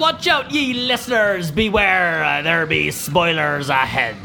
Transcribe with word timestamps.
Watch 0.00 0.26
out, 0.28 0.50
ye 0.50 0.72
listeners! 0.72 1.50
Beware, 1.50 2.24
uh, 2.24 2.40
there 2.40 2.64
be 2.64 2.90
spoilers 2.90 3.68
ahead. 3.68 4.16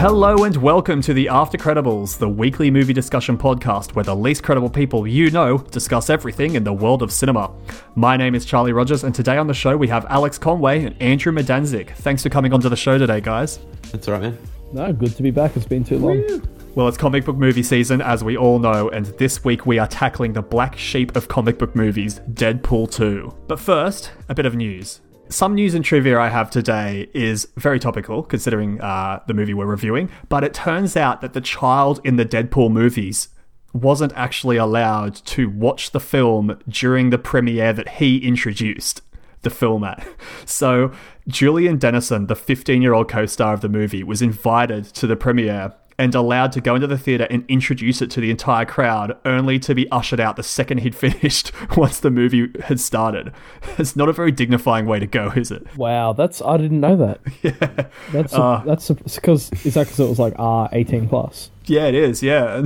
Hello 0.00 0.44
and 0.44 0.56
welcome 0.56 1.02
to 1.02 1.12
the 1.12 1.28
After 1.28 1.58
Credibles, 1.58 2.16
the 2.16 2.26
weekly 2.26 2.70
movie 2.70 2.94
discussion 2.94 3.36
podcast 3.36 3.94
where 3.94 4.02
the 4.02 4.16
least 4.16 4.42
credible 4.42 4.70
people 4.70 5.06
you 5.06 5.30
know 5.30 5.58
discuss 5.58 6.08
everything 6.08 6.54
in 6.54 6.64
the 6.64 6.72
world 6.72 7.02
of 7.02 7.12
cinema. 7.12 7.52
My 7.96 8.16
name 8.16 8.34
is 8.34 8.46
Charlie 8.46 8.72
Rogers, 8.72 9.04
and 9.04 9.14
today 9.14 9.36
on 9.36 9.46
the 9.46 9.52
show 9.52 9.76
we 9.76 9.88
have 9.88 10.06
Alex 10.08 10.38
Conway 10.38 10.86
and 10.86 10.96
Andrew 11.02 11.32
Medanzik. 11.32 11.90
Thanks 11.96 12.22
for 12.22 12.30
coming 12.30 12.54
onto 12.54 12.70
the 12.70 12.76
show 12.76 12.96
today, 12.96 13.20
guys. 13.20 13.58
That's 13.92 14.08
all 14.08 14.14
right, 14.14 14.22
man. 14.22 14.38
No, 14.72 14.90
good 14.90 15.14
to 15.16 15.22
be 15.22 15.30
back. 15.30 15.54
It's 15.54 15.66
been 15.66 15.84
too 15.84 15.98
long. 15.98 16.48
Well, 16.74 16.88
it's 16.88 16.96
comic 16.96 17.26
book 17.26 17.36
movie 17.36 17.62
season, 17.62 18.00
as 18.00 18.24
we 18.24 18.38
all 18.38 18.58
know, 18.58 18.88
and 18.88 19.04
this 19.18 19.44
week 19.44 19.66
we 19.66 19.78
are 19.78 19.86
tackling 19.86 20.32
the 20.32 20.40
black 20.40 20.78
sheep 20.78 21.14
of 21.14 21.28
comic 21.28 21.58
book 21.58 21.76
movies, 21.76 22.20
Deadpool 22.32 22.90
2. 22.90 23.34
But 23.48 23.60
first, 23.60 24.12
a 24.30 24.34
bit 24.34 24.46
of 24.46 24.54
news. 24.54 25.02
Some 25.30 25.54
news 25.54 25.74
and 25.74 25.84
trivia 25.84 26.18
I 26.18 26.28
have 26.28 26.50
today 26.50 27.08
is 27.14 27.46
very 27.56 27.78
topical, 27.78 28.24
considering 28.24 28.80
uh, 28.80 29.20
the 29.28 29.34
movie 29.34 29.54
we're 29.54 29.64
reviewing, 29.64 30.10
but 30.28 30.42
it 30.42 30.52
turns 30.52 30.96
out 30.96 31.20
that 31.20 31.34
the 31.34 31.40
child 31.40 32.00
in 32.02 32.16
the 32.16 32.24
Deadpool 32.24 32.72
movies 32.72 33.28
wasn't 33.72 34.12
actually 34.16 34.56
allowed 34.56 35.14
to 35.14 35.48
watch 35.48 35.92
the 35.92 36.00
film 36.00 36.58
during 36.68 37.10
the 37.10 37.18
premiere 37.18 37.72
that 37.72 37.88
he 37.88 38.18
introduced 38.18 39.02
the 39.42 39.50
film 39.50 39.84
at. 39.84 40.04
So, 40.46 40.90
Julian 41.28 41.78
Dennison, 41.78 42.26
the 42.26 42.34
15 42.34 42.82
year 42.82 42.92
old 42.92 43.08
co 43.08 43.24
star 43.24 43.54
of 43.54 43.60
the 43.60 43.68
movie, 43.68 44.02
was 44.02 44.20
invited 44.20 44.84
to 44.86 45.06
the 45.06 45.14
premiere 45.14 45.72
and 46.00 46.14
allowed 46.14 46.50
to 46.52 46.60
go 46.60 46.74
into 46.74 46.86
the 46.86 46.96
theatre 46.98 47.26
and 47.30 47.44
introduce 47.48 48.00
it 48.00 48.10
to 48.12 48.20
the 48.20 48.30
entire 48.30 48.64
crowd, 48.64 49.16
only 49.24 49.58
to 49.60 49.74
be 49.74 49.88
ushered 49.92 50.18
out 50.18 50.34
the 50.36 50.42
second 50.42 50.78
he'd 50.78 50.94
finished 51.06 51.52
once 51.76 52.00
the 52.00 52.10
movie 52.10 52.48
had 52.64 52.80
started. 52.80 53.32
It's 53.78 53.94
not 53.94 54.08
a 54.08 54.12
very 54.12 54.32
dignifying 54.32 54.86
way 54.86 54.98
to 54.98 55.06
go, 55.06 55.30
is 55.36 55.50
it? 55.50 55.64
Wow, 55.76 56.12
that's 56.14 56.40
I 56.42 56.56
didn't 56.56 56.80
know 56.80 56.96
that. 56.96 57.20
Yeah, 57.42 57.86
that's 58.12 58.34
Uh. 58.34 58.62
that's 58.66 58.88
because 58.90 59.50
is 59.64 59.74
that 59.74 59.84
because 59.86 60.00
it 60.00 60.08
was 60.08 60.18
like 60.18 60.34
R 60.38 60.68
eighteen 60.72 61.08
plus? 61.08 61.50
Yeah, 61.66 61.86
it 61.86 61.94
is. 61.94 62.22
Yeah, 62.22 62.64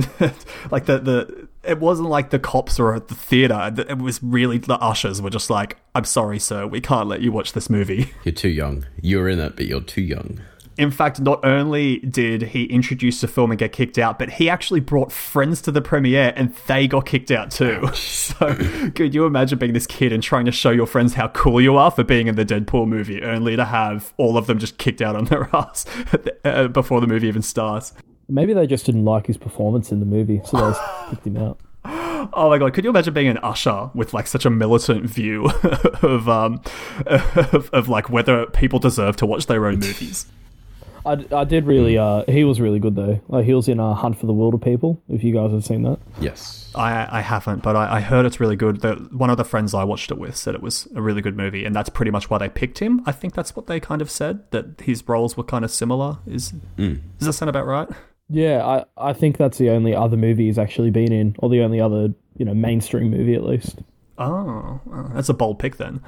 like 0.71 0.85
the 0.85 0.97
the 0.99 1.47
it 1.63 1.79
wasn't 1.79 2.09
like 2.09 2.29
the 2.29 2.39
cops 2.39 2.79
or 2.79 2.93
at 2.95 3.07
the 3.07 3.15
theater. 3.15 3.73
It 3.77 3.97
was 3.99 4.21
really 4.23 4.57
the 4.59 4.75
ushers 4.79 5.21
were 5.21 5.29
just 5.29 5.49
like, 5.49 5.77
"I'm 5.93 6.05
sorry, 6.05 6.39
sir, 6.39 6.65
we 6.67 6.79
can't 6.81 7.07
let 7.07 7.21
you 7.21 7.31
watch 7.31 7.53
this 7.53 7.69
movie." 7.69 8.13
You're 8.23 8.33
too 8.33 8.49
young. 8.49 8.85
You're 9.01 9.27
in 9.29 9.39
it, 9.39 9.55
but 9.55 9.65
you're 9.67 9.81
too 9.81 10.01
young. 10.01 10.39
In 10.77 10.91
fact, 10.91 11.21
not 11.21 11.43
only 11.45 11.99
did 11.99 12.41
he 12.41 12.65
introduce 12.65 13.21
the 13.21 13.27
film 13.27 13.51
and 13.51 13.57
get 13.57 13.71
kicked 13.71 13.97
out, 13.97 14.19
but 14.19 14.29
he 14.31 14.49
actually 14.49 14.81
brought 14.81 15.11
friends 15.11 15.61
to 15.61 15.71
the 15.71 15.81
premiere 15.81 16.33
and 16.35 16.53
they 16.67 16.85
got 16.87 17.05
kicked 17.05 17.31
out 17.31 17.51
too. 17.51 17.89
So, 18.25 18.55
could 18.95 19.13
you 19.13 19.25
imagine 19.25 19.59
being 19.59 19.73
this 19.73 19.85
kid 19.85 20.11
and 20.11 20.21
trying 20.21 20.45
to 20.45 20.51
show 20.51 20.71
your 20.71 20.87
friends 20.87 21.13
how 21.13 21.27
cool 21.29 21.61
you 21.61 21.77
are 21.77 21.91
for 21.91 22.03
being 22.03 22.27
in 22.27 22.35
the 22.35 22.43
Deadpool 22.43 22.87
movie, 22.87 23.21
only 23.21 23.55
to 23.55 23.65
have 23.65 24.13
all 24.17 24.35
of 24.35 24.47
them 24.47 24.57
just 24.57 24.77
kicked 24.79 25.01
out 25.01 25.15
on 25.15 25.25
their 25.25 25.47
ass 25.55 25.85
uh, 26.43 26.67
before 26.67 27.01
the 27.01 27.07
movie 27.07 27.27
even 27.27 27.43
starts? 27.43 27.93
Maybe 28.27 28.53
they 28.53 28.65
just 28.65 28.85
didn't 28.85 29.05
like 29.05 29.27
his 29.27 29.37
performance 29.37 29.91
in 29.91 29.99
the 29.99 30.05
movie, 30.07 30.41
so 30.43 30.57
they 30.57 30.63
just 30.63 30.81
kicked 31.09 31.27
him 31.27 31.37
out. 31.37 31.59
Oh 32.33 32.49
my 32.49 32.57
god! 32.57 32.73
Could 32.73 32.83
you 32.83 32.89
imagine 32.89 33.13
being 33.13 33.27
an 33.27 33.37
usher 33.37 33.91
with 33.93 34.11
like 34.11 34.25
such 34.25 34.45
a 34.45 34.49
militant 34.49 35.05
view 35.07 35.47
of 36.01 36.27
um 36.27 36.59
of, 37.05 37.69
of 37.71 37.87
like 37.87 38.09
whether 38.09 38.47
people 38.47 38.79
deserve 38.79 39.15
to 39.17 39.27
watch 39.27 39.45
their 39.45 39.67
own 39.67 39.75
movies? 39.75 40.25
I, 41.05 41.25
I 41.35 41.43
did 41.43 41.65
really. 41.65 41.97
Uh, 41.97 42.23
he 42.27 42.43
was 42.43 42.59
really 42.59 42.79
good 42.79 42.95
though. 42.95 43.19
Like 43.27 43.45
he 43.45 43.53
was 43.53 43.67
in 43.67 43.79
uh, 43.79 43.93
Hunt 43.93 44.17
for 44.17 44.25
the 44.25 44.33
Wilderpeople. 44.33 44.99
If 45.09 45.23
you 45.23 45.33
guys 45.33 45.51
have 45.51 45.63
seen 45.65 45.83
that, 45.83 45.99
Yes. 46.19 46.71
I 46.75 47.19
I 47.19 47.21
haven't, 47.21 47.63
but 47.63 47.75
I, 47.75 47.97
I 47.97 47.99
heard 48.01 48.25
it's 48.25 48.39
really 48.39 48.55
good. 48.57 48.81
The, 48.81 48.95
one 49.11 49.29
of 49.29 49.37
the 49.37 49.45
friends 49.45 49.73
I 49.73 49.83
watched 49.85 50.11
it 50.11 50.17
with 50.17 50.35
said 50.35 50.55
it 50.55 50.61
was 50.61 50.87
a 50.95 51.01
really 51.01 51.21
good 51.21 51.37
movie, 51.37 51.63
and 51.63 51.73
that's 51.75 51.89
pretty 51.89 52.11
much 52.11 52.29
why 52.29 52.37
they 52.37 52.49
picked 52.49 52.79
him. 52.79 53.01
I 53.05 53.11
think 53.13 53.33
that's 53.33 53.55
what 53.55 53.67
they 53.67 53.79
kind 53.79 54.01
of 54.01 54.11
said 54.11 54.49
that 54.51 54.81
his 54.81 55.07
roles 55.07 55.37
were 55.37 55.43
kind 55.43 55.63
of 55.63 55.71
similar. 55.71 56.17
Is 56.27 56.51
does 56.77 56.97
that 57.19 57.33
sound 57.33 57.49
about 57.49 57.65
right? 57.65 57.87
yeah, 58.29 58.65
I 58.65 59.09
I 59.09 59.13
think 59.13 59.37
that's 59.37 59.57
the 59.57 59.69
only 59.69 59.95
other 59.95 60.17
movie 60.17 60.47
he's 60.47 60.57
actually 60.57 60.89
been 60.91 61.13
in, 61.13 61.35
or 61.39 61.49
the 61.49 61.61
only 61.61 61.79
other 61.79 62.09
you 62.37 62.43
know 62.45 62.53
mainstream 62.53 63.09
movie 63.11 63.35
at 63.35 63.43
least. 63.43 63.79
Oh, 64.17 64.79
uh, 64.93 65.13
that's 65.13 65.29
a 65.29 65.33
bold 65.33 65.59
pick 65.59 65.77
then. 65.77 66.01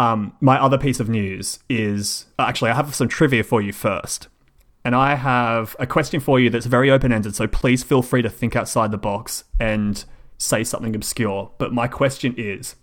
Um, 0.00 0.32
my 0.40 0.58
other 0.58 0.78
piece 0.78 0.98
of 0.98 1.10
news 1.10 1.58
is 1.68 2.24
actually 2.38 2.70
I 2.70 2.74
have 2.74 2.94
some 2.94 3.06
trivia 3.06 3.44
for 3.44 3.60
you 3.60 3.70
first, 3.70 4.28
and 4.82 4.96
I 4.96 5.14
have 5.14 5.76
a 5.78 5.86
question 5.86 6.20
for 6.20 6.40
you 6.40 6.48
that's 6.48 6.64
very 6.64 6.90
open 6.90 7.12
ended. 7.12 7.36
So 7.36 7.46
please 7.46 7.82
feel 7.82 8.00
free 8.00 8.22
to 8.22 8.30
think 8.30 8.56
outside 8.56 8.92
the 8.92 8.96
box 8.96 9.44
and 9.60 10.02
say 10.38 10.64
something 10.64 10.96
obscure. 10.96 11.50
But 11.58 11.74
my 11.74 11.86
question 11.86 12.34
is: 12.38 12.76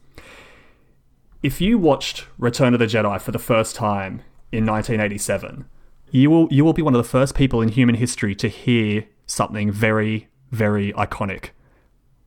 If 1.41 1.59
you 1.59 1.79
watched 1.79 2.27
Return 2.37 2.75
of 2.75 2.79
the 2.79 2.85
Jedi 2.85 3.19
for 3.19 3.31
the 3.31 3.39
first 3.39 3.75
time 3.75 4.21
in 4.51 4.63
1987, 4.67 5.65
you 6.11 6.29
will 6.29 6.47
you 6.51 6.63
will 6.63 6.73
be 6.73 6.83
one 6.83 6.93
of 6.93 7.03
the 7.03 7.09
first 7.09 7.33
people 7.33 7.63
in 7.63 7.69
human 7.69 7.95
history 7.95 8.35
to 8.35 8.47
hear 8.47 9.05
something 9.25 9.71
very 9.71 10.27
very 10.51 10.93
iconic. 10.93 11.49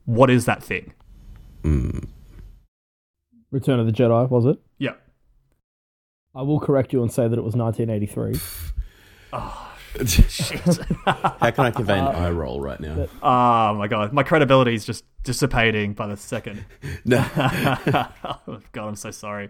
What 0.05 0.31
is 0.31 0.47
that 0.47 0.65
thing? 0.65 0.95
Return 3.51 3.81
of 3.81 3.87
the 3.87 3.93
Jedi 3.93 4.29
was 4.29 4.47
it? 4.47 4.59
Yeah. 4.79 4.95
I 6.35 6.43
will 6.43 6.61
correct 6.61 6.93
you 6.93 7.03
and 7.03 7.11
say 7.11 7.27
that 7.27 7.39
it 7.39 7.43
was 7.43 7.57
1983. 7.57 8.41
oh, 9.33 9.39
ah, 9.39 9.79
shit. 10.07 10.61
How 11.05 11.51
can 11.51 11.67
I 11.67 11.71
convey 11.73 11.99
an 11.99 12.07
uh, 12.07 12.11
eye 12.11 12.31
roll 12.31 12.61
right 12.61 12.79
now? 12.79 13.09
Oh 13.23 13.75
my 13.75 13.89
god, 13.89 14.13
my 14.13 14.23
credibility 14.23 14.75
is 14.75 14.85
just 14.85 15.05
dissipating 15.25 15.95
by 15.95 16.07
the 16.07 16.17
second. 16.17 16.65
No. 17.05 17.19
oh, 17.37 18.61
god, 18.73 18.89
I'm 18.89 18.97
so 18.97 19.11
sorry. 19.11 19.49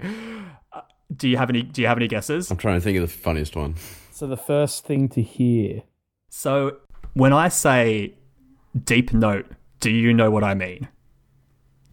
Uh, 0.72 0.81
do 1.15 1.28
you 1.28 1.37
have 1.37 1.50
any? 1.50 1.62
Do 1.62 1.82
you 1.82 1.88
have 1.88 1.99
any 1.99 2.09
guesses? 2.09 2.50
I'm 2.50 2.56
trying 2.56 2.77
to 2.77 2.81
think 2.81 2.97
of 2.97 3.03
the 3.03 3.09
funniest 3.09 3.56
one. 3.56 3.75
So 4.12 4.27
the 4.27 4.37
first 4.37 4.84
thing 4.84 5.09
to 5.11 5.22
hear. 5.22 5.82
So 6.31 6.77
when 7.15 7.32
I 7.32 7.49
say 7.49 8.15
deep 8.84 9.12
note, 9.12 9.47
do 9.81 9.91
you 9.91 10.15
know 10.15 10.31
what 10.31 10.44
I 10.44 10.55
mean? 10.55 10.88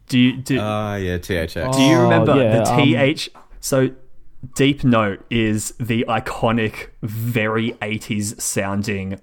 Do 0.08 0.18
you 0.18 0.36
do, 0.36 0.58
Ah, 0.60 0.96
yeah, 0.96 1.18
THX. 1.18 1.76
do 1.76 1.82
you 1.82 1.96
Oh, 1.96 2.02
remember 2.04 2.34
yeah, 2.36 2.62
the 2.64 2.72
um, 2.72 2.84
th? 2.86 3.28
so 3.60 3.90
deep 4.54 4.84
note 4.84 5.24
is 5.30 5.74
the 5.78 6.04
iconic, 6.08 6.88
very 7.02 7.72
80s 7.82 8.40
sounding 8.40 9.20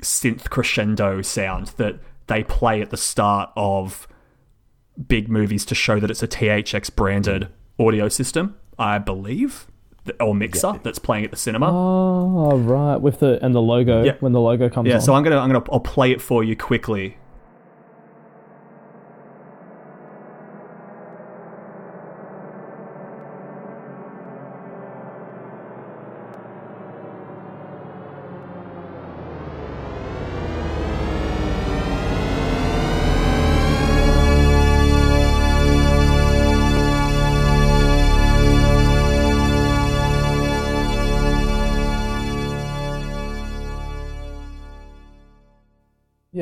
synth 0.00 0.48
crescendo 0.50 1.22
sound 1.22 1.68
that 1.76 1.98
they 2.26 2.42
play 2.44 2.80
at 2.80 2.90
the 2.90 2.96
start 2.96 3.50
of 3.56 4.06
big 5.08 5.28
movies 5.28 5.64
to 5.66 5.74
show 5.74 5.98
that 5.98 6.10
it's 6.10 6.22
a 6.22 6.28
THX 6.28 6.94
branded 6.94 7.48
audio 7.78 8.08
system, 8.08 8.56
I 8.78 8.98
believe, 8.98 9.66
th- 10.04 10.16
or 10.20 10.34
mixer 10.34 10.78
that's 10.82 10.98
playing 10.98 11.24
at 11.24 11.30
the 11.30 11.36
cinema. 11.36 11.68
Oh 11.72 12.58
right, 12.58 12.96
with 13.00 13.20
the 13.20 13.44
and 13.44 13.54
the 13.54 13.62
logo 13.62 14.04
Yeah. 14.04 14.12
when 14.20 14.32
the 14.32 14.40
logo 14.40 14.68
comes 14.68 14.88
yeah, 14.88 14.96
on. 14.96 15.00
so 15.00 15.14
I'm 15.14 15.22
gonna 15.22 15.38
I'm 15.38 15.50
gonna 15.50 15.64
I'll 15.72 15.80
play 15.80 16.10
it 16.12 16.20
for 16.20 16.44
you 16.44 16.54
quickly. 16.56 17.16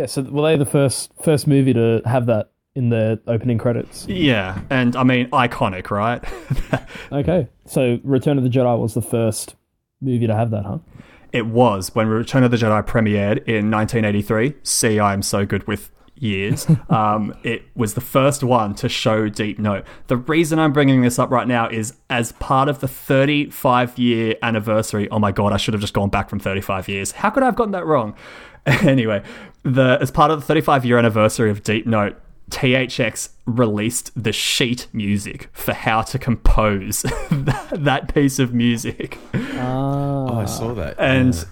Yeah, 0.00 0.06
so 0.06 0.22
were 0.22 0.40
they 0.40 0.56
the 0.56 0.64
first 0.64 1.12
first 1.22 1.46
movie 1.46 1.74
to 1.74 2.00
have 2.06 2.24
that 2.24 2.52
in 2.74 2.88
their 2.88 3.18
opening 3.26 3.58
credits? 3.58 4.06
Yeah, 4.08 4.58
and 4.70 4.96
I 4.96 5.02
mean 5.02 5.28
iconic, 5.30 5.90
right? 5.90 6.24
Okay, 7.12 7.48
so 7.66 7.98
Return 8.04 8.38
of 8.38 8.44
the 8.44 8.50
Jedi 8.50 8.78
was 8.78 8.94
the 8.94 9.02
first 9.02 9.56
movie 10.00 10.28
to 10.28 10.34
have 10.34 10.52
that, 10.52 10.64
huh? 10.64 10.78
it 11.32 11.46
was 11.46 11.94
when 11.94 12.06
Return 12.06 12.44
of 12.44 12.50
the 12.50 12.56
Jedi 12.56 12.86
premiered 12.86 13.38
in 13.48 13.70
1983. 13.70 14.54
See, 14.62 15.00
I'm 15.00 15.22
so 15.22 15.44
good 15.44 15.66
with 15.66 15.90
years. 16.14 16.66
um, 16.88 17.34
it 17.42 17.64
was 17.74 17.94
the 17.94 18.00
first 18.00 18.42
one 18.42 18.74
to 18.76 18.88
show 18.88 19.28
Deep 19.28 19.58
Note. 19.58 19.84
The 20.06 20.16
reason 20.16 20.58
I'm 20.58 20.72
bringing 20.72 21.02
this 21.02 21.18
up 21.18 21.30
right 21.30 21.48
now 21.48 21.68
is 21.68 21.94
as 22.08 22.32
part 22.32 22.68
of 22.68 22.80
the 22.80 22.88
35 22.88 23.98
year 23.98 24.36
anniversary. 24.42 25.08
Oh 25.10 25.18
my 25.18 25.32
god, 25.32 25.52
I 25.52 25.56
should 25.56 25.74
have 25.74 25.80
just 25.80 25.94
gone 25.94 26.10
back 26.10 26.30
from 26.30 26.38
35 26.38 26.88
years. 26.88 27.12
How 27.12 27.30
could 27.30 27.42
I 27.42 27.46
have 27.46 27.56
gotten 27.56 27.72
that 27.72 27.86
wrong? 27.86 28.14
anyway, 28.66 29.22
the 29.62 29.98
as 30.00 30.10
part 30.10 30.30
of 30.30 30.40
the 30.40 30.46
35 30.46 30.84
year 30.84 30.98
anniversary 30.98 31.50
of 31.50 31.62
Deep 31.62 31.86
Note, 31.86 32.16
THX 32.50 33.30
released 33.46 34.10
the 34.20 34.32
sheet 34.32 34.88
music 34.92 35.48
for 35.52 35.72
how 35.72 36.02
to 36.02 36.18
compose 36.18 37.02
that, 37.02 37.68
that 37.72 38.12
piece 38.12 38.38
of 38.38 38.52
music. 38.52 39.18
Oh, 39.34 40.34
I 40.34 40.44
saw 40.44 40.74
that. 40.74 40.96
And 40.98 41.46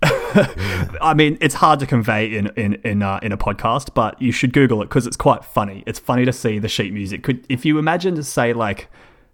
I 0.02 1.14
mean, 1.16 1.38
it's 1.40 1.56
hard 1.56 1.80
to 1.80 1.86
convey 1.86 2.36
in 2.36 2.48
in 2.56 2.74
in, 2.84 3.02
uh, 3.02 3.18
in 3.22 3.32
a 3.32 3.36
podcast, 3.36 3.94
but 3.94 4.20
you 4.22 4.30
should 4.30 4.52
Google 4.52 4.80
it 4.82 4.86
because 4.86 5.06
it's 5.06 5.16
quite 5.16 5.44
funny. 5.44 5.82
It's 5.86 5.98
funny 5.98 6.24
to 6.24 6.32
see 6.32 6.58
the 6.58 6.68
sheet 6.68 6.92
music. 6.92 7.22
Could 7.24 7.44
if 7.48 7.64
you 7.64 7.78
imagine, 7.78 8.22
say, 8.22 8.52
like 8.52 8.88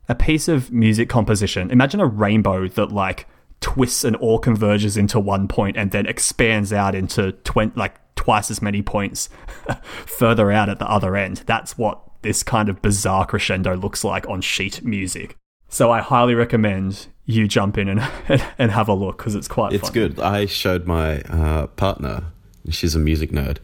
a 0.08 0.14
piece 0.14 0.48
of 0.48 0.72
music 0.72 1.08
composition, 1.08 1.70
imagine 1.70 2.00
a 2.00 2.06
rainbow 2.06 2.68
that 2.68 2.92
like 2.92 3.26
twists 3.64 4.04
and 4.04 4.14
all 4.16 4.38
converges 4.38 4.98
into 4.98 5.18
one 5.18 5.48
point 5.48 5.74
and 5.74 5.90
then 5.90 6.04
expands 6.04 6.70
out 6.70 6.94
into 6.94 7.34
like 7.74 7.94
twice 8.14 8.50
as 8.50 8.60
many 8.60 8.82
points 8.82 9.30
further 10.04 10.52
out 10.52 10.68
at 10.68 10.78
the 10.78 10.86
other 10.86 11.16
end. 11.16 11.38
That's 11.46 11.78
what 11.78 11.98
this 12.20 12.42
kind 12.42 12.68
of 12.68 12.82
bizarre 12.82 13.24
crescendo 13.24 13.74
looks 13.74 14.04
like 14.04 14.28
on 14.28 14.42
sheet 14.42 14.84
music. 14.84 15.38
So 15.70 15.90
I 15.90 16.02
highly 16.02 16.34
recommend 16.34 17.06
you 17.24 17.48
jump 17.48 17.78
in 17.78 17.88
and 17.88 18.00
and 18.58 18.70
have 18.70 18.86
a 18.86 18.92
look 18.92 19.16
because 19.16 19.34
it's 19.34 19.48
quite. 19.48 19.72
it's 19.72 19.84
fun. 19.84 19.92
good. 19.94 20.20
I 20.20 20.44
showed 20.44 20.86
my 20.86 21.22
uh, 21.22 21.68
partner. 21.68 22.24
She's 22.68 22.94
a 22.94 22.98
music 22.98 23.30
nerd. 23.30 23.58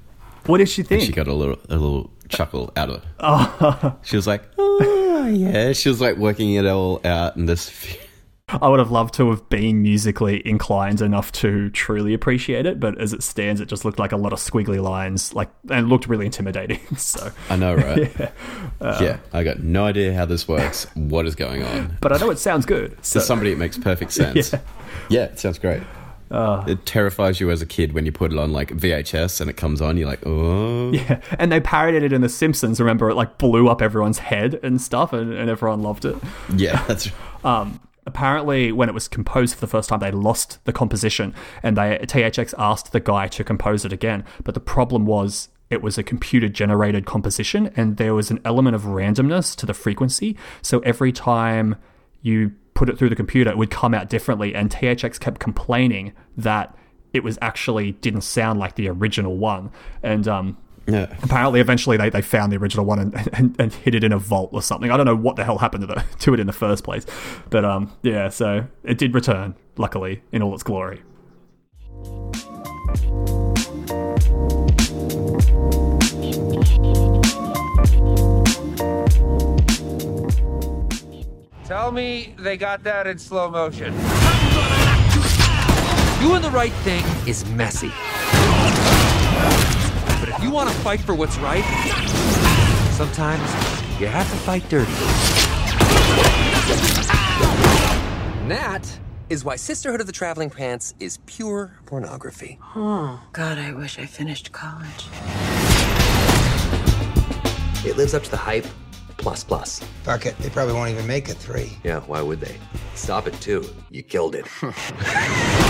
What 0.47 0.59
did 0.59 0.71
she 0.71 0.83
think? 0.83 1.03
She 1.03 1.13
got 1.13 1.29
a 1.29 1.35
little 1.35 1.59
a 1.69 1.77
little 1.77 2.11
chuckle 2.31 2.73
out 2.75 2.89
of 2.89 3.03
it. 3.05 3.93
She 4.07 4.17
was 4.17 4.27
like, 4.27 4.45
"Oh 4.57 5.27
yeah." 5.27 5.75
She 5.75 5.91
was 5.91 6.01
like 6.01 6.17
working 6.17 6.55
it 6.55 6.65
all 6.67 7.03
out, 7.05 7.37
and 7.37 7.47
this. 7.47 7.69
I 8.61 8.69
would 8.69 8.79
have 8.79 8.91
loved 8.91 9.15
to 9.15 9.31
have 9.31 9.49
been 9.49 9.83
musically 9.83 10.47
inclined 10.47 11.01
enough 11.01 11.31
to 11.33 11.71
truly 11.71 12.15
appreciate 12.15 12.67
it, 12.67 12.81
but 12.81 13.01
as 13.01 13.13
it 13.13 13.23
stands, 13.23 13.61
it 13.61 13.67
just 13.67 13.85
looked 13.85 13.99
like 13.99 14.13
a 14.13 14.17
lot 14.17 14.33
of 14.33 14.39
squiggly 14.39 14.83
lines, 14.83 15.35
like 15.35 15.51
and 15.71 15.89
looked 15.89 16.07
really 16.07 16.27
intimidating. 16.27 16.81
So, 16.97 17.31
I 17.49 17.57
know, 17.57 17.75
right? 17.75 18.13
yeah. 18.81 19.19
I 19.33 19.43
got 19.43 19.61
no 19.61 19.85
idea 19.87 20.13
how 20.15 20.25
this 20.27 20.47
works. 20.47 20.85
What 20.95 21.27
is 21.27 21.35
going 21.35 21.63
on? 21.63 21.97
but 22.01 22.13
I 22.13 22.19
know 22.19 22.31
it 22.31 22.39
sounds 22.39 22.67
good. 22.67 22.97
So, 23.05 23.21
To 23.21 23.27
somebody, 23.27 23.53
it 23.53 23.59
makes 23.59 23.79
perfect 23.79 24.13
sense. 24.13 24.53
Yeah. 24.53 24.59
yeah. 25.09 25.25
it 25.25 25.39
sounds 25.39 25.59
great. 25.59 25.83
Ah. 26.33 26.65
it 26.67 26.87
terrifies 26.87 27.41
you 27.41 27.51
as 27.51 27.61
a 27.61 27.67
kid 27.67 27.93
when 27.93 28.07
you 28.07 28.13
put 28.13 28.33
it 28.33 28.39
on 28.39 28.53
like 28.53 28.71
VHS 28.71 29.41
and 29.41 29.51
it 29.51 29.57
comes 29.57 29.81
on. 29.81 29.97
You're 29.97 30.07
like, 30.07 30.25
oh, 30.25 30.93
yeah, 30.93 31.21
and 31.41 31.51
they 31.51 31.59
parodied 31.61 32.05
it 32.05 32.13
in 32.13 32.21
The 32.21 32.29
Simpsons. 32.29 32.79
Remember, 32.79 33.11
it 33.11 33.15
like 33.17 33.39
blew 33.39 33.69
up 33.69 33.83
everyone's 33.83 34.19
head 34.21 34.61
and 34.63 34.81
stuff, 34.81 35.13
and, 35.13 35.33
and 35.33 35.51
everyone 35.51 35.83
loved 35.83 36.05
it. 36.05 36.17
yeah. 36.55 36.85
That's 36.87 37.11
um, 37.45 37.81
apparently 38.07 38.73
when 38.73 38.89
it 38.89 38.95
was 38.95 39.09
composed 39.09 39.55
for 39.55 39.61
the 39.61 39.67
first 39.67 39.89
time 39.89 40.01
they 40.01 40.11
lost 40.11 40.59
the 40.65 40.73
composition 40.73 41.35
and 41.63 41.77
they 41.77 41.99
THX 42.03 42.55
asked 42.59 42.93
the 42.93 43.01
guy 43.01 43.29
to 43.29 43.45
compose 43.45 43.85
it 43.85 43.93
again. 43.93 44.25
But 44.45 44.55
the 44.55 44.61
problem 44.61 45.07
was 45.07 45.49
it 45.69 45.83
was 45.83 45.99
a 45.99 46.03
computer 46.03 46.49
generated 46.49 47.07
composition 47.07 47.71
and 47.77 47.97
there 47.97 48.15
was 48.15 48.31
an 48.31 48.41
element 48.45 48.75
of 48.75 48.83
randomness 48.83 49.55
to 49.57 49.67
the 49.67 49.75
frequency. 49.75 50.37
So 50.63 50.81
every 50.81 51.13
time 51.13 51.77
you 52.23 52.53
put 52.75 52.89
it 52.89 52.99
through 52.99 53.11
the 53.11 53.17
computer 53.17 53.51
it 53.51 53.59
would 53.59 53.71
come 53.71 53.95
out 53.95 54.09
differently 54.09 54.55
and 54.55 54.71
THX 54.71 55.21
kept 55.21 55.39
complaining 55.39 56.13
that 56.37 56.77
it 57.13 57.25
was 57.25 57.39
actually 57.43 57.93
didn't 57.93 58.23
sound 58.23 58.59
like 58.59 58.77
the 58.77 58.89
original 58.89 59.37
one. 59.37 59.71
And 60.03 60.27
um 60.27 60.57
yeah. 60.87 61.15
apparently 61.23 61.61
eventually 61.61 61.97
they, 61.97 62.11
they 62.11 62.23
found 62.23 62.53
the 62.53 62.57
original 62.57 62.85
one 62.85 62.99
and, 62.99 63.29
and, 63.33 63.57
and 63.59 63.73
hid 63.73 63.95
it 63.95 64.05
in 64.05 64.13
a 64.13 64.19
vault 64.19 64.51
or 64.53 64.63
something 64.63 64.91
i 64.91 64.97
don't 64.97 65.07
know 65.07 65.17
what 65.17 65.37
the 65.37 65.45
hell 65.45 65.59
happened 65.59 65.83
to, 65.83 65.87
the, 65.87 66.05
to 66.19 66.35
it 66.35 66.41
in 66.41 66.47
the 66.47 66.53
first 66.53 66.85
place 66.85 67.07
but 67.51 67.65
um 67.65 67.93
yeah 68.03 68.29
so 68.29 68.67
it 68.85 68.99
did 68.99 69.15
return 69.15 69.55
luckily 69.77 70.23
in 70.33 70.43
all 70.43 70.55
its 70.55 70.63
glory 70.63 71.03
Tell 81.71 81.93
me 81.93 82.35
they 82.37 82.57
got 82.57 82.83
that 82.83 83.07
in 83.07 83.17
slow 83.17 83.49
motion. 83.49 83.93
Doing 86.21 86.43
the 86.43 86.51
right 86.53 86.73
thing 86.83 87.05
is 87.29 87.49
messy. 87.51 87.93
But 90.51 90.57
if 90.57 90.63
you 90.65 90.67
want 90.67 90.71
to 90.71 90.83
fight 90.83 91.01
for 91.01 91.15
what's 91.15 91.39
right, 91.39 91.63
sometimes 92.95 94.01
you 94.01 94.09
have 94.09 94.29
to 94.29 94.37
fight 94.39 94.69
dirty. 94.69 94.91
And 98.41 98.51
that 98.51 98.99
is 99.29 99.45
why 99.45 99.55
Sisterhood 99.55 100.01
of 100.01 100.09
the 100.09 100.13
Traveling 100.13 100.51
Pants 100.51 100.95
is 100.99 101.19
pure 101.27 101.79
pornography. 101.87 102.59
Oh, 102.75 103.23
God, 103.33 103.59
I 103.59 103.73
wish 103.75 104.01
I 104.01 104.07
finished 104.07 104.51
college. 104.51 105.07
It 107.87 107.97
lives 107.97 108.15
up 108.15 108.25
to 108.25 108.31
the 108.31 108.37
hype, 108.37 108.67
plus 109.19 109.45
plus. 109.45 109.79
Fuck 110.03 110.27
it, 110.27 110.37
they 110.39 110.51
probably 110.51 110.75
won't 110.75 110.91
even 110.91 111.07
make 111.07 111.29
it 111.29 111.37
three. 111.37 111.79
Yeah, 111.85 112.01
why 112.01 112.23
would 112.23 112.41
they? 112.41 112.57
Stop 112.97 113.29
it 113.29 113.41
too. 113.41 113.65
You 113.91 114.03
killed 114.03 114.35
it. 114.35 114.47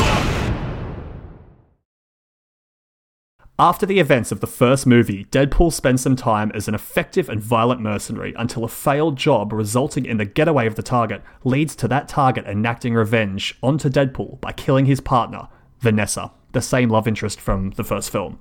After 3.60 3.84
the 3.84 4.00
events 4.00 4.32
of 4.32 4.40
the 4.40 4.46
first 4.46 4.86
movie, 4.86 5.26
Deadpool 5.26 5.70
spends 5.70 6.00
some 6.00 6.16
time 6.16 6.50
as 6.54 6.66
an 6.66 6.74
effective 6.74 7.28
and 7.28 7.42
violent 7.42 7.82
mercenary 7.82 8.32
until 8.38 8.64
a 8.64 8.68
failed 8.68 9.16
job 9.16 9.52
resulting 9.52 10.06
in 10.06 10.16
the 10.16 10.24
getaway 10.24 10.66
of 10.66 10.76
the 10.76 10.82
target 10.82 11.20
leads 11.44 11.76
to 11.76 11.88
that 11.88 12.08
target 12.08 12.46
enacting 12.46 12.94
revenge 12.94 13.58
onto 13.62 13.90
Deadpool 13.90 14.40
by 14.40 14.52
killing 14.52 14.86
his 14.86 15.02
partner, 15.02 15.46
Vanessa, 15.80 16.32
the 16.52 16.62
same 16.62 16.88
love 16.88 17.06
interest 17.06 17.38
from 17.38 17.72
the 17.72 17.84
first 17.84 18.08
film. 18.08 18.38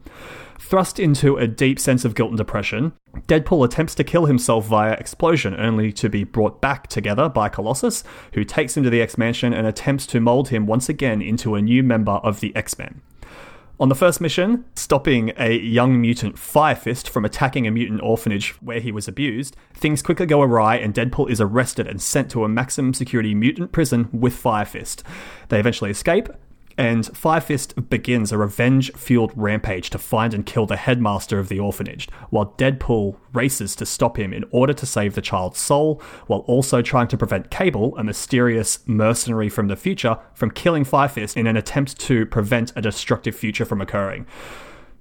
Thrust 0.58 1.02
into 1.02 1.36
a 1.36 1.48
deep 1.48 1.82
sense 1.82 2.06
of 2.06 2.16
guilt 2.16 2.30
and 2.30 2.38
depression, 2.38 2.94
Deadpool 3.28 3.66
attempts 3.66 3.96
to 3.96 4.06
kill 4.06 4.26
himself 4.26 4.68
via 4.68 4.94
explosion, 4.94 5.54
only 5.60 5.92
to 5.92 6.08
be 6.08 6.24
brought 6.24 6.62
back 6.62 6.88
together 6.88 7.28
by 7.28 7.50
Colossus, 7.50 8.06
who 8.36 8.46
takes 8.46 8.78
him 8.78 8.86
to 8.86 8.90
the 8.90 9.02
X 9.02 9.18
Mansion 9.18 9.52
and 9.52 9.68
attempts 9.68 10.08
to 10.08 10.22
mold 10.22 10.48
him 10.48 10.66
once 10.66 10.88
again 10.88 11.22
into 11.22 11.56
a 11.56 11.62
new 11.62 11.84
member 11.84 12.14
of 12.24 12.40
the 12.40 12.56
X 12.56 12.78
Men. 12.78 13.02
On 13.82 13.88
the 13.88 13.96
first 13.96 14.20
mission, 14.20 14.66
stopping 14.76 15.32
a 15.38 15.58
young 15.58 16.02
mutant 16.02 16.38
Fire 16.38 16.76
Fist 16.76 17.10
from 17.10 17.24
attacking 17.24 17.66
a 17.66 17.72
mutant 17.72 18.02
orphanage 18.04 18.50
where 18.62 18.82
he 18.82 18.92
was 18.92 19.08
abused, 19.08 19.56
things 19.74 20.02
quickly 20.02 20.26
go 20.26 20.42
awry 20.42 20.76
and 20.76 20.94
Deadpool 20.94 21.30
is 21.30 21.40
arrested 21.40 21.88
and 21.88 22.02
sent 22.02 22.30
to 22.32 22.44
a 22.44 22.50
maximum 22.50 22.94
security 22.94 23.34
mutant 23.34 23.72
prison 23.72 24.10
with 24.12 24.36
Fire 24.36 24.66
Fist. 24.66 25.02
They 25.48 25.62
eventually 25.62 25.92
escape, 25.92 26.28
and 26.78 27.06
Fire 27.16 27.42
Fist 27.42 27.90
begins 27.90 28.32
a 28.32 28.38
revenge 28.38 28.92
fueled 28.94 29.32
rampage 29.36 29.90
to 29.90 29.98
find 29.98 30.34
and 30.34 30.46
kill 30.46 30.66
the 30.66 30.78
headmaster 30.78 31.40
of 31.40 31.50
the 31.50 31.60
orphanage, 31.60 32.10
while 32.30 32.54
Deadpool 32.58 33.18
races 33.34 33.76
to 33.76 33.86
stop 33.86 34.18
him 34.18 34.34
in 34.34 34.46
order 34.52 34.74
to 34.74 34.86
save 34.86 35.16
the 35.16 35.22
child's 35.22 35.60
soul, 35.60 36.02
while 36.28 36.40
also 36.42 36.82
trying 36.82 37.08
to 37.08 37.18
prevent 37.18 37.52
Cable, 37.52 37.98
a 37.98 38.04
mysterious 38.04 38.80
mercenary 38.88 39.50
from 39.50 39.68
the 39.68 39.76
future, 39.76 40.18
from 40.34 40.52
killing 40.52 40.84
Fire 40.84 41.10
Fist 41.10 41.36
in 41.36 41.48
an 41.48 41.58
attempt 41.58 42.00
to 42.00 42.26
prevent 42.26 42.72
a 42.76 42.82
destructive 42.82 43.36
future 43.36 43.66
from 43.66 43.82
occurring. 43.82 44.26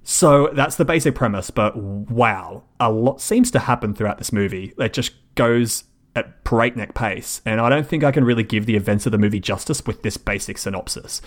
So 0.03 0.49
that's 0.53 0.75
the 0.75 0.85
basic 0.85 1.15
premise, 1.15 1.51
but 1.51 1.75
wow, 1.77 2.63
a 2.79 2.91
lot 2.91 3.21
seems 3.21 3.51
to 3.51 3.59
happen 3.59 3.93
throughout 3.93 4.17
this 4.17 4.33
movie. 4.33 4.73
It 4.77 4.93
just 4.93 5.11
goes 5.35 5.83
at 6.15 6.43
breakneck 6.43 6.95
pace, 6.95 7.41
and 7.45 7.61
I 7.61 7.69
don't 7.69 7.85
think 7.85 8.03
I 8.03 8.11
can 8.11 8.23
really 8.23 8.43
give 8.43 8.65
the 8.65 8.75
events 8.75 9.05
of 9.05 9.11
the 9.11 9.17
movie 9.17 9.39
justice 9.39 9.85
with 9.85 10.01
this 10.01 10.17
basic 10.17 10.57
synopsis. 10.57 11.21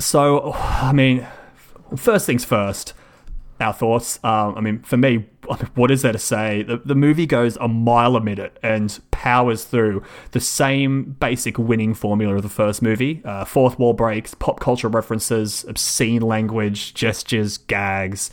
So, 0.00 0.52
I 0.54 0.92
mean, 0.92 1.26
first 1.96 2.26
things 2.26 2.44
first, 2.44 2.94
our 3.60 3.72
thoughts. 3.72 4.18
Um, 4.24 4.56
I 4.56 4.60
mean, 4.60 4.80
for 4.80 4.96
me, 4.96 5.26
what 5.74 5.90
is 5.90 6.02
there 6.02 6.12
to 6.12 6.18
say? 6.18 6.62
The, 6.62 6.78
the 6.78 6.94
movie 6.94 7.26
goes 7.26 7.56
a 7.58 7.68
mile 7.68 8.16
a 8.16 8.20
minute 8.20 8.58
and 8.62 8.98
powers 9.10 9.64
through 9.64 10.02
the 10.32 10.40
same 10.40 11.16
basic 11.20 11.58
winning 11.58 11.94
formula 11.94 12.36
of 12.36 12.42
the 12.42 12.48
first 12.48 12.80
movie 12.80 13.20
uh, 13.24 13.44
fourth 13.44 13.78
wall 13.78 13.92
breaks, 13.92 14.34
pop 14.34 14.60
culture 14.60 14.88
references, 14.88 15.64
obscene 15.68 16.22
language, 16.22 16.94
gestures, 16.94 17.58
gags. 17.58 18.30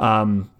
Um, 0.00 0.50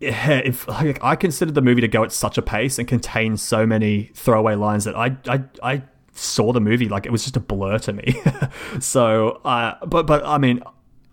yeah, 0.00 0.38
if 0.38 0.66
like, 0.66 1.02
I 1.04 1.14
considered 1.16 1.54
the 1.54 1.62
movie 1.62 1.80
to 1.82 1.88
go 1.88 2.02
at 2.02 2.12
such 2.12 2.38
a 2.38 2.42
pace 2.42 2.78
and 2.78 2.88
contain 2.88 3.36
so 3.36 3.66
many 3.66 4.10
throwaway 4.14 4.54
lines 4.54 4.84
that 4.84 4.96
I 4.96 5.16
I 5.26 5.44
I 5.62 5.82
saw 6.18 6.52
the 6.52 6.60
movie 6.60 6.88
like 6.88 7.06
it 7.06 7.12
was 7.12 7.22
just 7.22 7.36
a 7.36 7.40
blur 7.40 7.78
to 7.78 7.92
me. 7.92 8.20
so, 8.80 9.40
uh, 9.44 9.84
but 9.86 10.06
but 10.06 10.24
I 10.24 10.38
mean, 10.38 10.62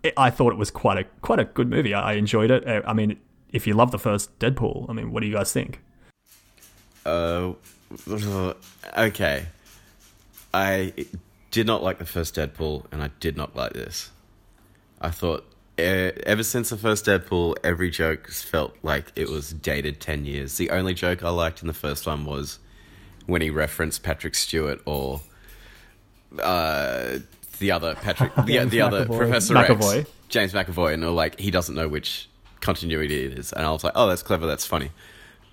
it, 0.03 0.13
I 0.17 0.29
thought 0.29 0.51
it 0.51 0.57
was 0.57 0.71
quite 0.71 0.97
a 0.97 1.03
quite 1.21 1.39
a 1.39 1.45
good 1.45 1.69
movie. 1.69 1.93
I, 1.93 2.11
I 2.11 2.13
enjoyed 2.13 2.51
it. 2.51 2.83
I 2.85 2.93
mean, 2.93 3.17
if 3.51 3.67
you 3.67 3.73
love 3.73 3.91
the 3.91 3.99
first 3.99 4.37
Deadpool, 4.39 4.89
I 4.89 4.93
mean, 4.93 5.11
what 5.11 5.21
do 5.21 5.27
you 5.27 5.33
guys 5.33 5.51
think? 5.51 5.81
Uh, 7.05 7.53
okay. 8.97 9.45
I 10.53 10.93
did 11.51 11.67
not 11.67 11.83
like 11.83 11.99
the 11.99 12.05
first 12.05 12.35
Deadpool, 12.35 12.85
and 12.91 13.03
I 13.03 13.09
did 13.19 13.37
not 13.37 13.55
like 13.55 13.73
this. 13.73 14.11
I 15.01 15.11
thought 15.11 15.45
ever 15.77 16.43
since 16.43 16.69
the 16.69 16.77
first 16.77 17.05
Deadpool, 17.05 17.55
every 17.63 17.89
joke 17.89 18.29
felt 18.29 18.75
like 18.81 19.11
it 19.15 19.29
was 19.29 19.51
dated 19.51 19.99
10 19.99 20.25
years. 20.25 20.57
The 20.57 20.69
only 20.69 20.93
joke 20.93 21.23
I 21.23 21.29
liked 21.29 21.61
in 21.61 21.67
the 21.67 21.73
first 21.73 22.07
one 22.07 22.25
was 22.25 22.59
when 23.25 23.41
he 23.41 23.49
referenced 23.49 24.03
Patrick 24.03 24.35
Stewart 24.35 24.81
or 24.85 25.21
uh, 26.39 27.19
the 27.59 27.71
other 27.71 27.95
Patrick, 27.95 28.33
the, 28.45 28.65
the 28.65 28.81
other 28.81 29.05
Professor 29.05 29.53
McAvoy. 29.53 30.01
X, 30.01 30.09
James 30.29 30.53
McAvoy, 30.53 30.93
and 30.93 31.15
like, 31.15 31.39
he 31.39 31.51
doesn't 31.51 31.75
know 31.75 31.87
which 31.87 32.29
continuity 32.61 33.25
it 33.25 33.37
is, 33.37 33.53
and 33.53 33.65
I 33.65 33.71
was 33.71 33.83
like, 33.83 33.93
oh, 33.95 34.07
that's 34.07 34.23
clever, 34.23 34.45
that's 34.45 34.65
funny. 34.65 34.91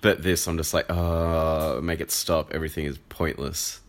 But 0.01 0.21
this, 0.21 0.47
I'm 0.47 0.57
just 0.57 0.73
like, 0.73 0.89
oh, 0.89 1.79
make 1.81 2.01
it 2.01 2.11
stop. 2.11 2.53
Everything 2.53 2.85
is 2.85 2.97
pointless, 3.09 3.79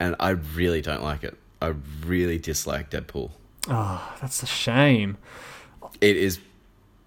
and 0.00 0.16
I 0.18 0.30
really 0.30 0.80
don't 0.80 1.02
like 1.02 1.22
it. 1.22 1.36
I 1.62 1.74
really 2.04 2.38
dislike 2.38 2.90
Deadpool. 2.90 3.30
Oh, 3.68 4.16
that's 4.20 4.42
a 4.42 4.46
shame. 4.46 5.16
It 6.00 6.16
is 6.16 6.40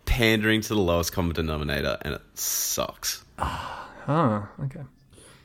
pandering 0.05 0.61
to 0.61 0.69
the 0.69 0.79
lowest 0.79 1.11
common 1.11 1.33
denominator, 1.33 1.97
and 2.01 2.15
it 2.15 2.21
sucks. 2.35 3.23
Huh. 3.37 4.43
Okay. 4.63 4.81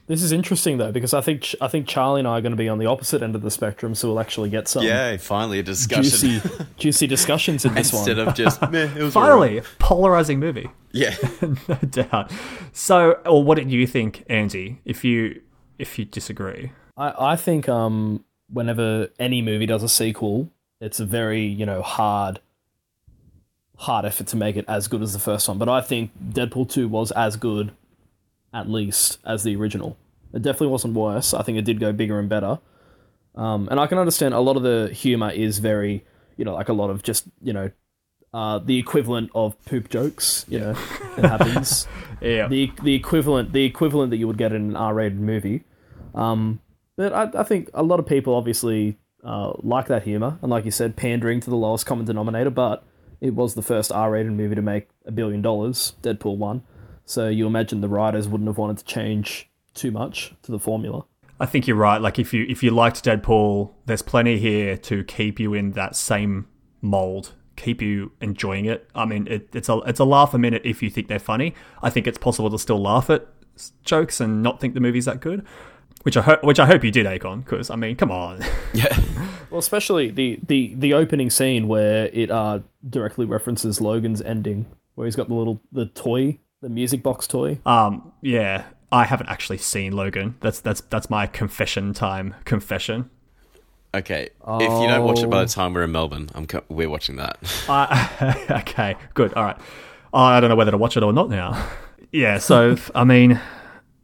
This 0.09 0.23
is 0.23 0.33
interesting 0.33 0.79
though 0.79 0.91
because 0.93 1.15
I 1.15 1.21
think 1.21 1.55
I 1.61 1.69
think 1.69 1.87
Charlie 1.87 2.19
and 2.21 2.29
I 2.29 2.39
are 2.39 2.41
going 2.41 2.53
to 2.53 2.57
be 2.57 2.69
on 2.69 2.79
the 2.79 2.87
opposite 2.87 3.23
end 3.23 3.35
of 3.37 3.43
the 3.43 3.51
spectrum, 3.51 3.95
so 3.95 4.09
we'll 4.09 4.21
actually 4.21 4.51
get 4.51 4.67
some 4.69 4.83
Yay! 4.83 5.17
Finally, 5.17 5.61
a 5.61 5.63
discussion 5.63 6.03
juicy 6.03 6.41
juicy 6.77 7.07
discussions 7.07 7.65
in 7.65 7.75
this 7.75 7.93
instead 7.93 8.19
one. 8.19 8.29
of 8.29 8.35
just 8.35 8.61
meh. 8.71 8.91
It 8.97 9.03
was 9.03 9.15
Finally, 9.15 9.61
alright. 9.61 9.79
polarizing 9.79 10.41
movie. 10.41 10.69
yeah. 10.91 11.15
no 11.69 11.77
doubt. 11.89 12.33
So, 12.73 13.13
or 13.25 13.45
what 13.45 13.57
did 13.59 13.71
you 13.71 13.87
think, 13.87 14.25
Andy? 14.29 14.81
If 14.85 15.05
you 15.05 15.41
if 15.79 15.99
you 15.99 16.05
disagree, 16.05 16.73
I, 16.97 17.33
I 17.33 17.37
think 17.37 17.69
um, 17.69 18.25
whenever 18.51 19.09
any 19.21 19.41
movie 19.41 19.67
does 19.67 19.83
a 19.85 19.89
sequel, 19.89 20.51
it's 20.81 20.99
a 20.99 21.07
very 21.07 21.45
you 21.45 21.65
know 21.65 21.81
hard 21.81 22.41
hard 23.79 24.05
effort 24.05 24.27
to 24.29 24.37
make 24.37 24.57
it 24.57 24.65
as 24.69 24.89
good 24.89 25.03
as 25.03 25.13
the 25.13 25.19
first 25.19 25.49
one. 25.49 25.59
But 25.59 25.69
I 25.69 25.81
think 25.81 26.11
Deadpool 26.31 26.71
two 26.71 26.89
was 26.89 27.11
as 27.13 27.37
good, 27.37 27.73
at 28.53 28.69
least, 28.69 29.19
as 29.25 29.43
the 29.43 29.57
original. 29.57 29.97
It 30.33 30.43
definitely 30.43 30.69
wasn't 30.69 30.95
worse. 30.95 31.35
I 31.35 31.43
think 31.43 31.59
it 31.59 31.65
did 31.65 31.81
go 31.81 31.93
bigger 31.93 32.19
and 32.19 32.29
better. 32.29 32.59
Um, 33.35 33.69
and 33.71 33.81
I 33.81 33.87
can 33.87 33.99
understand 33.99 34.35
a 34.35 34.41
lot 34.41 34.57
of 34.57 34.63
the 34.63 34.91
humor 34.93 35.31
is 35.31 35.59
very 35.59 36.05
you 36.37 36.45
know 36.45 36.55
like 36.55 36.69
a 36.69 36.73
lot 36.73 36.91
of 36.91 37.03
just 37.03 37.25
you 37.41 37.53
know 37.53 37.71
uh, 38.35 38.59
the 38.59 38.79
equivalent 38.79 39.31
of 39.35 39.63
poop 39.65 39.89
jokes. 39.89 40.45
You 40.49 40.61
know, 40.61 40.71
it 41.17 41.25
happens 41.25 41.87
yeah, 42.21 42.49
the 42.49 42.73
the 42.83 42.95
equivalent 42.95 43.53
the 43.53 43.65
equivalent 43.65 44.11
that 44.11 44.17
you 44.17 44.27
would 44.27 44.39
get 44.39 44.53
in 44.53 44.71
an 44.71 44.77
R 44.77 44.95
rated 44.95 45.21
movie. 45.21 45.65
Um, 46.15 46.61
but 46.97 47.13
I, 47.13 47.41
I 47.41 47.43
think 47.43 47.71
a 47.75 47.83
lot 47.83 48.01
of 48.01 48.07
people 48.07 48.35
obviously 48.35 48.99
uh, 49.25 49.53
like 49.59 49.87
that 49.87 50.03
humor, 50.03 50.39
and 50.43 50.51
like 50.51 50.65
you 50.65 50.71
said, 50.71 50.97
pandering 50.97 51.41
to 51.41 51.51
the 51.51 51.57
lowest 51.57 51.87
common 51.87 52.05
denominator. 52.05 52.51
But 52.51 52.85
it 53.21 53.35
was 53.35 53.55
the 53.55 53.63
first 53.63 53.93
R 53.93 54.11
rated 54.11 54.33
movie 54.33 54.55
to 54.55 54.63
make 54.63 54.89
a 55.07 55.13
billion 55.13 55.43
dollars. 55.43 55.95
Deadpool 56.03 56.37
one, 56.37 56.63
so 57.05 57.29
you 57.29 57.47
imagine 57.47 57.81
the 57.81 57.89
writers 57.89 58.29
wouldn't 58.29 58.49
have 58.49 58.59
wanted 58.59 58.79
to 58.79 58.85
change 58.85 59.51
too 59.75 59.91
much 59.91 60.35
to 60.43 60.53
the 60.53 60.59
formula. 60.59 61.05
I 61.41 61.47
think 61.47 61.67
you're 61.67 61.77
right. 61.77 62.01
Like 62.01 62.19
if 62.19 62.33
you 62.33 62.47
if 62.49 62.63
you 62.63 62.71
liked 62.71 63.03
Deadpool, 63.05 63.73
there's 63.87 64.03
plenty 64.03 64.39
here 64.39 64.77
to 64.77 65.03
keep 65.05 65.41
you 65.41 65.55
in 65.55 65.73
that 65.73 65.97
same 65.97 66.47
mold, 66.81 67.33
keep 67.57 67.83
you 67.83 68.13
enjoying 68.21 68.67
it. 68.67 68.89
I 68.95 69.05
mean, 69.05 69.27
it, 69.27 69.49
it's 69.53 69.69
a 69.69 69.79
it's 69.79 70.01
a 70.01 70.05
laugh 70.05 70.35
a 70.35 70.39
minute 70.39 70.63
if 70.65 70.83
you 70.83 70.91
think 70.91 71.09
they're 71.09 71.19
funny. 71.19 71.55
I 71.83 71.91
think 71.91 72.07
it's 72.07 72.19
possible 72.19 72.51
to 72.51 72.59
still 72.59 72.81
laugh 72.81 73.11
at 73.11 73.27
jokes 73.85 74.21
and 74.21 74.43
not 74.43 74.61
think 74.61 74.75
the 74.75 74.81
movie's 74.81 75.07
that 75.07 75.21
good. 75.21 75.45
Which 76.03 76.17
I 76.17 76.23
hope, 76.23 76.43
which 76.43 76.59
I 76.59 76.67
hope 76.67 76.83
you 76.83 76.91
did, 76.91 77.07
Akon, 77.07 77.45
because 77.45 77.71
I 77.71 77.77
mean, 77.77 77.97
come 77.97 78.11
on. 78.11 78.45
Yeah. 78.75 78.99
Well, 79.51 79.59
especially 79.59 80.11
the 80.11 80.39
the 80.47 80.75
the 80.77 80.95
opening 80.95 81.29
scene 81.29 81.69
where 81.69 82.07
it 82.07 82.31
uh 82.31 82.61
directly 82.89 83.27
references 83.27 83.83
Logan's 83.83 84.23
ending, 84.23 84.65
where 84.95 85.05
he's 85.05 85.15
got 85.15 85.29
the 85.29 85.35
little 85.35 85.61
the 85.71 85.87
toy, 85.87 86.39
the 86.63 86.69
music 86.71 87.03
box 87.03 87.27
toy. 87.27 87.59
Um, 87.67 88.13
yeah, 88.23 88.65
I 88.91 89.05
haven't 89.05 89.29
actually 89.29 89.59
seen 89.59 89.93
Logan. 89.93 90.37
That's 90.41 90.61
that's 90.61 90.81
that's 90.83 91.11
my 91.11 91.27
confession 91.27 91.93
time. 91.93 92.35
Confession. 92.45 93.11
Okay. 93.95 94.31
If 94.47 94.81
you 94.81 94.89
don't 94.89 95.05
watch 95.05 95.19
it 95.19 95.27
Oh. 95.27 95.29
by 95.29 95.45
the 95.45 95.51
time 95.51 95.75
we're 95.75 95.83
in 95.83 95.93
Melbourne, 95.93 96.31
I'm 96.35 96.47
co- 96.47 96.65
we're 96.71 96.89
watching 96.89 97.17
that. 97.17 97.37
Uh, 97.69 98.35
okay, 98.63 98.97
good. 99.13 99.35
All 99.35 99.45
right. 99.45 99.57
I 100.15 100.41
don't 100.41 100.49
know 100.49 100.57
whether 100.57 100.71
to 100.71 100.79
watch 100.79 100.97
it 100.97 101.03
or 101.03 101.13
not 101.13 101.29
now. 101.29 101.69
Yeah. 102.15 102.37
So 102.39 102.77
I 102.95 103.05
mean, 103.05 103.41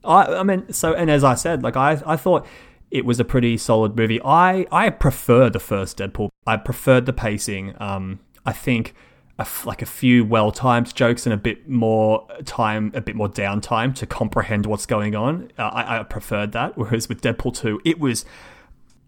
I 0.02 0.22
I 0.36 0.42
mean, 0.42 0.72
so 0.72 0.94
and 0.94 1.10
as 1.10 1.24
I 1.24 1.34
said, 1.34 1.62
like 1.62 1.76
I 1.76 2.00
I 2.06 2.16
thought 2.16 2.46
it 2.90 3.04
was 3.04 3.20
a 3.20 3.24
pretty 3.24 3.58
solid 3.58 3.96
movie. 3.96 4.18
I 4.24 4.66
I 4.72 4.88
prefer 4.88 5.50
the 5.50 5.58
first 5.60 5.98
Deadpool. 5.98 6.30
I 6.46 6.56
preferred 6.56 7.04
the 7.04 7.12
pacing. 7.12 7.74
Um, 7.78 8.20
I 8.46 8.52
think. 8.52 8.94
Like 9.64 9.82
a 9.82 9.86
few 9.86 10.24
well-timed 10.24 10.94
jokes 10.94 11.24
and 11.24 11.32
a 11.32 11.36
bit 11.36 11.68
more 11.68 12.26
time, 12.44 12.90
a 12.94 13.00
bit 13.00 13.14
more 13.14 13.28
downtime 13.28 13.94
to 13.94 14.06
comprehend 14.06 14.66
what's 14.66 14.84
going 14.84 15.14
on. 15.14 15.52
Uh, 15.56 15.62
I, 15.62 16.00
I 16.00 16.02
preferred 16.02 16.52
that. 16.52 16.76
Whereas 16.76 17.08
with 17.08 17.20
Deadpool 17.20 17.56
two, 17.56 17.80
it 17.84 18.00
was 18.00 18.24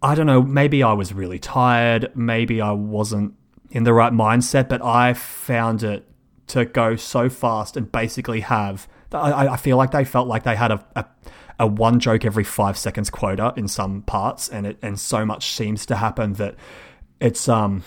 I 0.03 0.15
don't 0.15 0.27
know, 0.27 0.43
maybe 0.43 0.83
I 0.83 0.93
was 0.93 1.13
really 1.13 1.39
tired, 1.39 2.11
maybe 2.15 2.61
I 2.61 2.71
wasn't 2.71 3.35
in 3.71 3.85
the 3.85 3.93
right 3.93 4.13
mindset, 4.13 4.69
but 4.69 4.83
I 4.83 5.13
found 5.15 5.83
it 5.83 6.07
to 6.49 6.65
go 6.65 6.97
so 6.97 7.29
fast 7.29 7.77
and 7.77 7.91
basically 7.91 8.41
have. 8.41 8.89
I, 9.13 9.49
I 9.49 9.57
feel 9.57 9.77
like 9.77 9.91
they 9.91 10.05
felt 10.05 10.29
like 10.29 10.45
they 10.45 10.57
had 10.57 10.71
a, 10.71 10.85
a, 10.97 11.05
a 11.59 11.67
one 11.67 12.01
joke 12.01 12.25
every 12.25 12.45
five 12.45 12.79
seconds 12.79 13.11
quota 13.11 13.53
in 13.57 13.69
some 13.69 14.03
parts, 14.03 14.49
and 14.49 14.67
it 14.67 14.79
and 14.81 14.99
so 14.99 15.27
much 15.27 15.53
seems 15.53 15.85
to 15.87 15.97
happen 15.97 16.35
that 16.35 16.55
it's 17.21 17.49
um 17.49 17.83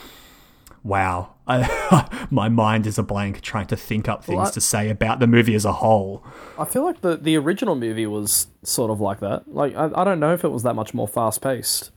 wow. 0.83 1.33
I, 1.45 2.27
my 2.31 2.47
mind 2.49 2.87
is 2.87 2.97
a 2.97 3.03
blank 3.03 3.41
trying 3.41 3.67
to 3.67 3.75
think 3.75 4.07
up 4.07 4.23
things 4.23 4.37
Well, 4.37 4.47
I- 4.47 4.51
to 4.51 4.61
say 4.61 4.89
about 4.89 5.19
the 5.19 5.27
movie 5.27 5.55
as 5.55 5.65
a 5.65 5.73
whole. 5.73 6.23
I 6.57 6.65
feel 6.65 6.83
like 6.85 7.01
the 7.01 7.17
the 7.17 7.35
original 7.37 7.75
movie 7.75 8.07
was 8.07 8.47
sort 8.63 8.91
of 8.91 9.01
like 9.01 9.19
that. 9.19 9.53
Like 9.53 9.75
I, 9.75 9.89
I 9.95 10.03
don't 10.03 10.19
know 10.19 10.33
if 10.33 10.43
it 10.43 10.49
was 10.49 10.63
that 10.63 10.73
much 10.75 10.93
more 10.93 11.07
fast 11.07 11.41
paced. 11.41 11.91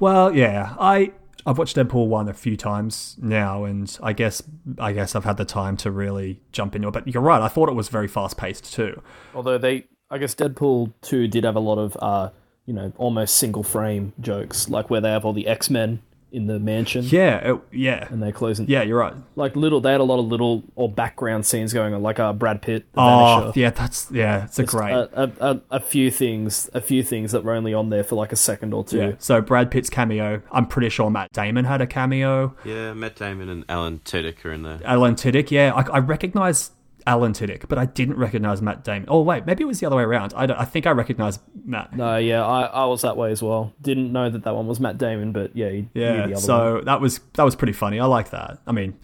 Well, 0.00 0.34
yeah, 0.34 0.74
I 0.78 1.12
I've 1.46 1.58
watched 1.58 1.76
Deadpool 1.76 2.08
one 2.08 2.28
a 2.28 2.32
few 2.34 2.56
times 2.56 3.16
now, 3.20 3.64
and 3.64 3.96
I 4.02 4.12
guess 4.12 4.42
I 4.78 4.92
guess 4.92 5.14
I've 5.14 5.24
had 5.24 5.36
the 5.36 5.44
time 5.44 5.76
to 5.78 5.90
really 5.90 6.40
jump 6.52 6.74
into 6.74 6.88
it. 6.88 6.92
But 6.92 7.06
you're 7.06 7.22
right, 7.22 7.42
I 7.42 7.48
thought 7.48 7.68
it 7.68 7.74
was 7.74 7.88
very 7.88 8.08
fast 8.08 8.36
paced 8.36 8.72
too. 8.72 9.00
Although 9.34 9.58
they, 9.58 9.84
I 10.10 10.18
guess 10.18 10.34
Deadpool 10.34 10.92
two 11.02 11.28
did 11.28 11.44
have 11.44 11.54
a 11.56 11.60
lot 11.60 11.78
of 11.78 11.96
uh 12.00 12.30
you 12.66 12.72
know 12.74 12.92
almost 12.96 13.36
single 13.36 13.62
frame 13.62 14.14
jokes, 14.20 14.68
like 14.68 14.90
where 14.90 15.00
they 15.00 15.10
have 15.10 15.24
all 15.24 15.32
the 15.34 15.46
X 15.46 15.68
Men 15.70 16.00
in 16.34 16.46
the 16.46 16.58
mansion 16.58 17.04
Yeah, 17.06 17.52
it, 17.54 17.60
yeah, 17.72 18.08
and 18.10 18.22
they're 18.22 18.32
closing. 18.32 18.66
yeah. 18.68 18.82
You're 18.82 18.98
right. 18.98 19.14
like 19.36 19.54
little. 19.56 19.80
They 19.80 19.92
had 19.92 20.00
a 20.00 20.04
lot 20.04 20.18
of 20.18 20.26
little 20.26 20.64
or 20.74 20.90
background 20.90 21.46
scenes 21.46 21.72
going 21.72 21.94
on, 21.94 22.02
like 22.02 22.18
uh 22.18 22.32
Brad 22.32 22.60
Pitt. 22.60 22.84
The 22.92 23.00
Oh, 23.00 23.04
Vanisher. 23.52 23.56
yeah, 23.56 23.70
that's 23.70 24.10
yeah, 24.10 24.44
it's 24.44 24.58
a 24.58 24.62
Just 24.64 24.74
uh, 24.74 24.78
great. 24.78 24.92
A, 24.92 25.22
a, 25.22 25.50
a, 25.52 25.60
a 25.72 25.80
few 25.80 26.10
things, 26.10 26.68
a 26.74 26.80
few 26.80 27.02
things 27.02 27.32
that 27.32 27.44
were 27.44 27.52
only 27.54 27.72
on 27.72 27.90
there 27.90 28.04
for 28.04 28.16
like 28.16 28.32
a 28.32 28.36
second 28.36 28.74
or 28.74 28.84
two. 28.84 28.98
yeah. 28.98 29.12
So 29.18 29.40
Brad 29.40 29.70
Pitt's 29.70 29.88
cameo. 29.88 30.42
I'm 30.52 30.66
pretty 30.66 30.88
sure 30.90 31.08
Matt 31.10 31.32
Damon 31.32 31.64
had 31.64 31.80
a 31.80 31.86
cameo. 31.86 32.54
yeah, 32.64 32.92
Matt 32.92 33.16
Damon 33.16 33.48
and 33.48 33.64
Alan 33.68 34.00
Tudyk 34.04 34.44
are 34.44 34.52
in 34.52 34.62
there. 34.62 34.80
Alan 34.84 35.14
Tudyk, 35.14 35.50
yeah, 35.50 35.72
I, 35.74 35.82
I 35.96 35.98
recognize 36.00 36.70
Alan 37.06 37.32
Tudyk, 37.32 37.68
but 37.68 37.76
I 37.78 37.84
didn't 37.84 38.16
recognize 38.16 38.62
Matt 38.62 38.82
Damon. 38.82 39.06
Oh 39.08 39.20
wait, 39.20 39.44
maybe 39.46 39.62
it 39.62 39.66
was 39.66 39.78
the 39.80 39.86
other 39.86 39.96
way 39.96 40.02
around. 40.04 40.32
I, 40.36 40.46
don't- 40.46 40.58
I 40.58 40.64
think 40.64 40.86
I 40.86 40.90
recognized 40.92 41.40
Matt. 41.64 41.94
No, 41.94 42.16
yeah, 42.16 42.44
I, 42.46 42.62
I 42.62 42.84
was 42.86 43.02
that 43.02 43.16
way 43.16 43.30
as 43.30 43.42
well. 43.42 43.74
Didn't 43.82 44.10
know 44.12 44.30
that 44.30 44.44
that 44.44 44.54
one 44.54 44.66
was 44.66 44.80
Matt 44.80 44.96
Damon, 44.96 45.32
but 45.32 45.54
yeah, 45.54 45.68
you, 45.68 45.88
Yeah, 45.94 46.12
knew 46.12 46.16
the 46.28 46.32
other 46.34 46.40
so 46.40 46.74
one. 46.76 46.84
that 46.86 47.00
was 47.00 47.20
that 47.34 47.42
was 47.44 47.54
pretty 47.56 47.74
funny. 47.74 48.00
I 48.00 48.06
like 48.06 48.30
that. 48.30 48.58
I 48.66 48.72
mean, 48.72 48.96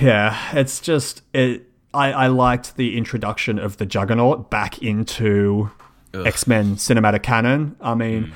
yeah, 0.00 0.38
it's 0.56 0.80
just 0.80 1.22
it. 1.32 1.64
I, 1.94 2.12
I 2.12 2.26
liked 2.28 2.76
the 2.76 2.96
introduction 2.98 3.58
of 3.58 3.78
the 3.78 3.86
Juggernaut 3.86 4.50
back 4.50 4.82
into 4.82 5.70
X 6.14 6.46
Men 6.46 6.76
cinematic 6.76 7.22
canon. 7.22 7.76
I 7.80 7.94
mean, 7.94 8.24
Hmm. 8.26 8.32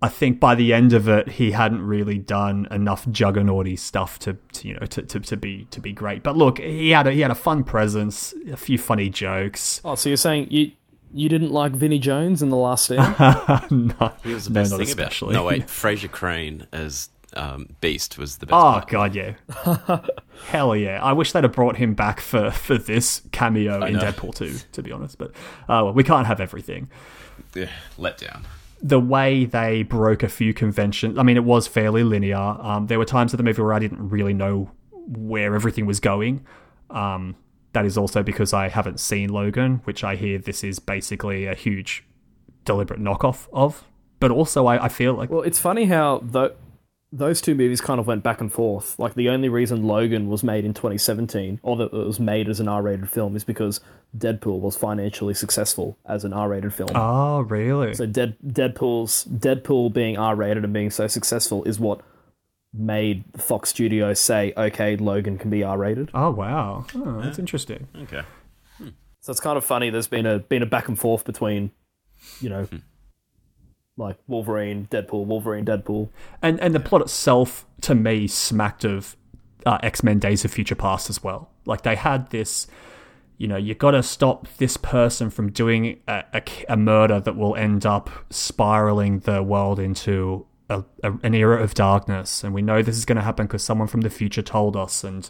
I 0.00 0.08
think 0.08 0.38
by 0.38 0.54
the 0.54 0.72
end 0.72 0.92
of 0.92 1.08
it, 1.08 1.28
he 1.28 1.50
hadn't 1.50 1.82
really 1.84 2.18
done 2.18 2.68
enough 2.70 3.08
Juggernauty 3.10 3.76
stuff 3.76 4.18
to, 4.20 4.36
to 4.52 4.68
you 4.68 4.74
know 4.74 4.86
to, 4.86 5.02
to, 5.02 5.20
to 5.20 5.36
be 5.36 5.66
to 5.72 5.80
be 5.80 5.92
great. 5.92 6.22
But 6.22 6.36
look, 6.36 6.58
he 6.58 6.90
had 6.90 7.06
a, 7.08 7.12
he 7.12 7.20
had 7.20 7.32
a 7.32 7.36
fun 7.36 7.64
presence, 7.64 8.32
a 8.50 8.56
few 8.56 8.78
funny 8.78 9.10
jokes. 9.10 9.80
Oh, 9.84 9.96
so 9.96 10.08
you're 10.08 10.16
saying 10.16 10.48
you 10.50 10.72
you 11.12 11.28
didn't 11.28 11.50
like 11.52 11.72
Vinnie 11.72 11.98
Jones 11.98 12.42
in 12.42 12.50
the 12.50 12.56
last 12.56 12.84
stand? 12.84 13.18
no, 14.00 14.12
He 14.22 14.34
was 14.34 14.44
the 14.44 14.50
best 14.50 14.70
not 14.70 14.76
thing 14.78 14.86
especially. 14.88 15.34
about. 15.34 15.40
No, 15.42 15.46
wait, 15.48 15.62
Frasier 15.66 16.10
Crane 16.10 16.66
as 16.70 17.08
um, 17.34 17.74
Beast 17.80 18.18
was 18.18 18.38
the 18.38 18.46
best. 18.46 18.54
Oh 18.54 18.60
part. 18.60 18.88
god, 18.88 19.14
yeah, 19.16 19.34
hell 20.46 20.76
yeah! 20.76 21.02
I 21.02 21.12
wish 21.12 21.32
they'd 21.32 21.42
have 21.44 21.52
brought 21.52 21.76
him 21.76 21.94
back 21.94 22.20
for 22.20 22.50
for 22.52 22.78
this 22.78 23.22
cameo 23.32 23.84
in 23.84 23.94
know. 23.94 24.00
Deadpool 24.00 24.34
two. 24.34 24.58
To 24.72 24.82
be 24.82 24.92
honest, 24.92 25.18
but 25.18 25.30
uh, 25.62 25.82
well, 25.82 25.92
we 25.92 26.04
can't 26.04 26.26
have 26.26 26.40
everything. 26.40 26.88
Yeah, 27.54 27.70
let 27.96 28.18
down. 28.18 28.44
The 28.80 29.00
way 29.00 29.44
they 29.44 29.82
broke 29.82 30.22
a 30.22 30.28
few 30.28 30.54
conventions, 30.54 31.18
I 31.18 31.22
mean, 31.22 31.36
it 31.36 31.44
was 31.44 31.66
fairly 31.66 32.04
linear. 32.04 32.36
Um, 32.36 32.86
there 32.86 32.98
were 32.98 33.04
times 33.04 33.32
of 33.32 33.38
the 33.38 33.42
movie 33.42 33.62
where 33.62 33.72
I 33.72 33.78
didn't 33.78 34.08
really 34.08 34.34
know 34.34 34.70
where 34.92 35.54
everything 35.54 35.86
was 35.86 36.00
going. 36.00 36.46
Um, 36.90 37.36
that 37.72 37.84
is 37.84 37.98
also 37.98 38.22
because 38.22 38.52
I 38.52 38.68
haven't 38.68 39.00
seen 39.00 39.30
Logan, 39.30 39.80
which 39.84 40.04
I 40.04 40.16
hear 40.16 40.38
this 40.38 40.64
is 40.64 40.78
basically 40.78 41.46
a 41.46 41.54
huge 41.54 42.04
deliberate 42.64 43.00
knockoff 43.00 43.48
of. 43.52 43.84
But 44.20 44.30
also, 44.30 44.66
I, 44.66 44.84
I 44.84 44.88
feel 44.88 45.14
like 45.14 45.30
well, 45.30 45.42
it's 45.42 45.60
funny 45.60 45.84
how 45.86 46.20
tho- 46.24 46.54
those 47.10 47.40
two 47.40 47.54
movies 47.54 47.80
kind 47.80 47.98
of 47.98 48.06
went 48.06 48.22
back 48.22 48.40
and 48.40 48.52
forth. 48.52 48.98
Like 48.98 49.14
the 49.14 49.28
only 49.28 49.48
reason 49.48 49.82
Logan 49.82 50.28
was 50.28 50.42
made 50.42 50.64
in 50.64 50.74
2017, 50.74 51.60
or 51.62 51.76
that 51.76 51.92
it 51.92 51.92
was 51.92 52.20
made 52.20 52.48
as 52.48 52.60
an 52.60 52.68
R-rated 52.68 53.10
film, 53.10 53.36
is 53.36 53.44
because 53.44 53.80
Deadpool 54.16 54.60
was 54.60 54.76
financially 54.76 55.34
successful 55.34 55.98
as 56.06 56.24
an 56.24 56.32
R-rated 56.32 56.74
film. 56.74 56.90
oh, 56.94 57.40
really? 57.40 57.94
So 57.94 58.06
Dead, 58.06 58.36
Deadpool's 58.46 59.24
Deadpool 59.24 59.92
being 59.92 60.18
R-rated 60.18 60.64
and 60.64 60.72
being 60.72 60.90
so 60.90 61.06
successful 61.06 61.64
is 61.64 61.80
what 61.80 62.02
made 62.72 63.24
Fox 63.36 63.70
Studios 63.70 64.20
say, 64.20 64.52
okay, 64.56 64.96
Logan 64.96 65.38
can 65.38 65.50
be 65.50 65.62
R 65.62 65.78
rated. 65.78 66.10
Oh 66.14 66.30
wow, 66.30 66.86
oh, 66.94 67.20
that's 67.22 67.38
interesting. 67.38 67.88
Okay. 68.02 68.22
So 69.20 69.32
it's 69.32 69.40
kind 69.40 69.58
of 69.58 69.64
funny. 69.64 69.90
There's 69.90 70.08
been 70.08 70.26
a 70.26 70.38
been 70.38 70.62
a 70.62 70.66
back 70.66 70.88
and 70.88 70.98
forth 70.98 71.24
between, 71.24 71.72
you 72.40 72.48
know, 72.48 72.64
hmm. 72.64 72.76
Like 73.98 74.16
Wolverine, 74.28 74.88
Deadpool, 74.90 75.26
Wolverine, 75.26 75.64
Deadpool. 75.64 76.08
And 76.40 76.58
and 76.60 76.74
the 76.74 76.80
plot 76.80 77.02
itself, 77.02 77.66
to 77.82 77.94
me, 77.94 78.26
smacked 78.26 78.84
of 78.84 79.16
uh, 79.66 79.78
X 79.82 80.02
Men: 80.02 80.18
Days 80.18 80.44
of 80.44 80.52
Future 80.52 80.74
Past 80.74 81.10
as 81.10 81.22
well. 81.22 81.50
Like 81.66 81.82
they 81.82 81.96
had 81.96 82.30
this, 82.30 82.66
you 83.36 83.46
know, 83.46 83.56
you 83.56 83.74
got 83.74 83.90
to 83.90 84.02
stop 84.02 84.48
this 84.56 84.76
person 84.76 85.28
from 85.28 85.50
doing 85.50 86.00
a, 86.08 86.24
a, 86.32 86.42
a 86.70 86.76
murder 86.76 87.20
that 87.20 87.36
will 87.36 87.56
end 87.56 87.84
up 87.84 88.08
spiraling 88.30 89.18
the 89.20 89.42
world 89.42 89.78
into 89.78 90.46
a, 90.70 90.84
a, 91.02 91.12
an 91.22 91.34
era 91.34 91.62
of 91.62 91.74
darkness, 91.74 92.44
and 92.44 92.54
we 92.54 92.62
know 92.62 92.82
this 92.82 92.96
is 92.96 93.04
going 93.04 93.16
to 93.16 93.22
happen 93.22 93.46
because 93.46 93.64
someone 93.64 93.88
from 93.88 94.02
the 94.02 94.10
future 94.10 94.42
told 94.42 94.76
us, 94.76 95.04
and 95.04 95.28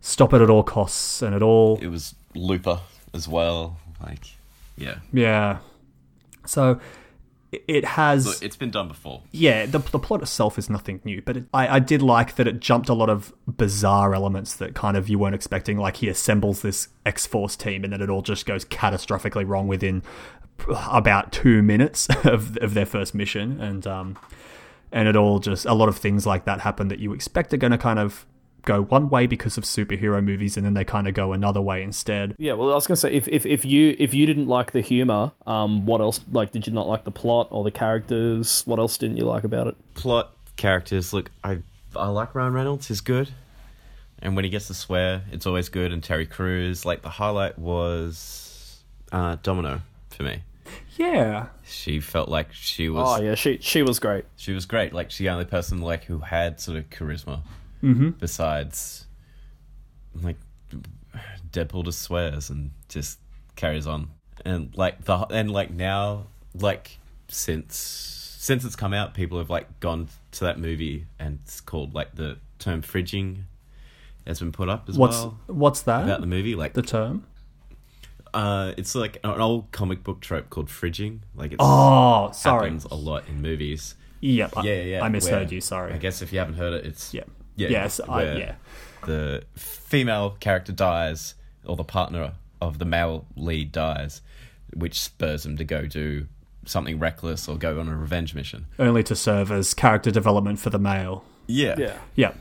stop 0.00 0.34
it 0.34 0.42
at 0.42 0.50
all 0.50 0.64
costs, 0.64 1.22
and 1.22 1.34
it 1.34 1.42
all 1.42 1.78
It 1.80 1.88
was 1.88 2.14
Looper 2.34 2.80
as 3.14 3.28
well. 3.28 3.78
Like, 4.02 4.24
yeah. 4.76 4.96
yeah. 5.12 5.58
So 6.46 6.80
it- 7.52 7.84
has 7.84 8.26
Look, 8.26 8.42
it's 8.42 8.56
been 8.56 8.70
done 8.70 8.88
before. 8.88 9.22
yeah, 9.32 9.66
the, 9.66 9.78
the 9.78 9.98
plot 9.98 10.22
itself 10.22 10.58
is 10.58 10.70
nothing 10.70 11.00
new, 11.04 11.20
but 11.22 11.36
it, 11.36 11.44
I, 11.52 11.76
I 11.76 11.78
did 11.78 12.02
like 12.02 12.36
that 12.36 12.46
it 12.46 12.60
jumped 12.60 12.88
a 12.88 12.94
lot 12.94 13.08
of 13.10 13.32
bizarre 13.46 14.14
elements 14.14 14.54
that 14.56 14.74
kind 14.74 14.96
of 14.96 15.08
you 15.08 15.18
weren't 15.18 15.34
expecting. 15.34 15.76
Like 15.78 15.96
he 15.96 16.08
assembles 16.08 16.62
this 16.62 16.88
X 17.04 17.26
Force 17.26 17.56
team, 17.56 17.82
and 17.84 17.92
then 17.92 18.00
it 18.00 18.08
all 18.10 18.22
just 18.22 18.46
goes 18.46 18.64
catastrophically 18.64 19.46
wrong 19.46 19.66
within 19.66 20.02
about 20.90 21.32
two 21.32 21.62
minutes 21.62 22.08
of 22.24 22.56
of 22.58 22.74
their 22.74 22.86
first 22.86 23.14
mission, 23.14 23.60
and 23.60 23.86
um, 23.86 24.18
and 24.92 25.08
it 25.08 25.16
all 25.16 25.38
just 25.38 25.66
a 25.66 25.74
lot 25.74 25.88
of 25.88 25.96
things 25.96 26.26
like 26.26 26.44
that 26.44 26.60
happen 26.60 26.88
that 26.88 26.98
you 26.98 27.12
expect 27.12 27.52
are 27.54 27.56
going 27.56 27.70
to 27.72 27.78
kind 27.78 27.98
of 27.98 28.26
go 28.64 28.82
one 28.82 29.08
way 29.08 29.26
because 29.26 29.56
of 29.58 29.64
superhero 29.64 30.22
movies, 30.22 30.56
and 30.56 30.64
then 30.66 30.74
they 30.74 30.84
kind 30.84 31.08
of 31.08 31.14
go 31.14 31.32
another 31.32 31.60
way 31.60 31.82
instead. 31.82 32.34
Yeah, 32.38 32.54
well, 32.54 32.70
I 32.72 32.74
was 32.74 32.86
gonna 32.86 32.96
say 32.96 33.12
if, 33.12 33.28
if, 33.28 33.46
if 33.46 33.64
you 33.64 33.96
if 33.98 34.14
you 34.14 34.26
didn't 34.26 34.46
like 34.46 34.72
the 34.72 34.80
humor, 34.80 35.32
um, 35.46 35.86
what 35.86 36.00
else? 36.00 36.20
Like, 36.30 36.52
did 36.52 36.66
you 36.66 36.72
not 36.72 36.86
like 36.88 37.04
the 37.04 37.10
plot 37.10 37.48
or 37.50 37.64
the 37.64 37.70
characters? 37.70 38.62
What 38.66 38.78
else 38.78 38.98
didn't 38.98 39.16
you 39.16 39.24
like 39.24 39.44
about 39.44 39.66
it? 39.66 39.76
Plot, 39.94 40.32
characters. 40.56 41.12
Look, 41.12 41.30
I 41.44 41.58
I 41.96 42.08
like 42.08 42.34
Ryan 42.34 42.52
Reynolds. 42.52 42.88
He's 42.88 43.00
good. 43.00 43.30
And 44.22 44.36
when 44.36 44.44
he 44.44 44.50
gets 44.50 44.66
to 44.66 44.74
swear, 44.74 45.22
it's 45.32 45.46
always 45.46 45.68
good. 45.70 45.92
And 45.92 46.02
Terry 46.02 46.26
Crews. 46.26 46.84
Like, 46.84 47.00
the 47.00 47.08
highlight 47.08 47.58
was 47.58 48.82
uh, 49.12 49.38
Domino 49.42 49.80
for 50.10 50.24
me. 50.24 50.42
Yeah, 50.98 51.46
She 51.64 52.00
felt 52.00 52.28
like 52.28 52.52
she 52.52 52.90
was. 52.90 53.20
Oh 53.20 53.22
yeah, 53.22 53.34
she 53.34 53.58
she 53.62 53.82
was 53.82 53.98
great. 53.98 54.26
She 54.36 54.52
was 54.52 54.66
great. 54.66 54.92
Like, 54.92 55.10
she's 55.10 55.24
the 55.24 55.30
only 55.30 55.46
person 55.46 55.80
like 55.80 56.04
who 56.04 56.18
had 56.18 56.60
sort 56.60 56.76
of 56.76 56.90
charisma. 56.90 57.40
Mhm. 57.82 58.18
Besides, 58.18 59.06
like, 60.22 60.36
Deadpool 61.52 61.84
just 61.84 62.02
swears 62.02 62.50
and 62.50 62.70
just 62.88 63.18
carries 63.56 63.86
on. 63.86 64.10
And 64.44 64.76
like 64.76 65.04
the 65.04 65.16
and 65.30 65.50
like 65.50 65.70
now, 65.70 66.26
like 66.54 66.98
since 67.28 67.76
since 68.38 68.64
it's 68.64 68.76
come 68.76 68.94
out, 68.94 69.14
people 69.14 69.38
have 69.38 69.50
like 69.50 69.80
gone 69.80 70.08
to 70.32 70.44
that 70.44 70.58
movie 70.58 71.06
and 71.18 71.40
it's 71.42 71.60
called 71.60 71.94
like 71.94 72.14
the 72.14 72.38
term 72.58 72.80
fridging 72.82 73.42
has 74.26 74.38
been 74.38 74.52
put 74.52 74.68
up 74.68 74.88
as 74.88 74.96
what's 74.96 75.16
well 75.18 75.38
what's 75.46 75.82
that 75.82 76.04
about 76.04 76.20
the 76.20 76.26
movie. 76.26 76.54
Like 76.54 76.72
the 76.74 76.82
term? 76.82 77.26
uh, 78.32 78.72
it's 78.76 78.94
like 78.94 79.18
an 79.24 79.40
old 79.40 79.72
comic 79.72 80.04
book 80.04 80.20
trope 80.20 80.48
called 80.50 80.68
fridging. 80.68 81.18
Like 81.34 81.50
it's 81.52 81.58
Oh, 81.60 82.30
sorry. 82.32 82.66
happens 82.68 82.84
a 82.84 82.94
lot 82.94 83.28
in 83.28 83.42
movies. 83.42 83.94
Yep, 84.20 84.52
yeah, 84.62 84.82
yeah. 84.82 85.02
I 85.04 85.08
misheard 85.08 85.46
where- 85.48 85.54
you, 85.54 85.60
sorry. 85.60 85.92
I 85.92 85.98
guess 85.98 86.22
if 86.22 86.32
you 86.32 86.38
haven't 86.38 86.54
heard 86.54 86.72
it, 86.74 86.86
it's 86.86 87.12
Yeah. 87.12 87.24
Yeah. 87.60 87.68
Yes, 87.68 88.00
I- 88.00 88.22
yeah. 88.36 88.54
The 89.06 89.44
female 89.56 90.36
character 90.40 90.72
dies, 90.72 91.34
or 91.64 91.76
the 91.76 91.84
partner 91.84 92.32
of 92.60 92.78
the 92.78 92.84
male 92.84 93.24
lead 93.36 93.72
dies, 93.72 94.20
which 94.74 95.00
spurs 95.00 95.46
him 95.46 95.56
to 95.56 95.64
go 95.64 95.86
do 95.86 96.26
something 96.66 96.98
reckless 96.98 97.48
or 97.48 97.56
go 97.56 97.80
on 97.80 97.88
a 97.88 97.96
revenge 97.96 98.34
mission. 98.34 98.66
only 98.78 99.02
to 99.04 99.16
serve 99.16 99.50
as 99.50 99.72
character 99.74 100.10
development 100.10 100.58
for 100.58 100.68
the 100.70 100.78
male. 100.78 101.24
Yeah, 101.46 101.74
Yeah, 101.78 101.96
Yeah. 102.14 102.32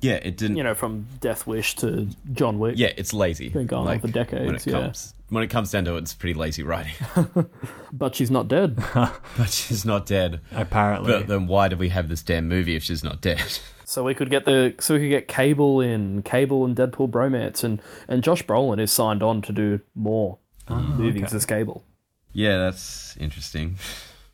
yeah. 0.00 0.14
It 0.14 0.36
didn't. 0.38 0.56
you 0.56 0.62
know, 0.64 0.74
from 0.74 1.06
Death 1.20 1.46
Wish 1.46 1.76
to 1.76 2.08
John 2.32 2.58
Wick. 2.58 2.74
yeah, 2.78 2.92
it's 2.96 3.12
lazy. 3.12 3.50
Been 3.50 3.66
going 3.66 3.86
on 3.86 4.00
for 4.00 4.08
decades, 4.08 4.46
When 4.46 4.54
it 4.56 4.66
yeah. 4.66 4.72
comes 4.72 5.14
when 5.32 5.42
it 5.42 5.48
comes 5.48 5.70
down 5.70 5.86
to 5.86 5.96
it, 5.96 6.00
it's 6.00 6.12
pretty 6.12 6.38
lazy 6.38 6.62
writing. 6.62 6.92
but 7.92 8.14
she's 8.14 8.30
not 8.30 8.48
dead. 8.48 8.76
but 8.94 9.48
she's 9.48 9.82
not 9.82 10.04
dead. 10.04 10.42
Apparently. 10.52 11.10
But 11.10 11.26
then 11.26 11.46
why 11.46 11.68
do 11.68 11.76
we 11.76 11.88
have 11.88 12.10
this 12.10 12.22
damn 12.22 12.48
movie 12.48 12.76
if 12.76 12.82
she's 12.82 13.02
not 13.02 13.20
dead? 13.20 13.40
So 13.84 14.02
we 14.02 14.14
could 14.14 14.30
get 14.30 14.46
the 14.46 14.74
so 14.80 14.94
we 14.94 15.00
could 15.00 15.10
get 15.10 15.28
Cable 15.28 15.82
in 15.82 16.22
Cable 16.22 16.64
and 16.64 16.74
Deadpool 16.74 17.10
bromance, 17.10 17.62
and 17.62 17.82
and 18.08 18.22
Josh 18.22 18.42
Brolin 18.42 18.80
is 18.80 18.90
signed 18.90 19.22
on 19.22 19.42
to 19.42 19.52
do 19.52 19.80
more 19.94 20.38
movies 20.70 21.24
okay. 21.24 21.36
as 21.36 21.44
Cable. 21.44 21.84
yeah, 22.32 22.56
that's 22.56 23.14
interesting. 23.18 23.76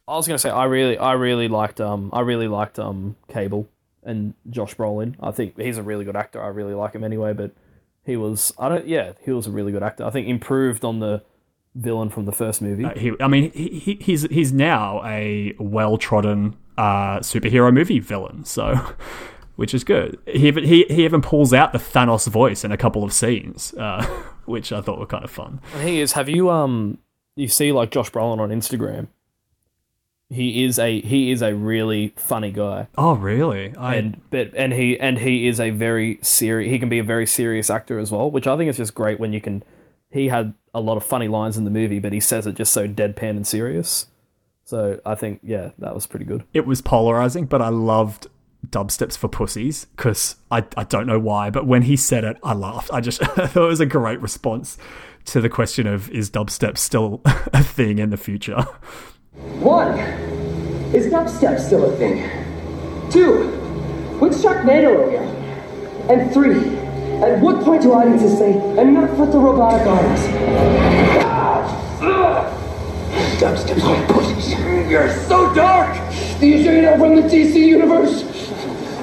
I 0.06 0.14
was 0.14 0.28
gonna 0.28 0.38
say 0.38 0.50
I 0.50 0.66
really 0.66 0.96
I 0.96 1.14
really 1.14 1.48
liked 1.48 1.80
um 1.80 2.10
I 2.12 2.20
really 2.20 2.46
liked 2.46 2.78
um 2.78 3.16
Cable 3.26 3.68
and 4.04 4.34
Josh 4.48 4.76
Brolin. 4.76 5.16
I 5.20 5.32
think 5.32 5.58
he's 5.58 5.78
a 5.78 5.82
really 5.82 6.04
good 6.04 6.14
actor. 6.14 6.40
I 6.40 6.48
really 6.48 6.74
like 6.74 6.92
him 6.92 7.02
anyway, 7.02 7.32
but 7.32 7.50
he 8.08 8.16
was 8.16 8.54
I 8.58 8.70
don't 8.70 8.88
yeah 8.88 9.12
he 9.22 9.30
was 9.30 9.46
a 9.46 9.50
really 9.50 9.70
good 9.70 9.82
actor. 9.82 10.04
I 10.04 10.10
think 10.10 10.26
improved 10.26 10.84
on 10.84 10.98
the 10.98 11.22
villain 11.74 12.08
from 12.08 12.24
the 12.24 12.32
first 12.32 12.62
movie. 12.62 12.86
Uh, 12.86 12.98
he, 12.98 13.12
I 13.20 13.28
mean, 13.28 13.52
he, 13.52 13.68
he, 13.68 13.94
he's 14.00 14.22
he's 14.22 14.52
now 14.52 15.02
a 15.04 15.54
well 15.58 15.98
trodden 15.98 16.56
uh, 16.78 17.18
superhero 17.20 17.72
movie 17.72 17.98
villain, 17.98 18.44
so 18.44 18.74
which 19.56 19.74
is 19.74 19.84
good. 19.84 20.18
He 20.26 20.48
even, 20.48 20.64
he 20.64 20.84
he 20.88 21.04
even 21.04 21.20
pulls 21.20 21.52
out 21.52 21.72
the 21.72 21.78
Thanos 21.78 22.26
voice 22.26 22.64
in 22.64 22.72
a 22.72 22.78
couple 22.78 23.04
of 23.04 23.12
scenes, 23.12 23.74
uh, 23.74 24.02
which 24.46 24.72
I 24.72 24.80
thought 24.80 24.98
were 24.98 25.06
kind 25.06 25.24
of 25.24 25.30
fun. 25.30 25.60
And 25.74 25.86
he 25.86 26.00
is. 26.00 26.12
Have 26.12 26.30
you 26.30 26.48
um? 26.50 26.98
You 27.36 27.48
see, 27.48 27.72
like 27.72 27.90
Josh 27.90 28.10
Brolin 28.10 28.40
on 28.40 28.48
Instagram. 28.48 29.08
He 30.30 30.64
is 30.64 30.78
a 30.78 31.00
he 31.00 31.30
is 31.30 31.40
a 31.40 31.54
really 31.54 32.12
funny 32.16 32.50
guy, 32.52 32.88
Oh, 32.98 33.14
really? 33.14 33.74
I 33.76 33.94
and 33.94 34.20
but 34.30 34.52
and 34.54 34.74
he 34.74 34.98
and 35.00 35.18
he 35.18 35.48
is 35.48 35.58
a 35.58 35.70
very 35.70 36.18
serious. 36.22 36.70
He 36.70 36.78
can 36.78 36.90
be 36.90 36.98
a 36.98 37.04
very 37.04 37.26
serious 37.26 37.70
actor 37.70 37.98
as 37.98 38.12
well, 38.12 38.30
which 38.30 38.46
I 38.46 38.56
think 38.56 38.68
is 38.68 38.76
just 38.76 38.94
great 38.94 39.18
when 39.18 39.32
you 39.32 39.40
can. 39.40 39.62
He 40.10 40.28
had 40.28 40.52
a 40.74 40.80
lot 40.80 40.96
of 40.98 41.04
funny 41.04 41.28
lines 41.28 41.56
in 41.56 41.64
the 41.64 41.70
movie, 41.70 41.98
but 41.98 42.12
he 42.12 42.20
says 42.20 42.46
it 42.46 42.56
just 42.56 42.72
so 42.72 42.86
deadpan 42.86 43.30
and 43.30 43.46
serious. 43.46 44.06
So 44.64 45.00
I 45.06 45.14
think 45.14 45.40
yeah, 45.42 45.70
that 45.78 45.94
was 45.94 46.06
pretty 46.06 46.26
good. 46.26 46.44
it 46.52 46.66
was 46.66 46.82
polarizing, 46.82 47.46
but 47.46 47.62
I 47.62 47.70
loved 47.70 48.26
dubsteps 48.68 49.16
for 49.16 49.28
pussies 49.28 49.86
because 49.96 50.36
I, 50.50 50.62
I 50.76 50.84
don't 50.84 51.06
know 51.06 51.18
why, 51.18 51.48
but 51.48 51.66
when 51.66 51.82
he 51.82 51.96
said 51.96 52.24
it, 52.24 52.36
I 52.42 52.52
laughed. 52.52 52.90
I 52.92 53.00
just 53.00 53.22
I 53.38 53.46
thought 53.46 53.64
it 53.64 53.68
was 53.68 53.80
a 53.80 53.86
great 53.86 54.20
response 54.20 54.76
to 55.26 55.40
the 55.40 55.48
question 55.48 55.86
of 55.86 56.10
is 56.10 56.30
dubstep 56.30 56.76
still 56.76 57.22
a 57.24 57.62
thing 57.62 57.98
in 57.98 58.10
the 58.10 58.16
future? 58.18 58.66
One, 59.60 59.98
is 60.94 61.06
dubstep 61.06 61.58
still 61.60 61.84
a 61.92 61.96
thing? 61.96 62.28
Two, 63.10 63.48
which 64.18 64.32
Sharknado 64.34 64.96
are 64.96 65.08
we 65.08 65.16
on? 65.16 65.26
And 66.10 66.32
three, 66.32 66.76
at 67.22 67.40
what 67.40 67.62
point 67.64 67.82
do 67.82 67.92
audiences 67.92 68.38
say, 68.38 68.52
enough 68.78 69.16
with 69.18 69.32
the 69.32 69.38
robotic 69.38 69.86
arms? 69.86 70.20
Ah! 71.20 72.54
Dubstep's 73.38 73.82
my 73.84 74.04
pussies. 74.06 74.50
You're 74.90 75.10
so 75.24 75.54
dark! 75.54 75.96
Do 76.40 76.46
you 76.46 76.62
say 76.64 76.80
that 76.80 76.98
from 76.98 77.16
the 77.16 77.22
DC 77.22 77.54
universe? 77.54 78.24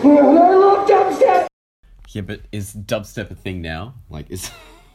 Well, 0.03 0.37
I 0.37 0.53
love 0.55 0.87
dubstep! 0.87 1.47
Yeah, 2.09 2.21
but 2.21 2.41
is 2.51 2.73
dubstep 2.73 3.31
a 3.31 3.35
thing 3.35 3.61
now? 3.61 3.95
Like, 4.09 4.29
is 4.29 4.51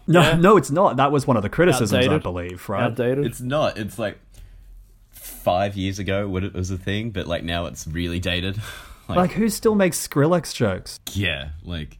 No, 0.06 0.36
no, 0.40 0.56
it's 0.56 0.70
not. 0.70 0.96
That 0.96 1.12
was 1.12 1.26
one 1.26 1.36
of 1.36 1.42
the 1.42 1.48
criticisms, 1.50 2.08
I 2.08 2.18
believe, 2.18 2.68
right? 2.68 2.84
Outdated. 2.84 3.26
it's 3.26 3.40
not? 3.40 3.76
It's 3.78 3.98
like 3.98 4.18
five 5.42 5.76
years 5.76 5.98
ago 5.98 6.28
when 6.28 6.44
it 6.44 6.54
was 6.54 6.70
a 6.70 6.78
thing, 6.78 7.10
but 7.10 7.26
like 7.26 7.42
now 7.44 7.66
it's 7.66 7.86
really 7.86 8.20
dated. 8.20 8.56
like, 9.08 9.16
Like, 9.16 9.32
who 9.32 9.48
still 9.48 9.74
makes 9.74 10.06
Skrillex 10.06 10.54
jokes? 10.54 11.00
yeah, 11.12 11.50
like 11.64 11.98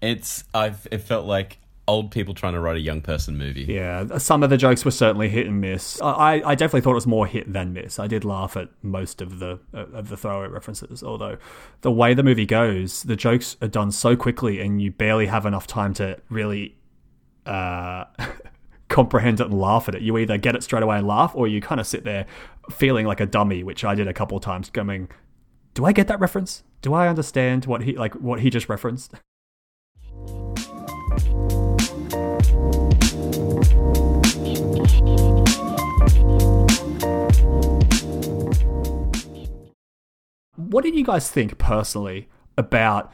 it's. 0.00 0.44
I've. 0.54 0.86
It 0.90 0.98
felt 0.98 1.26
like 1.26 1.58
old 1.88 2.10
people 2.10 2.34
trying 2.34 2.52
to 2.52 2.58
write 2.60 2.76
a 2.76 2.80
young 2.80 3.00
person 3.00 3.38
movie. 3.38 3.62
Yeah, 3.62 4.18
some 4.18 4.42
of 4.42 4.50
the 4.50 4.56
jokes 4.56 4.84
were 4.84 4.90
certainly 4.90 5.28
hit 5.28 5.46
and 5.46 5.60
miss. 5.60 6.00
I, 6.02 6.42
I 6.44 6.54
definitely 6.56 6.80
thought 6.80 6.90
it 6.90 6.94
was 6.94 7.06
more 7.06 7.26
hit 7.28 7.52
than 7.52 7.72
miss. 7.72 8.00
I 8.00 8.08
did 8.08 8.24
laugh 8.24 8.56
at 8.56 8.68
most 8.82 9.22
of 9.22 9.38
the 9.38 9.60
of 9.72 10.08
the 10.08 10.16
throwaway 10.16 10.48
references, 10.48 11.02
although 11.02 11.38
the 11.82 11.92
way 11.92 12.12
the 12.12 12.24
movie 12.24 12.44
goes, 12.46 13.04
the 13.04 13.14
jokes 13.16 13.56
are 13.62 13.68
done 13.68 13.90
so 13.92 14.16
quickly, 14.16 14.60
and 14.60 14.82
you 14.82 14.90
barely 14.90 15.26
have 15.26 15.46
enough 15.46 15.66
time 15.68 15.94
to 15.94 16.18
really 16.28 16.76
uh, 17.46 18.04
comprehend 18.96 19.40
it 19.40 19.46
and 19.48 19.60
laugh 19.60 19.90
at 19.90 19.94
it. 19.94 20.00
You 20.00 20.16
either 20.16 20.38
get 20.38 20.56
it 20.56 20.62
straight 20.62 20.82
away 20.82 20.96
and 20.96 21.06
laugh, 21.06 21.32
or 21.34 21.46
you 21.46 21.60
kind 21.60 21.78
of 21.78 21.86
sit 21.86 22.04
there 22.04 22.24
feeling 22.70 23.04
like 23.04 23.20
a 23.20 23.26
dummy, 23.26 23.62
which 23.62 23.84
I 23.84 23.94
did 23.94 24.08
a 24.08 24.14
couple 24.14 24.38
of 24.38 24.42
times, 24.42 24.70
going, 24.70 25.10
"Do 25.74 25.84
I 25.84 25.92
get 25.92 26.08
that 26.08 26.18
reference? 26.18 26.62
Do 26.80 26.94
I 26.94 27.06
understand 27.06 27.66
what 27.66 27.82
he 27.82 27.94
like 27.94 28.14
what 28.14 28.40
he 28.40 28.48
just 28.48 28.70
referenced?" 28.70 29.12
What 40.56 40.84
did 40.84 40.94
you 40.94 41.04
guys 41.04 41.30
think 41.30 41.58
personally 41.58 42.30
about 42.56 43.12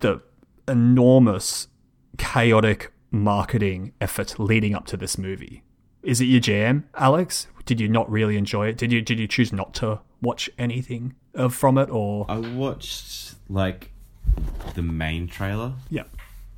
the 0.00 0.20
enormous, 0.68 1.68
chaotic 2.18 2.92
marketing 3.10 3.92
effort 4.00 4.38
leading 4.38 4.74
up 4.74 4.86
to 4.86 4.96
this 4.96 5.18
movie? 5.18 5.62
Is 6.02 6.20
it 6.20 6.26
your 6.26 6.40
jam, 6.40 6.88
Alex? 6.94 7.48
Did 7.64 7.80
you 7.80 7.88
not 7.88 8.10
really 8.10 8.36
enjoy 8.36 8.68
it? 8.68 8.78
Did 8.78 8.92
you 8.92 9.02
did 9.02 9.18
you 9.18 9.26
choose 9.26 9.52
not 9.52 9.74
to 9.74 10.00
watch 10.22 10.48
anything 10.58 11.14
from 11.50 11.78
it, 11.78 11.90
or 11.90 12.26
I 12.28 12.38
watched 12.38 13.34
like 13.48 13.90
the 14.74 14.82
main 14.82 15.26
trailer, 15.26 15.72
yeah? 15.90 16.04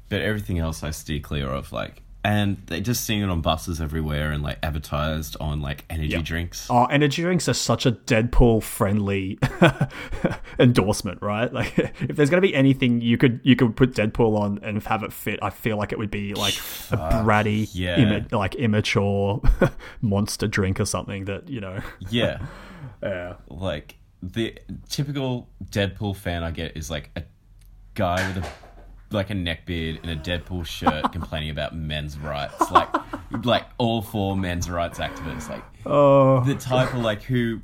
but 0.09 0.21
everything 0.21 0.59
else 0.59 0.83
I 0.83 0.91
steer 0.91 1.21
clear 1.21 1.49
of. 1.49 1.73
Like, 1.73 2.03
and 2.29 2.59
they're 2.67 2.81
just 2.81 3.05
seeing 3.05 3.23
it 3.23 3.31
on 3.31 3.41
buses 3.41 3.81
everywhere 3.81 4.33
and 4.33 4.43
like 4.43 4.59
advertised 4.63 5.35
on 5.41 5.63
like 5.63 5.87
energy 5.89 6.11
Yeah. 6.11 6.21
drinks. 6.23 6.67
Oh, 6.69 6.85
energy 6.85 7.23
drinks 7.23 7.49
are 7.49 7.55
such 7.55 7.87
a 7.87 7.93
Deadpool 7.93 8.63
friendly 8.63 9.39
endorsement, 10.59 11.23
right? 11.23 11.53
Like, 11.53 11.79
if 11.79 12.17
there's 12.17 12.31
going 12.31 12.43
to 12.43 12.47
be 12.47 12.55
anything 12.55 13.01
you 13.01 13.17
could 13.17 13.41
you 13.43 13.57
could 13.57 13.77
put 13.77 13.93
Deadpool 13.95 14.39
on 14.39 14.59
and 14.63 14.83
have 14.85 15.03
it 15.03 15.13
fit, 15.13 15.39
I 15.43 15.51
feel 15.51 15.77
like 15.77 15.93
it 15.93 15.99
would 15.99 16.11
be 16.11 16.35
like 16.35 16.55
a 16.91 16.97
bratty, 17.25 17.69
yeah. 17.73 17.99
imma- 17.99 18.27
like 18.37 18.55
immature 18.57 19.41
monster 20.03 20.47
drink 20.47 20.81
or 20.81 20.85
something 20.85 21.25
that 21.27 21.49
you 21.49 21.61
know. 21.61 21.81
Yeah, 22.11 22.39
Yeah. 23.03 23.35
like 23.49 23.97
the 24.23 24.59
typical 24.89 25.49
Deadpool 25.65 26.17
fan 26.17 26.43
I 26.43 26.51
get 26.51 26.77
is 26.77 26.91
like 26.91 27.11
a 27.17 27.23
guy 27.95 28.27
with 28.29 28.45
a 28.45 28.49
like 29.11 29.31
a 29.31 29.35
neckbeard 29.35 30.03
in 30.03 30.11
a 30.11 30.17
Deadpool 30.17 30.67
shirt 30.67 31.13
complaining 31.13 31.51
about 31.51 31.75
men's 31.75 32.19
rights, 32.19 32.71
like 32.71 32.89
like 33.45 33.65
all 33.79 34.03
four 34.03 34.37
men's 34.37 34.69
rights 34.71 34.99
activists, 34.99 35.49
like 35.49 35.65
Oh, 35.87 36.45
the 36.45 36.55
type 36.55 36.93
of 36.95 37.01
like 37.01 37.23
who 37.23 37.61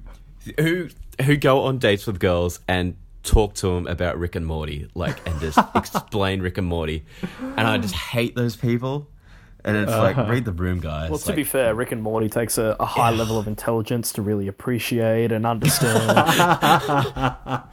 who 0.59 0.89
who 1.25 1.37
go 1.37 1.63
on 1.63 1.79
dates 1.79 2.07
with 2.07 2.19
girls 2.19 2.61
and 2.69 2.97
talk 3.23 3.55
to 3.55 3.69
them 3.69 3.87
about 3.87 4.19
Rick 4.19 4.37
and 4.37 4.47
Morty, 4.47 4.89
like 4.95 5.27
and 5.29 5.39
just 5.41 5.59
explain 5.75 6.41
Rick 6.43 6.59
and 6.59 6.67
Morty, 6.67 7.05
and 7.41 7.61
I 7.61 7.79
just 7.79 7.95
hate 7.95 8.35
those 8.35 8.57
people. 8.57 9.09
And 9.67 9.79
it's 9.79 9.91
like 9.91 10.17
read 10.29 10.45
the 10.45 10.53
room, 10.53 10.79
guys. 10.81 11.09
Well, 11.09 11.19
to 11.19 11.29
Like, 11.29 11.37
be 11.37 11.45
fair, 11.45 11.75
Rick 11.75 11.93
and 11.93 12.03
Morty 12.03 12.29
takes 12.29 12.59
a, 12.59 12.77
a 12.79 12.85
high 12.85 13.11
level 13.11 13.39
of 13.39 13.47
intelligence 13.49 14.13
to 14.13 14.21
really 14.23 14.47
appreciate 14.47 15.33
and 15.33 15.47
understand. 15.47 16.05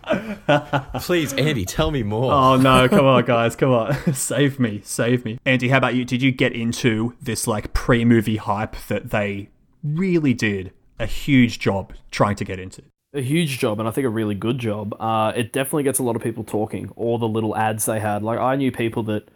please, 1.01 1.33
Andy, 1.33 1.65
tell 1.65 1.91
me 1.91 2.03
more. 2.03 2.31
oh 2.31 2.55
no! 2.57 2.87
Come 2.89 3.05
on, 3.05 3.25
guys, 3.25 3.55
come 3.55 3.71
on, 3.71 4.13
save 4.13 4.59
me, 4.59 4.81
save 4.83 5.25
me. 5.25 5.39
Andy, 5.45 5.69
how 5.69 5.77
about 5.77 5.95
you? 5.95 6.05
Did 6.05 6.21
you 6.21 6.31
get 6.31 6.53
into 6.53 7.13
this 7.21 7.47
like 7.47 7.73
pre-movie 7.73 8.37
hype 8.37 8.75
that 8.87 9.09
they 9.09 9.49
really 9.83 10.33
did 10.33 10.71
a 10.99 11.05
huge 11.05 11.59
job 11.59 11.93
trying 12.11 12.35
to 12.37 12.45
get 12.45 12.59
into? 12.59 12.83
a 13.13 13.21
huge 13.21 13.59
job, 13.59 13.77
and 13.77 13.89
I 13.89 13.91
think 13.91 14.05
a 14.05 14.09
really 14.09 14.35
good 14.35 14.57
job. 14.57 14.95
Uh, 14.97 15.33
it 15.35 15.51
definitely 15.51 15.83
gets 15.83 15.99
a 15.99 16.03
lot 16.03 16.15
of 16.15 16.21
people 16.21 16.45
talking. 16.45 16.93
All 16.95 17.17
the 17.17 17.27
little 17.27 17.53
ads 17.57 17.83
they 17.85 17.99
had, 17.99 18.23
like 18.23 18.39
I 18.39 18.55
knew 18.55 18.71
people 18.71 19.03
that 19.03 19.27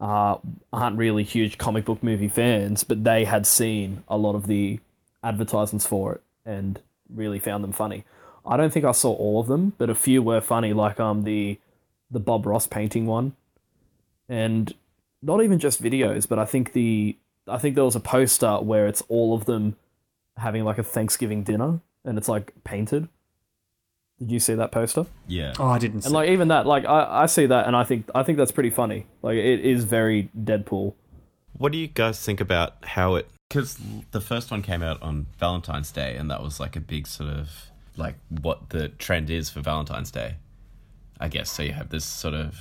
uh, 0.00 0.36
aren't 0.72 0.96
really 0.96 1.24
huge 1.24 1.58
comic 1.58 1.84
book 1.84 2.02
movie 2.02 2.28
fans, 2.28 2.84
but 2.84 3.04
they 3.04 3.24
had 3.24 3.46
seen 3.46 4.04
a 4.08 4.16
lot 4.16 4.34
of 4.34 4.46
the 4.46 4.80
advertisements 5.22 5.86
for 5.86 6.14
it 6.14 6.22
and 6.44 6.80
really 7.12 7.38
found 7.38 7.64
them 7.64 7.72
funny. 7.72 8.04
I 8.46 8.56
don't 8.56 8.72
think 8.72 8.84
I 8.84 8.92
saw 8.92 9.12
all 9.12 9.40
of 9.40 9.46
them, 9.46 9.74
but 9.78 9.90
a 9.90 9.94
few 9.94 10.22
were 10.22 10.40
funny, 10.40 10.72
like 10.72 11.00
um 11.00 11.24
the 11.24 11.58
the 12.10 12.20
Bob 12.20 12.46
Ross 12.46 12.66
painting 12.66 13.06
one, 13.06 13.34
and 14.28 14.72
not 15.22 15.42
even 15.42 15.58
just 15.58 15.82
videos, 15.82 16.28
but 16.28 16.38
I 16.38 16.44
think 16.44 16.72
the 16.72 17.16
I 17.46 17.58
think 17.58 17.74
there 17.74 17.84
was 17.84 17.96
a 17.96 18.00
poster 18.00 18.56
where 18.58 18.86
it's 18.86 19.02
all 19.08 19.34
of 19.34 19.46
them 19.46 19.76
having 20.36 20.64
like 20.64 20.78
a 20.78 20.82
Thanksgiving 20.82 21.42
dinner 21.42 21.80
and 22.04 22.16
it's 22.16 22.28
like 22.28 22.52
painted. 22.64 23.08
Did 24.18 24.32
you 24.32 24.40
see 24.40 24.54
that 24.54 24.72
poster? 24.72 25.06
yeah, 25.28 25.52
Oh, 25.58 25.68
I 25.68 25.78
didn't. 25.78 26.02
See. 26.02 26.06
And 26.06 26.14
like 26.14 26.30
even 26.30 26.48
that, 26.48 26.66
like 26.66 26.84
I, 26.84 27.22
I 27.22 27.26
see 27.26 27.46
that 27.46 27.66
and 27.66 27.76
I 27.76 27.84
think 27.84 28.10
I 28.14 28.22
think 28.24 28.36
that's 28.38 28.50
pretty 28.52 28.70
funny. 28.70 29.06
Like 29.22 29.36
it 29.36 29.60
is 29.60 29.84
very 29.84 30.30
Deadpool. 30.36 30.94
What 31.56 31.72
do 31.72 31.78
you 31.78 31.86
guys 31.88 32.20
think 32.24 32.40
about 32.40 32.74
how 32.82 33.14
it? 33.16 33.28
Because 33.48 33.78
the 34.10 34.20
first 34.20 34.50
one 34.50 34.62
came 34.62 34.82
out 34.82 35.00
on 35.02 35.26
Valentine's 35.38 35.90
Day, 35.90 36.16
and 36.16 36.30
that 36.30 36.42
was 36.42 36.60
like 36.60 36.76
a 36.76 36.80
big 36.80 37.06
sort 37.06 37.30
of 37.30 37.70
like 37.96 38.16
what 38.28 38.70
the 38.70 38.88
trend 38.88 39.30
is 39.30 39.50
for 39.50 39.60
Valentine's 39.60 40.10
Day. 40.10 40.36
I 41.20 41.28
guess 41.28 41.50
so. 41.50 41.62
You 41.62 41.72
have 41.72 41.88
this 41.90 42.04
sort 42.04 42.34
of 42.34 42.56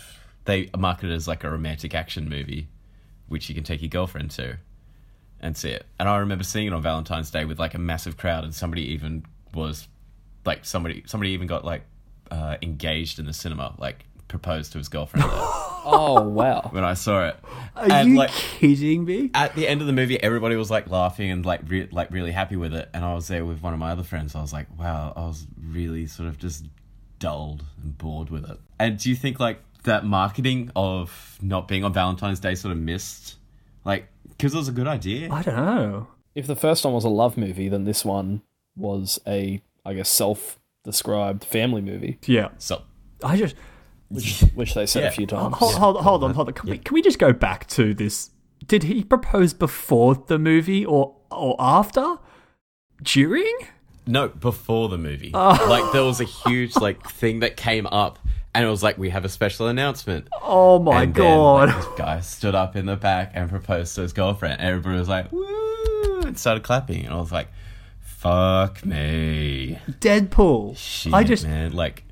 they 0.45 0.69
market 0.77 1.09
it 1.09 1.13
as 1.13 1.27
like 1.27 1.43
a 1.43 1.49
romantic 1.49 1.93
action 1.93 2.29
movie, 2.29 2.67
which 3.27 3.49
you 3.49 3.55
can 3.55 3.63
take 3.63 3.81
your 3.81 3.89
girlfriend 3.89 4.31
to, 4.31 4.57
and 5.41 5.57
see 5.57 5.69
it. 5.69 5.85
And 5.99 6.07
I 6.07 6.17
remember 6.17 6.43
seeing 6.43 6.67
it 6.67 6.73
on 6.73 6.81
Valentine's 6.81 7.29
Day 7.31 7.45
with 7.45 7.59
like 7.59 7.73
a 7.73 7.79
massive 7.79 8.15
crowd, 8.17 8.43
and 8.43 8.53
somebody 8.53 8.83
even 8.93 9.25
was 9.53 9.87
like 10.47 10.65
somebody 10.65 11.03
somebody 11.05 11.31
even 11.31 11.47
got 11.47 11.63
like 11.63 11.83
uh, 12.31 12.57
engaged 12.61 13.19
in 13.19 13.25
the 13.25 13.33
cinema, 13.33 13.75
like 13.77 14.05
proposed 14.27 14.73
to 14.73 14.77
his 14.77 14.89
girlfriend 14.89 15.23
there 15.29 15.39
Oh 15.89 16.21
wow. 16.21 16.67
when 16.71 16.83
I 16.83 16.95
saw 16.95 17.27
it. 17.29 17.37
Are 17.75 17.89
and 17.91 18.09
you 18.09 18.15
like 18.17 18.31
kidding 18.31 19.05
me? 19.05 19.31
at 19.33 19.55
the 19.55 19.67
end 19.67 19.79
of 19.81 19.87
the 19.87 19.93
movie, 19.93 20.21
everybody 20.21 20.55
was 20.55 20.69
like 20.69 20.89
laughing 20.89 21.31
and 21.31 21.45
like 21.45 21.61
re- 21.67 21.87
like 21.91 22.11
really 22.11 22.31
happy 22.31 22.55
with 22.57 22.73
it, 22.73 22.89
and 22.93 23.05
I 23.05 23.13
was 23.13 23.27
there 23.27 23.45
with 23.45 23.61
one 23.61 23.73
of 23.73 23.79
my 23.79 23.91
other 23.91 24.03
friends. 24.03 24.35
I 24.35 24.41
was 24.41 24.51
like, 24.51 24.67
wow, 24.77 25.13
I 25.15 25.21
was 25.21 25.45
really 25.61 26.07
sort 26.07 26.27
of 26.27 26.37
just 26.37 26.65
dulled 27.19 27.63
and 27.81 27.97
bored 27.97 28.29
with 28.29 28.49
it. 28.49 28.57
And 28.79 28.97
do 28.97 29.09
you 29.09 29.15
think 29.15 29.39
like 29.39 29.61
that 29.83 30.05
marketing 30.05 30.71
of 30.75 31.37
not 31.41 31.67
being 31.67 31.83
on 31.85 31.93
Valentine's 31.93 32.39
Day 32.41 32.55
sort 32.55 32.73
of 32.73 32.77
missed, 32.77 33.35
like, 33.85 34.09
because 34.29 34.53
it 34.53 34.57
was 34.57 34.67
a 34.67 34.73
good 34.73 34.87
idea? 34.87 35.31
I 35.31 35.41
don't 35.41 35.55
know. 35.55 36.07
If 36.35 36.47
the 36.47 36.55
first 36.55 36.83
one 36.83 36.93
was 36.93 37.05
a 37.05 37.09
love 37.09 37.37
movie, 37.37 37.69
then 37.69 37.85
this 37.85 38.03
one 38.03 38.41
was 38.75 39.19
a 39.25 39.61
I 39.87 39.93
guess 39.93 40.09
self 40.09 40.59
described 40.83 41.43
family 41.43 41.81
movie, 41.81 42.19
Yeah, 42.25 42.49
So 42.59 42.81
I 43.23 43.37
just 43.37 43.55
which 44.09 44.41
which 44.55 44.73
they 44.73 44.85
said 44.85 45.03
Yeah. 45.03 45.09
a 45.09 45.11
few 45.11 45.25
times. 45.25 45.55
hold, 45.55 45.75
hold, 45.75 46.01
hold 46.01 46.23
on, 46.23 46.33
hold 46.33 46.47
on. 46.49 46.53
Can 46.53 46.69
we 46.69 46.77
can 46.77 46.93
we 46.93 47.01
just 47.01 47.19
go 47.19 47.33
back 47.33 47.67
to 47.69 47.93
this? 47.93 48.29
Did 48.65 48.83
he 48.83 49.03
propose 49.03 49.53
before 49.53 50.15
the 50.15 50.37
movie 50.39 50.85
or 50.85 51.15
or 51.31 51.55
after? 51.59 52.17
During? 53.03 53.55
no, 54.09 54.29
before 54.29 54.87
the 54.89 54.97
movie, 54.97 55.31
Oh. 55.33 55.65
like 55.69 55.91
there 55.91 56.03
was 56.03 56.21
a 56.21 56.23
huge 56.23 56.75
like 56.77 57.07
thing 57.09 57.41
that 57.41 57.57
came 57.57 57.85
up, 57.87 58.17
and 58.55 58.65
it 58.65 58.69
was 58.69 58.81
like 58.81 58.97
we 58.97 59.09
have 59.09 59.25
a 59.25 59.29
special 59.29 59.67
announcement. 59.67 60.27
Oh 60.41 60.79
my 60.79 61.03
and 61.03 61.13
then, 61.13 61.23
god! 61.23 61.67
like, 61.69 61.75
this 61.77 61.87
guy 61.97 62.19
stood 62.21 62.55
up 62.55 62.75
in 62.77 62.85
the 62.85 62.95
back 62.95 63.31
and 63.35 63.49
proposed 63.49 63.93
to 63.95 64.01
his 64.01 64.13
girlfriend. 64.13 64.61
Everybody 64.61 64.97
was 64.97 65.09
like, 65.09 65.29
woo, 65.31 66.21
and 66.21 66.39
started 66.39 66.63
clapping. 66.63 67.03
And 67.05 67.13
I 67.13 67.17
was 67.19 67.31
like, 67.33 67.49
fuck 68.17 68.85
me. 68.85 69.79
Deadpool. 69.99 70.75
Shit, 70.77 71.13
I 71.13 71.23
just 71.23 71.45
man. 71.45 71.71
Like, 71.73 72.03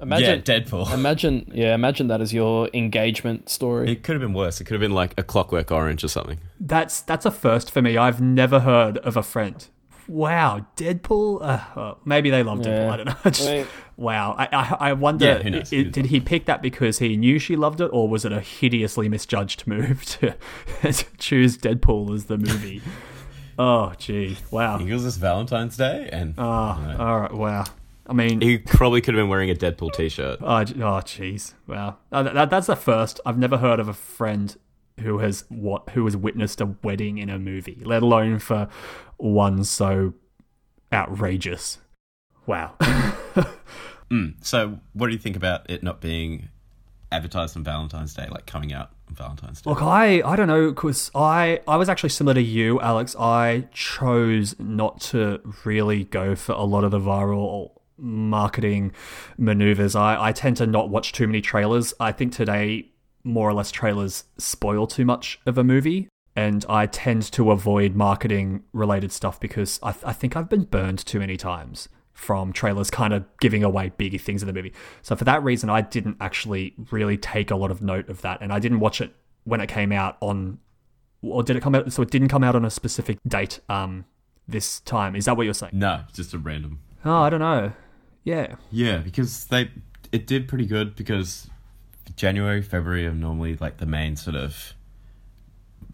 Imagine 0.00 0.42
yeah, 0.46 0.60
Deadpool. 0.60 0.92
Imagine 0.94 1.50
yeah, 1.52 1.74
imagine 1.74 2.06
that 2.06 2.20
as 2.20 2.32
your 2.32 2.70
engagement 2.72 3.48
story. 3.50 3.90
it 3.90 4.02
could 4.04 4.12
have 4.14 4.22
been 4.22 4.32
worse. 4.32 4.60
It 4.60 4.64
could 4.64 4.74
have 4.74 4.80
been 4.80 4.92
like 4.92 5.12
a 5.18 5.22
Clockwork 5.24 5.70
Orange 5.72 6.04
or 6.04 6.08
something. 6.08 6.38
that's 6.60 7.00
that's 7.00 7.26
a 7.26 7.30
first 7.32 7.70
for 7.70 7.82
me. 7.82 7.96
I've 7.96 8.20
never 8.20 8.60
heard 8.60 8.98
of 8.98 9.16
a 9.16 9.22
friend. 9.24 9.66
Wow, 10.06 10.64
Deadpool. 10.76 11.40
Uh, 11.42 11.60
well, 11.76 11.98
maybe 12.04 12.30
they 12.30 12.42
loved 12.42 12.64
Deadpool. 12.64 12.90
I 12.90 12.96
don't 12.96 13.06
know. 13.06 13.16
Just- 13.30 13.48
I 13.48 13.52
mean- 13.58 13.66
wow, 13.96 14.36
I, 14.38 14.44
I 14.52 14.76
I 14.90 14.92
wonder. 14.92 15.24
Yeah, 15.26 15.42
who 15.42 15.50
knows? 15.50 15.72
i- 15.72 15.82
did 15.82 16.06
he 16.06 16.20
pick 16.20 16.46
that 16.46 16.62
because 16.62 16.98
he 17.00 17.16
knew 17.16 17.38
she 17.40 17.56
loved 17.56 17.80
it, 17.80 17.90
or 17.92 18.08
was 18.08 18.24
it 18.24 18.32
a 18.32 18.40
hideously 18.40 19.08
misjudged 19.08 19.66
move 19.66 20.04
to, 20.06 20.34
to 20.92 21.04
choose 21.18 21.58
Deadpool 21.58 22.14
as 22.14 22.26
the 22.26 22.38
movie? 22.38 22.80
Oh, 23.58 23.92
gee, 23.98 24.36
wow. 24.50 24.78
It 24.78 24.92
was 24.92 25.04
this 25.04 25.16
Valentine's 25.16 25.76
Day, 25.76 26.08
and 26.12 26.34
Oh, 26.38 26.42
all 26.98 27.20
right, 27.20 27.32
wow. 27.32 27.64
I 28.06 28.14
mean, 28.14 28.40
he 28.40 28.56
probably 28.58 29.00
could 29.02 29.14
have 29.14 29.20
been 29.20 29.28
wearing 29.28 29.50
a 29.50 29.54
Deadpool 29.54 29.92
t-shirt. 29.92 30.38
Oh, 30.40 30.64
j- 30.64 30.82
oh. 30.82 31.36
Wow. 31.66 31.98
Uh, 32.10 32.22
that, 32.22 32.48
that's 32.48 32.66
the 32.68 32.76
first. 32.76 33.20
I've 33.26 33.36
never 33.36 33.58
heard 33.58 33.80
of 33.80 33.88
a 33.88 33.92
friend 33.92 34.56
who 35.00 35.18
has 35.18 35.44
what 35.48 35.90
who 35.90 36.04
has 36.06 36.16
witnessed 36.16 36.60
a 36.62 36.74
wedding 36.82 37.18
in 37.18 37.28
a 37.28 37.38
movie, 37.38 37.82
let 37.84 38.02
alone 38.02 38.38
for 38.38 38.68
one 39.18 39.62
so 39.64 40.14
outrageous. 40.92 41.78
Wow. 42.46 42.74
Mm. 44.10 44.34
So, 44.40 44.80
what 44.94 45.08
do 45.08 45.12
you 45.12 45.18
think 45.18 45.36
about 45.36 45.68
it 45.70 45.82
not 45.82 46.00
being 46.00 46.48
advertised 47.12 47.56
on 47.56 47.64
Valentine's 47.64 48.14
Day, 48.14 48.26
like 48.30 48.46
coming 48.46 48.72
out 48.72 48.90
on 48.90 48.97
Valentine's 49.10 49.62
Day? 49.62 49.70
Look, 49.70 49.82
I 49.82 50.22
I 50.24 50.36
don't 50.36 50.48
know 50.48 50.70
because 50.70 51.10
I 51.14 51.60
I 51.66 51.76
was 51.76 51.88
actually 51.88 52.10
similar 52.10 52.34
to 52.34 52.42
you, 52.42 52.80
Alex. 52.80 53.16
I 53.18 53.68
chose 53.72 54.54
not 54.58 55.00
to 55.02 55.40
really 55.64 56.04
go 56.04 56.34
for 56.34 56.52
a 56.52 56.64
lot 56.64 56.84
of 56.84 56.90
the 56.90 57.00
viral 57.00 57.72
marketing 57.96 58.92
maneuvers. 59.36 59.96
I 59.96 60.28
I 60.28 60.32
tend 60.32 60.56
to 60.58 60.66
not 60.66 60.90
watch 60.90 61.12
too 61.12 61.26
many 61.26 61.40
trailers. 61.40 61.94
I 61.98 62.12
think 62.12 62.32
today 62.32 62.90
more 63.24 63.48
or 63.48 63.52
less 63.52 63.70
trailers 63.70 64.24
spoil 64.38 64.86
too 64.86 65.04
much 65.04 65.40
of 65.46 65.58
a 65.58 65.64
movie. 65.64 66.08
And 66.34 66.64
I 66.68 66.86
tend 66.86 67.22
to 67.32 67.50
avoid 67.50 67.96
marketing 67.96 68.62
related 68.72 69.10
stuff 69.10 69.40
because 69.40 69.80
I, 69.82 69.88
I 70.04 70.12
think 70.12 70.36
I've 70.36 70.48
been 70.48 70.64
burned 70.64 71.04
too 71.04 71.18
many 71.18 71.36
times 71.36 71.88
from 72.18 72.52
trailers 72.52 72.90
kind 72.90 73.14
of 73.14 73.24
giving 73.40 73.62
away 73.62 73.92
big 73.96 74.20
things 74.20 74.42
in 74.42 74.48
the 74.48 74.52
movie. 74.52 74.72
So 75.02 75.14
for 75.14 75.22
that 75.22 75.40
reason, 75.44 75.70
I 75.70 75.82
didn't 75.82 76.16
actually 76.20 76.74
really 76.90 77.16
take 77.16 77.52
a 77.52 77.56
lot 77.56 77.70
of 77.70 77.80
note 77.80 78.08
of 78.08 78.22
that, 78.22 78.40
and 78.40 78.52
I 78.52 78.58
didn't 78.58 78.80
watch 78.80 79.00
it 79.00 79.14
when 79.44 79.60
it 79.60 79.68
came 79.68 79.92
out 79.92 80.16
on, 80.20 80.58
or 81.22 81.44
did 81.44 81.54
it 81.54 81.62
come 81.62 81.76
out? 81.76 81.92
So 81.92 82.02
it 82.02 82.10
didn't 82.10 82.28
come 82.28 82.42
out 82.42 82.56
on 82.56 82.64
a 82.64 82.70
specific 82.70 83.18
date. 83.26 83.60
Um, 83.68 84.04
this 84.48 84.80
time 84.80 85.14
is 85.14 85.26
that 85.26 85.36
what 85.36 85.44
you're 85.44 85.54
saying? 85.54 85.72
No, 85.74 86.02
just 86.12 86.34
a 86.34 86.38
random. 86.38 86.80
Oh, 87.04 87.22
I 87.22 87.30
don't 87.30 87.40
know. 87.40 87.72
Yeah. 88.24 88.56
Yeah, 88.72 88.98
because 88.98 89.44
they 89.44 89.70
it 90.10 90.26
did 90.26 90.48
pretty 90.48 90.66
good 90.66 90.96
because 90.96 91.48
January, 92.16 92.62
February 92.62 93.06
are 93.06 93.14
normally 93.14 93.56
like 93.56 93.76
the 93.76 93.86
main 93.86 94.16
sort 94.16 94.34
of 94.34 94.74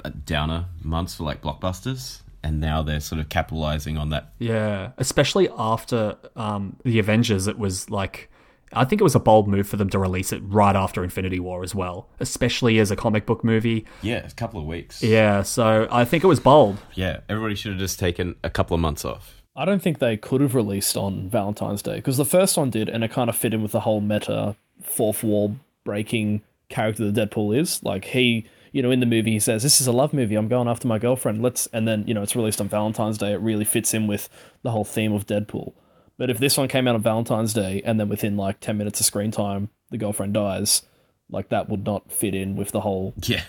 uh, 0.04 0.10
downer 0.24 0.66
months 0.82 1.16
for 1.16 1.24
like 1.24 1.42
blockbusters, 1.42 2.22
and 2.44 2.61
now 2.61 2.83
they're 2.83 3.00
sort 3.00 3.20
of 3.20 3.28
capitalizing 3.30 3.96
on 3.96 4.11
that. 4.11 4.33
Yeah, 4.38 4.92
especially 4.98 5.48
after 5.57 6.16
um, 6.37 6.76
the 6.85 6.98
Avengers, 7.00 7.48
it 7.48 7.59
was 7.59 7.90
like 7.90 8.30
I 8.72 8.85
think 8.85 9.00
it 9.00 9.04
was 9.04 9.14
a 9.14 9.20
bold 9.20 9.48
move 9.48 9.66
for 9.66 9.76
them 9.76 9.88
to 9.90 9.98
release 9.98 10.33
it 10.33 10.42
right 10.44 10.76
after 10.76 11.02
Infinity 11.02 11.40
War 11.40 11.62
as 11.62 11.74
well, 11.74 12.09
especially 12.20 12.78
as 12.78 12.90
a 12.90 12.96
comic 12.96 13.24
book 13.24 13.42
movie. 13.42 13.87
Yeah, 14.02 14.26
a 14.26 14.30
couple 14.30 14.61
of 14.61 14.66
weeks. 14.66 15.02
Yeah, 15.02 15.42
so 15.42 15.88
I 15.90 16.04
think 16.04 16.22
it 16.22 16.26
was 16.26 16.40
bold. 16.40 16.78
Yeah, 16.94 17.20
everybody 17.28 17.54
should 17.54 17.72
have 17.72 17.80
just 17.80 17.98
taken 17.98 18.37
a 18.44 18.50
couple 18.50 18.74
of 18.74 18.80
months 18.80 19.04
off. 19.04 19.42
I 19.57 19.64
don't 19.64 19.80
think 19.80 20.00
they 20.00 20.16
could 20.16 20.40
have 20.40 20.54
released 20.54 20.96
on 20.96 21.30
Valentine's 21.30 21.80
Day 21.80 21.96
because 21.96 22.16
the 22.16 22.24
first 22.24 22.57
one 22.57 22.70
did, 22.70 22.88
and 22.88 23.02
it 23.02 23.11
kind 23.11 23.30
of 23.30 23.37
fit 23.37 23.54
in 23.54 23.62
with 23.62 23.72
the 23.72 23.80
whole 23.80 24.00
meta 24.00 24.57
fourth 24.83 25.22
wall 25.22 25.57
breaking 25.85 26.42
character 26.68 27.11
that 27.11 27.30
Deadpool 27.30 27.57
is. 27.59 27.83
Like 27.83 28.04
he, 28.04 28.46
you 28.74 28.82
know, 28.82 28.90
in 28.90 28.98
the 28.98 29.06
movie 29.06 29.30
he 29.30 29.38
says, 29.38 29.62
"This 29.62 29.80
is 29.80 29.87
a 29.87 29.92
love 29.92 30.12
movie. 30.12 30.34
I'm 30.34 30.48
going 30.48 30.66
after 30.68 30.88
my 30.88 30.98
girlfriend. 30.98 31.40
Let's," 31.40 31.66
and 31.72 31.87
then 31.87 32.04
you 32.08 32.12
know 32.12 32.22
it's 32.22 32.34
released 32.34 32.60
on 32.60 32.68
Valentine's 32.68 33.16
Day. 33.18 33.32
It 33.32 33.40
really 33.40 33.64
fits 33.64 33.94
in 33.94 34.08
with 34.08 34.28
the 34.64 34.72
whole 34.72 34.84
theme 34.84 35.12
of 35.12 35.26
Deadpool. 35.26 35.72
But 36.18 36.28
if 36.28 36.38
this 36.38 36.58
one 36.58 36.66
came 36.68 36.88
out 36.88 36.96
on 36.96 37.02
Valentine's 37.02 37.54
Day 37.54 37.82
and 37.84 38.00
then 38.00 38.08
within 38.08 38.37
like 38.37 38.58
ten 38.58 38.76
minutes 38.76 38.98
of 38.98 39.06
screen 39.06 39.30
time 39.30 39.68
the 39.90 39.96
girlfriend 39.98 40.34
dies, 40.34 40.82
like 41.30 41.50
that 41.50 41.68
would 41.68 41.87
not 41.87 42.10
fit 42.10 42.34
in 42.34 42.56
with 42.56 42.72
the 42.72 42.80
whole 42.80 43.14
Yeah. 43.26 43.42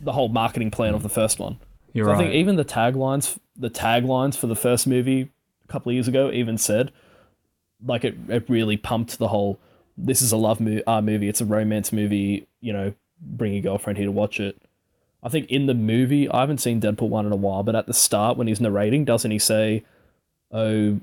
the 0.00 0.12
whole 0.12 0.28
marketing 0.28 0.72
plan 0.72 0.94
of 0.94 1.02
the 1.04 1.08
first 1.08 1.38
one. 1.38 1.58
You're 1.92 2.06
So 2.06 2.12
I 2.12 2.16
think 2.18 2.34
even 2.34 2.56
the 2.56 2.64
taglines, 2.64 3.38
the 3.56 3.70
taglines 3.70 4.36
for 4.36 4.48
the 4.48 4.56
first 4.56 4.86
movie 4.86 5.30
a 5.64 5.68
couple 5.72 5.90
of 5.90 5.94
years 5.94 6.08
ago, 6.08 6.30
even 6.32 6.58
said, 6.58 6.90
like 7.84 8.04
it, 8.04 8.16
it 8.28 8.44
really 8.48 8.76
pumped 8.76 9.18
the 9.18 9.28
whole. 9.28 9.60
This 9.96 10.22
is 10.22 10.32
a 10.32 10.36
love 10.36 10.60
mo- 10.60 10.80
uh, 10.86 11.00
movie. 11.00 11.28
It's 11.28 11.40
a 11.40 11.44
romance 11.44 11.92
movie. 11.92 12.46
You 12.60 12.72
know, 12.72 12.94
bring 13.20 13.52
your 13.52 13.62
girlfriend 13.62 13.96
here 13.98 14.06
to 14.06 14.12
watch 14.12 14.40
it. 14.40 14.60
I 15.22 15.28
think 15.28 15.50
in 15.50 15.66
the 15.66 15.74
movie, 15.74 16.28
I 16.30 16.40
haven't 16.40 16.58
seen 16.58 16.80
Deadpool 16.80 17.08
one 17.10 17.26
in 17.26 17.32
a 17.32 17.36
while, 17.36 17.62
but 17.62 17.74
at 17.76 17.86
the 17.86 17.92
start 17.94 18.36
when 18.38 18.46
he's 18.46 18.60
narrating, 18.60 19.04
doesn't 19.04 19.30
he 19.30 19.38
say, 19.38 19.84
"Oh, 20.50 21.00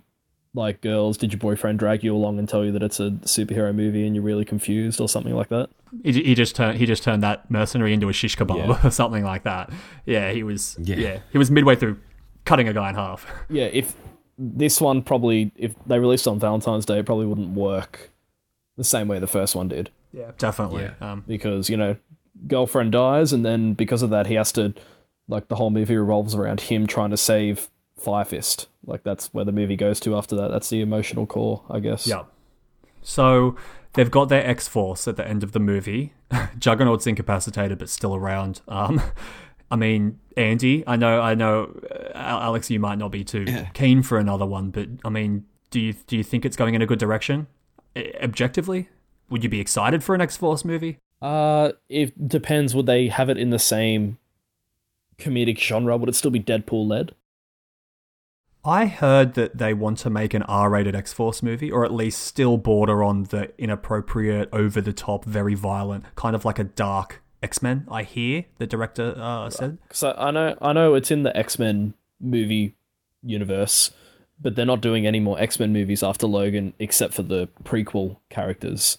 like 0.53 0.81
girls, 0.81 1.17
did 1.17 1.31
your 1.33 1.39
boyfriend 1.39 1.77
drag 1.77 2.03
you 2.03 2.15
along 2.15 2.39
and 2.39 2.49
tell 2.49 2.65
you 2.65 2.71
that 2.71 2.81
it's 2.81 2.99
a 2.99 3.11
superhero 3.11 3.73
movie 3.75 4.05
and 4.07 4.15
you're 4.15 4.23
really 4.23 4.45
confused 4.45 4.99
or 4.99 5.07
something 5.07 5.35
like 5.35 5.49
that?" 5.49 5.69
He, 6.03 6.11
he 6.23 6.35
just 6.35 6.55
turned 6.55 6.77
he 6.79 6.85
just 6.85 7.03
turned 7.03 7.21
that 7.23 7.49
mercenary 7.51 7.93
into 7.93 8.09
a 8.09 8.13
shish 8.13 8.35
kebab 8.35 8.57
Yeah. 8.57 8.79
or 8.87 8.91
something 8.91 9.23
like 9.23 9.43
that. 9.43 9.69
Yeah, 10.05 10.31
he 10.31 10.41
was. 10.43 10.75
Yeah. 10.81 10.95
Yeah. 10.95 11.19
he 11.31 11.37
was 11.37 11.51
midway 11.51 11.75
through 11.75 11.99
cutting 12.45 12.67
a 12.67 12.73
guy 12.73 12.89
in 12.89 12.95
half. 12.95 13.25
Yeah, 13.49 13.65
if 13.65 13.95
this 14.39 14.81
one 14.81 15.01
probably 15.03 15.51
if 15.55 15.73
they 15.85 15.99
released 15.99 16.27
on 16.27 16.39
Valentine's 16.39 16.85
Day, 16.85 16.99
it 16.99 17.05
probably 17.05 17.25
wouldn't 17.27 17.49
work 17.55 18.09
the 18.77 18.83
same 18.83 19.07
way 19.07 19.19
the 19.19 19.27
first 19.27 19.55
one 19.55 19.67
did. 19.67 19.89
Yeah, 20.11 20.31
definitely. 20.37 20.83
Yeah. 20.83 21.11
Um, 21.11 21.23
Because, 21.27 21.69
you 21.69 21.77
know, 21.77 21.97
girlfriend 22.45 22.91
dies 22.91 23.33
and 23.33 23.45
then 23.45 23.73
because 23.73 24.01
of 24.01 24.09
that 24.09 24.27
he 24.27 24.35
has 24.35 24.51
to 24.51 24.73
like 25.27 25.47
the 25.47 25.55
whole 25.55 25.69
movie 25.69 25.95
revolves 25.97 26.35
around 26.35 26.61
him 26.61 26.87
trying 26.87 27.09
to 27.09 27.17
save 27.17 27.69
Fire 27.97 28.25
Fist. 28.25 28.67
Like 28.85 29.03
that's 29.03 29.33
where 29.33 29.45
the 29.45 29.51
movie 29.51 29.75
goes 29.75 29.99
to 30.01 30.15
after 30.15 30.35
that. 30.35 30.49
That's 30.49 30.69
the 30.69 30.81
emotional 30.81 31.25
core, 31.25 31.63
I 31.69 31.79
guess. 31.79 32.07
Yeah. 32.07 32.23
So 33.01 33.55
they've 33.93 34.11
got 34.11 34.29
their 34.29 34.45
X 34.45 34.67
Force 34.67 35.07
at 35.07 35.17
the 35.17 35.27
end 35.27 35.43
of 35.43 35.51
the 35.51 35.59
movie. 35.59 36.13
Juggernaut's 36.59 37.07
incapacitated 37.07 37.77
but 37.79 37.89
still 37.89 38.15
around. 38.15 38.61
Um, 38.67 39.01
I 39.71 39.75
mean, 39.75 40.19
Andy, 40.37 40.83
I 40.87 40.95
know, 40.95 41.19
I 41.19 41.35
know, 41.35 41.77
uh, 41.91 42.11
Alex, 42.15 42.69
you 42.69 42.79
might 42.79 42.97
not 42.97 43.11
be 43.11 43.25
too 43.25 43.45
keen 43.73 44.01
for 44.01 44.17
another 44.17 44.45
one, 44.45 44.69
but 44.69 44.87
I 45.03 45.09
mean, 45.09 45.45
do 45.71 45.81
you 45.81 45.93
do 45.93 46.15
you 46.15 46.23
think 46.23 46.45
it's 46.45 46.55
going 46.55 46.73
in 46.73 46.81
a 46.81 46.85
good 46.85 46.99
direction? 46.99 47.47
I- 47.95 48.13
objectively, 48.21 48.87
would 49.29 49.43
you 49.43 49.49
be 49.49 49.59
excited 49.59 50.05
for 50.05 50.15
an 50.15 50.21
X 50.21 50.37
Force 50.37 50.63
movie? 50.63 50.99
Uh 51.21 51.71
it 51.89 52.27
depends 52.27 52.75
would 52.75 52.85
they 52.85 53.07
have 53.07 53.29
it 53.29 53.37
in 53.37 53.49
the 53.49 53.59
same 53.59 54.17
comedic 55.17 55.57
genre? 55.59 55.97
Would 55.97 56.09
it 56.09 56.15
still 56.15 56.31
be 56.31 56.39
Deadpool 56.39 56.87
led? 56.87 57.13
I 58.63 58.87
heard 58.87 59.35
that 59.35 59.57
they 59.57 59.73
want 59.73 59.97
to 59.99 60.09
make 60.09 60.33
an 60.33 60.43
R-rated 60.43 60.93
X-Force 60.93 61.41
movie, 61.41 61.71
or 61.71 61.85
at 61.85 61.93
least 61.93 62.21
still 62.21 62.57
border 62.57 63.01
on 63.01 63.23
the 63.23 63.53
inappropriate, 63.57 64.49
over-the-top, 64.51 65.23
very 65.23 65.53
violent, 65.53 66.03
kind 66.15 66.35
of 66.35 66.43
like 66.43 66.59
a 66.59 66.65
dark 66.65 67.21
X-Men. 67.41 67.87
I 67.89 68.03
hear 68.03 68.43
the 68.57 68.67
director 68.67 69.13
uh, 69.15 69.49
said. 69.49 69.77
So 69.91 70.13
I 70.17 70.31
know 70.31 70.57
I 70.61 70.73
know 70.73 70.95
it's 70.95 71.11
in 71.11 71.23
the 71.23 71.35
X 71.37 71.57
Men 71.57 71.93
movie 72.19 72.75
universe, 73.23 73.91
but 74.41 74.55
they're 74.55 74.65
not 74.65 74.81
doing 74.81 75.07
any 75.07 75.19
more 75.19 75.39
X 75.39 75.59
Men 75.59 75.71
movies 75.71 76.03
after 76.03 76.27
Logan 76.27 76.73
except 76.77 77.13
for 77.13 77.23
the 77.23 77.47
prequel 77.63 78.17
characters. 78.29 78.97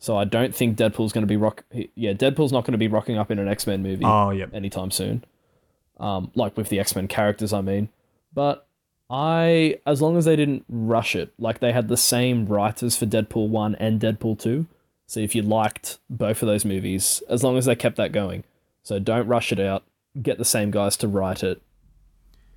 So 0.00 0.16
I 0.16 0.24
don't 0.24 0.54
think 0.54 0.76
Deadpool's 0.78 1.12
going 1.12 1.22
to 1.22 1.28
be 1.28 1.36
rock. 1.36 1.62
Yeah, 1.94 2.14
Deadpool's 2.14 2.52
not 2.52 2.64
going 2.64 2.72
to 2.72 2.78
be 2.78 2.88
rocking 2.88 3.18
up 3.18 3.30
in 3.30 3.38
an 3.38 3.46
X 3.48 3.66
Men 3.66 3.82
movie 3.82 4.04
Oh, 4.04 4.30
yep. 4.30 4.52
anytime 4.54 4.90
soon. 4.90 5.24
Um, 5.98 6.30
like 6.34 6.56
with 6.56 6.70
the 6.70 6.80
X 6.80 6.96
Men 6.96 7.06
characters, 7.06 7.52
I 7.52 7.60
mean. 7.60 7.90
But 8.32 8.66
I, 9.10 9.78
as 9.86 10.00
long 10.00 10.16
as 10.16 10.24
they 10.24 10.36
didn't 10.36 10.64
rush 10.68 11.14
it, 11.14 11.32
like 11.38 11.58
they 11.60 11.72
had 11.72 11.88
the 11.88 11.96
same 11.98 12.46
writers 12.46 12.96
for 12.96 13.04
Deadpool 13.06 13.48
one 13.48 13.74
and 13.76 14.00
Deadpool 14.00 14.38
two. 14.40 14.66
So 15.06 15.20
if 15.20 15.34
you 15.34 15.42
liked 15.42 15.98
both 16.08 16.40
of 16.42 16.46
those 16.46 16.64
movies, 16.64 17.22
as 17.28 17.42
long 17.44 17.58
as 17.58 17.66
they 17.66 17.74
kept 17.76 17.96
that 17.96 18.12
going, 18.12 18.44
so 18.82 18.98
don't 18.98 19.26
rush 19.26 19.52
it 19.52 19.60
out. 19.60 19.82
Get 20.22 20.38
the 20.38 20.44
same 20.44 20.70
guys 20.70 20.96
to 20.98 21.08
write 21.08 21.42
it, 21.44 21.60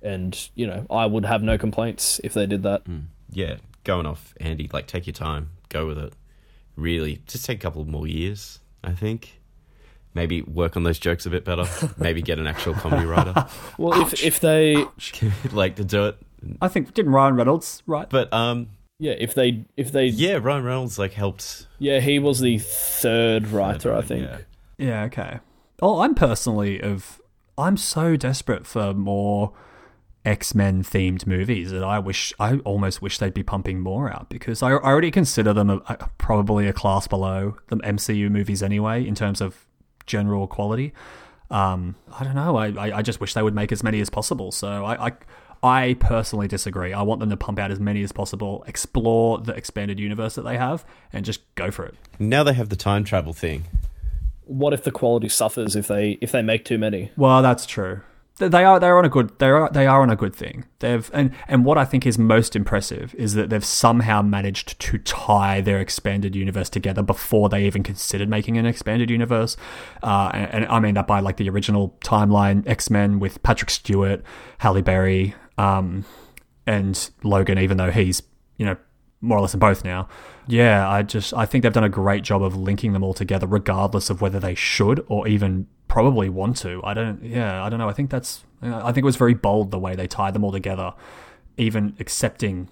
and 0.02 0.48
you 0.54 0.66
know 0.66 0.86
I 0.90 1.06
would 1.06 1.24
have 1.24 1.42
no 1.42 1.58
complaints 1.58 2.20
if 2.24 2.32
they 2.34 2.46
did 2.46 2.62
that. 2.62 2.82
Yeah, 3.30 3.56
going 3.84 4.06
off 4.06 4.34
Andy, 4.40 4.68
like 4.72 4.86
take 4.86 5.06
your 5.06 5.14
time, 5.14 5.50
go 5.68 5.86
with 5.86 5.98
it. 5.98 6.12
Really, 6.76 7.22
just 7.26 7.44
take 7.44 7.58
a 7.58 7.60
couple 7.60 7.84
more 7.84 8.06
years. 8.06 8.60
I 8.82 8.92
think. 8.92 9.40
Maybe 10.14 10.42
work 10.42 10.76
on 10.76 10.84
those 10.84 10.98
jokes 10.98 11.26
a 11.26 11.30
bit 11.30 11.44
better. 11.44 11.64
Maybe 11.98 12.22
get 12.22 12.38
an 12.38 12.46
actual 12.46 12.74
comedy 12.74 13.04
writer, 13.04 13.46
Well, 13.78 14.00
if 14.02 14.22
if 14.22 14.40
they 14.40 14.84
like 15.52 15.76
to 15.76 15.84
do 15.84 16.06
it. 16.06 16.18
I 16.60 16.68
think 16.68 16.92
didn't 16.94 17.12
Ryan 17.12 17.36
Reynolds 17.36 17.82
right? 17.86 18.08
But 18.08 18.32
um, 18.32 18.68
yeah 18.98 19.14
if 19.18 19.34
they 19.34 19.64
if 19.76 19.92
they 19.92 20.06
yeah, 20.06 20.32
yeah, 20.32 20.38
Ryan 20.42 20.64
Reynolds 20.64 20.98
like 20.98 21.14
helped. 21.14 21.66
Yeah, 21.78 22.00
he 22.00 22.18
was 22.18 22.40
the 22.40 22.58
third 22.58 23.48
writer 23.48 23.94
I 23.94 24.02
think. 24.02 24.24
Yeah. 24.24 24.38
Yeah, 24.76 25.02
okay. 25.04 25.40
Oh, 25.80 26.00
I'm 26.00 26.14
personally 26.14 26.80
of 26.80 27.20
I'm 27.56 27.76
so 27.76 28.16
desperate 28.16 28.66
for 28.66 28.92
more 28.92 29.52
X-Men 30.24 30.82
themed 30.82 31.26
movies 31.26 31.70
that 31.70 31.84
I 31.84 31.98
wish 31.98 32.32
I 32.40 32.56
almost 32.58 33.02
wish 33.02 33.18
they'd 33.18 33.34
be 33.34 33.42
pumping 33.42 33.80
more 33.80 34.10
out 34.10 34.30
because 34.30 34.62
I, 34.62 34.70
I 34.70 34.72
already 34.82 35.10
consider 35.10 35.52
them 35.52 35.68
a, 35.70 35.76
a- 35.86 36.08
probably 36.18 36.66
a 36.66 36.72
class 36.72 37.06
below 37.06 37.56
the 37.68 37.76
MCU 37.76 38.30
movies 38.30 38.62
anyway 38.62 39.06
in 39.06 39.14
terms 39.14 39.40
of 39.40 39.66
general 40.06 40.46
quality. 40.46 40.92
Um, 41.50 41.94
I 42.18 42.24
don't 42.24 42.34
know. 42.34 42.56
I, 42.56 42.68
I, 42.68 42.96
I 42.98 43.02
just 43.02 43.20
wish 43.20 43.34
they 43.34 43.42
would 43.42 43.54
make 43.54 43.70
as 43.70 43.82
many 43.82 44.00
as 44.00 44.08
possible. 44.10 44.50
So 44.50 44.84
I, 44.84 45.08
I 45.08 45.12
I 45.62 45.94
personally 45.98 46.46
disagree. 46.48 46.92
I 46.92 47.02
want 47.02 47.20
them 47.20 47.30
to 47.30 47.36
pump 47.38 47.58
out 47.58 47.70
as 47.70 47.80
many 47.80 48.02
as 48.02 48.12
possible, 48.12 48.64
explore 48.66 49.38
the 49.38 49.52
expanded 49.54 49.98
universe 49.98 50.34
that 50.34 50.42
they 50.42 50.58
have, 50.58 50.84
and 51.12 51.24
just 51.24 51.40
go 51.54 51.70
for 51.70 51.86
it. 51.86 51.94
Now 52.18 52.42
they 52.44 52.52
have 52.52 52.68
the 52.68 52.76
time 52.76 53.02
travel 53.04 53.32
thing. 53.32 53.64
What 54.44 54.74
if 54.74 54.84
the 54.84 54.90
quality 54.90 55.28
suffers 55.30 55.74
if 55.74 55.86
they 55.86 56.12
if 56.20 56.32
they 56.32 56.42
make 56.42 56.64
too 56.66 56.76
many? 56.78 57.12
Well, 57.16 57.40
that's 57.42 57.64
true. 57.66 58.00
They- 58.38 58.64
are 58.64 58.80
they're 58.80 58.98
on 58.98 59.04
a 59.04 59.08
good 59.08 59.38
they 59.38 59.48
are 59.48 59.70
they 59.70 59.86
are 59.86 60.02
on 60.02 60.10
a 60.10 60.16
good 60.16 60.34
thing. 60.34 60.64
They've 60.80 61.08
and 61.14 61.30
and 61.46 61.64
what 61.64 61.78
I 61.78 61.84
think 61.84 62.04
is 62.04 62.18
most 62.18 62.56
impressive 62.56 63.14
is 63.14 63.34
that 63.34 63.48
they've 63.48 63.64
somehow 63.64 64.22
managed 64.22 64.80
to 64.80 64.98
tie 64.98 65.60
their 65.60 65.78
expanded 65.78 66.34
universe 66.34 66.68
together 66.68 67.02
before 67.02 67.48
they 67.48 67.64
even 67.64 67.84
considered 67.84 68.28
making 68.28 68.58
an 68.58 68.66
expanded 68.66 69.08
universe. 69.08 69.56
Uh, 70.02 70.30
and, 70.34 70.50
and 70.64 70.66
I 70.66 70.80
mean 70.80 70.94
that 70.94 71.06
by 71.06 71.20
like 71.20 71.36
the 71.36 71.48
original 71.48 71.96
timeline 72.04 72.66
X 72.68 72.90
Men 72.90 73.20
with 73.20 73.40
Patrick 73.44 73.70
Stewart, 73.70 74.22
Halle 74.58 74.82
Berry, 74.82 75.36
um, 75.56 76.04
and 76.66 77.10
Logan, 77.22 77.58
even 77.58 77.76
though 77.76 77.92
he's 77.92 78.20
you 78.56 78.66
know 78.66 78.76
more 79.20 79.38
or 79.38 79.42
less 79.42 79.54
in 79.54 79.60
both 79.60 79.84
now. 79.84 80.08
Yeah, 80.48 80.88
I 80.88 81.02
just 81.02 81.32
I 81.34 81.46
think 81.46 81.62
they've 81.62 81.72
done 81.72 81.84
a 81.84 81.88
great 81.88 82.24
job 82.24 82.42
of 82.42 82.56
linking 82.56 82.94
them 82.94 83.04
all 83.04 83.14
together, 83.14 83.46
regardless 83.46 84.10
of 84.10 84.20
whether 84.20 84.40
they 84.40 84.56
should 84.56 85.04
or 85.08 85.28
even 85.28 85.68
probably 85.94 86.28
want 86.28 86.56
to. 86.56 86.80
I 86.82 86.92
don't. 86.92 87.22
Yeah, 87.22 87.64
I 87.64 87.68
don't 87.68 87.78
know. 87.78 87.88
I 87.88 87.92
think 87.92 88.10
that's. 88.10 88.42
I 88.60 88.90
think 88.90 89.04
it 89.04 89.04
was 89.04 89.14
very 89.14 89.34
bold 89.34 89.70
the 89.70 89.78
way 89.78 89.94
they 89.94 90.08
tied 90.08 90.34
them 90.34 90.42
all 90.42 90.50
together, 90.50 90.92
even 91.56 91.94
accepting 92.00 92.68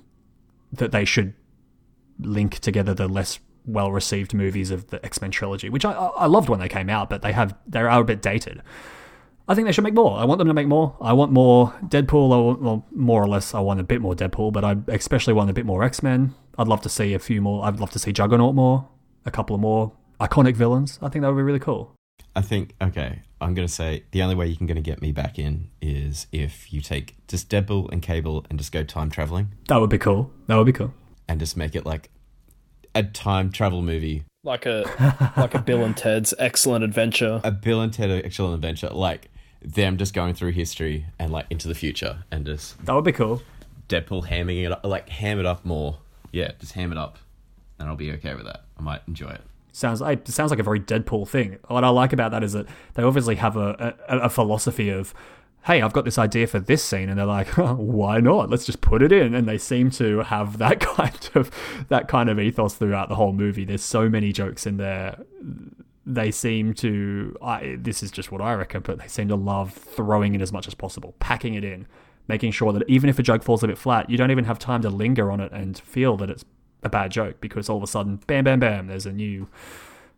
that 0.73 0.91
they 0.91 1.05
should 1.05 1.35
link 2.19 2.59
together 2.59 2.95
the 2.95 3.07
less 3.07 3.39
well 3.65 3.93
received 3.93 4.35
movies 4.35 4.73
of 4.73 4.89
the 4.89 5.03
X 5.07 5.21
Men 5.21 5.31
trilogy, 5.31 5.69
which 5.69 5.85
I 5.85 5.93
I 5.93 6.27
loved 6.27 6.49
when 6.49 6.59
they 6.59 6.69
came 6.69 6.91
out, 6.91 7.09
but 7.09 7.23
they 7.23 7.31
have 7.31 7.55
they 7.65 7.79
are 7.79 8.01
a 8.01 8.05
bit 8.05 8.23
dated. 8.23 8.61
I 9.47 9.55
think 9.55 9.67
they 9.67 9.73
should 9.73 9.85
make 9.85 9.95
more. 9.95 10.19
I 10.19 10.25
want 10.25 10.39
them 10.39 10.49
to 10.49 10.55
make 10.55 10.67
more. 10.67 10.97
I 11.01 11.13
want 11.13 11.31
more 11.31 11.73
Deadpool, 11.85 12.31
or 12.31 12.55
well, 12.57 12.85
more 12.91 13.23
or 13.23 13.29
less, 13.29 13.55
I 13.55 13.61
want 13.61 13.79
a 13.79 13.85
bit 13.85 14.01
more 14.01 14.17
Deadpool, 14.17 14.53
but 14.53 14.65
I 14.65 14.77
especially 14.89 15.35
want 15.35 15.49
a 15.49 15.53
bit 15.53 15.67
more 15.67 15.85
X 15.85 16.03
Men. 16.03 16.35
I'd 16.59 16.67
love 16.67 16.81
to 16.81 16.89
see 16.89 17.15
a 17.15 17.21
few 17.21 17.41
more. 17.41 17.65
I'd 17.65 17.79
love 17.79 17.91
to 17.93 18.01
see 18.01 18.13
Juggernaut 18.13 18.57
more, 18.57 18.89
a 19.25 19.31
couple 19.31 19.55
of 19.55 19.61
more 19.61 19.93
iconic 20.21 20.57
villains. 20.57 20.99
I 21.01 21.09
think 21.09 21.23
that 21.23 21.29
would 21.29 21.37
be 21.37 21.45
really 21.45 21.61
cool. 21.61 21.95
I 22.35 22.41
think 22.41 22.75
okay. 22.81 23.23
I'm 23.41 23.55
gonna 23.55 23.69
say 23.69 24.05
the 24.13 24.23
only 24.23 24.35
way 24.35 24.47
you 24.47 24.57
can 24.57 24.67
gonna 24.67 24.81
get 24.81 25.03
me 25.03 25.13
back 25.13 25.39
in 25.39 25.69
is 25.81 26.27
if 26.33 26.73
you 26.73 26.81
take 26.81 27.17
just 27.29 27.49
Deadpool 27.51 27.91
and 27.93 28.01
Cable 28.01 28.47
and 28.49 28.59
just 28.59 28.73
go 28.73 28.85
time 28.85 29.11
traveling 29.11 29.49
That 29.69 29.79
would 29.81 29.91
be 29.91 29.99
cool. 29.99 30.31
That 30.47 30.57
would 30.57 30.67
be 30.67 30.73
cool. 30.73 30.95
and 31.29 31.41
just 31.41 31.57
make 31.57 31.75
it 31.75 31.85
like 31.85 32.11
a 32.95 33.03
time 33.03 33.51
travel 33.51 33.83
movie, 33.83 34.25
Like 34.45 34.65
a 34.67 35.33
like 35.37 35.55
a 35.55 35.61
Bill 35.61 35.83
and 35.85 35.97
Ted's 35.97 36.33
Excellent 36.39 36.85
Adventure. 36.85 37.41
a 37.45 37.51
Bill 37.51 37.81
and 37.81 37.93
Ted 37.93 38.11
Excellent 38.11 38.55
Adventure, 38.55 38.89
like 38.91 39.31
them 39.63 39.97
just 39.97 40.15
going 40.15 40.35
through 40.35 40.53
history 40.53 41.07
and 41.19 41.33
like 41.33 41.47
into 41.51 41.69
the 41.69 41.75
future, 41.75 42.25
and 42.31 42.47
just 42.47 42.83
That 42.87 42.95
would 42.95 43.05
be 43.05 43.13
cool. 43.13 43.43
Deadpool 43.89 44.27
hamming 44.29 44.65
it 44.65 44.73
up, 44.73 44.85
like 44.85 45.09
ham 45.09 45.39
it 45.39 45.47
up 45.47 45.65
more. 45.65 45.99
Yeah, 46.33 46.53
just 46.61 46.73
ham 46.73 46.93
it 46.93 46.99
up, 46.99 47.19
and 47.79 47.89
I'll 47.89 47.97
be 47.97 48.13
okay 48.13 48.35
with 48.35 48.45
that. 48.45 48.65
I 48.79 48.83
might 48.83 49.03
enjoy 49.07 49.31
it. 49.31 49.43
Sounds 49.73 50.03
like 50.03 50.29
it 50.29 50.33
sounds 50.33 50.51
like 50.51 50.61
a 50.61 50.63
very 50.63 50.81
Deadpool 50.81 51.27
thing. 51.27 51.59
What 51.69 51.83
I 51.83 51.89
like 51.89 52.13
about 52.13 52.31
that 52.33 52.45
is 52.45 52.53
that 52.53 52.67
they 52.93 53.03
obviously 53.03 53.37
have 53.37 53.57
a, 53.57 53.97
a, 54.07 54.19
a 54.19 54.29
philosophy 54.29 54.91
of, 54.91 55.15
hey, 55.65 55.81
I've 55.81 55.95
got 55.95 56.05
this 56.05 56.19
idea 56.19 56.47
for 56.47 56.61
this 56.61 56.85
scene, 56.85 57.09
and 57.09 57.19
they're 57.19 57.25
like, 57.25 57.59
oh, 57.59 57.75
why 57.75 58.21
not? 58.21 58.51
Let's 58.51 58.67
just 58.67 58.83
put 58.83 59.03
it 59.03 59.13
in. 59.13 59.35
And 59.35 59.49
they 59.49 59.57
seem 59.57 59.91
to 59.93 60.21
have 60.21 60.59
that 60.59 60.81
kind 60.81 61.31
of 61.35 61.51
that 61.89 62.07
kind 62.07 62.29
of 62.29 62.39
ethos 62.39 62.75
throughout 62.75 63.09
the 63.09 63.15
whole 63.15 63.33
movie. 63.33 63.65
There's 63.65 63.83
so 63.83 64.11
many 64.11 64.31
jokes 64.31 64.67
in 64.67 64.77
there. 64.77 65.25
They 66.05 66.31
seem 66.31 66.75
to. 66.75 67.35
I, 67.41 67.77
this 67.81 68.03
is 68.03 68.11
just 68.11 68.31
what 68.31 68.43
I 68.43 68.53
reckon, 68.53 68.83
but 68.83 68.99
they 68.99 69.09
seem 69.09 69.29
to 69.29 69.37
love 69.37 69.73
throwing 69.73 70.35
in 70.35 70.43
as 70.43 70.53
much 70.53 70.69
as 70.69 70.75
possible, 70.75 71.15
packing 71.19 71.55
it 71.55 71.65
in, 71.65 71.87
making 72.29 72.53
sure 72.53 72.75
that 72.75 72.83
even 72.89 73.09
if 73.09 73.19
a 73.19 73.23
joke 73.23 73.43
falls 73.43 73.63
a 73.63 73.69
bit 73.69 73.79
flat, 73.79 74.11
you 74.11 74.19
don't 74.19 74.31
even 74.31 74.45
have 74.45 74.59
time 74.59 74.83
to 74.83 74.91
linger 74.91 75.31
on 75.31 75.41
it 75.41 75.51
and 75.51 75.79
feel 75.79 76.19
that 76.19 76.29
it's 76.29 76.45
a 76.83 76.89
bad 76.89 77.11
joke 77.11 77.41
because 77.41 77.69
all 77.69 77.77
of 77.77 77.83
a 77.83 77.87
sudden, 77.87 78.17
bam, 78.27 78.45
bam, 78.45 78.61
bam, 78.61 78.87
there's 78.87 79.07
a 79.07 79.13
new, 79.13 79.49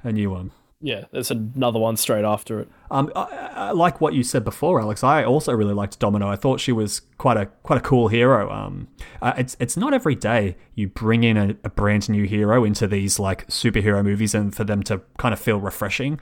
a 0.03 0.13
new 0.13 0.31
one. 0.31 0.51
Yeah, 0.85 1.07
there's 1.13 1.31
another 1.31 1.79
one 1.79 1.97
straight 1.97 2.27
after 2.27 2.61
it. 2.61 2.69
Um, 2.91 3.11
I, 3.17 3.23
I 3.55 3.71
like 3.71 4.03
what 4.03 4.13
you 4.13 4.23
said 4.23 4.45
before, 4.45 4.83
Alex. 4.83 5.03
I 5.03 5.25
also 5.25 5.55
really 5.55 5.73
liked 5.73 5.99
Domino. 5.99 6.29
I 6.29 6.37
thought 6.37 6.61
she 6.61 6.73
was 6.73 7.01
quite 7.17 7.39
a 7.39 7.47
quite 7.47 7.79
a 7.79 7.81
cool 7.81 8.09
hero. 8.09 8.51
Um, 8.51 8.89
uh, 9.23 9.33
it's 9.39 9.57
it's 9.59 9.79
not 9.79 9.95
every 9.95 10.15
day 10.15 10.59
you 10.75 10.89
bring 10.89 11.25
in 11.25 11.39
a, 11.39 11.57
a 11.65 11.71
brand 11.71 12.11
new 12.11 12.25
hero 12.25 12.65
into 12.65 12.87
these 12.87 13.19
like 13.19 13.47
superhero 13.47 14.05
movies, 14.05 14.35
and 14.35 14.55
for 14.55 14.65
them 14.65 14.83
to 14.83 15.01
kind 15.17 15.33
of 15.33 15.41
feel 15.41 15.59
refreshing. 15.59 16.21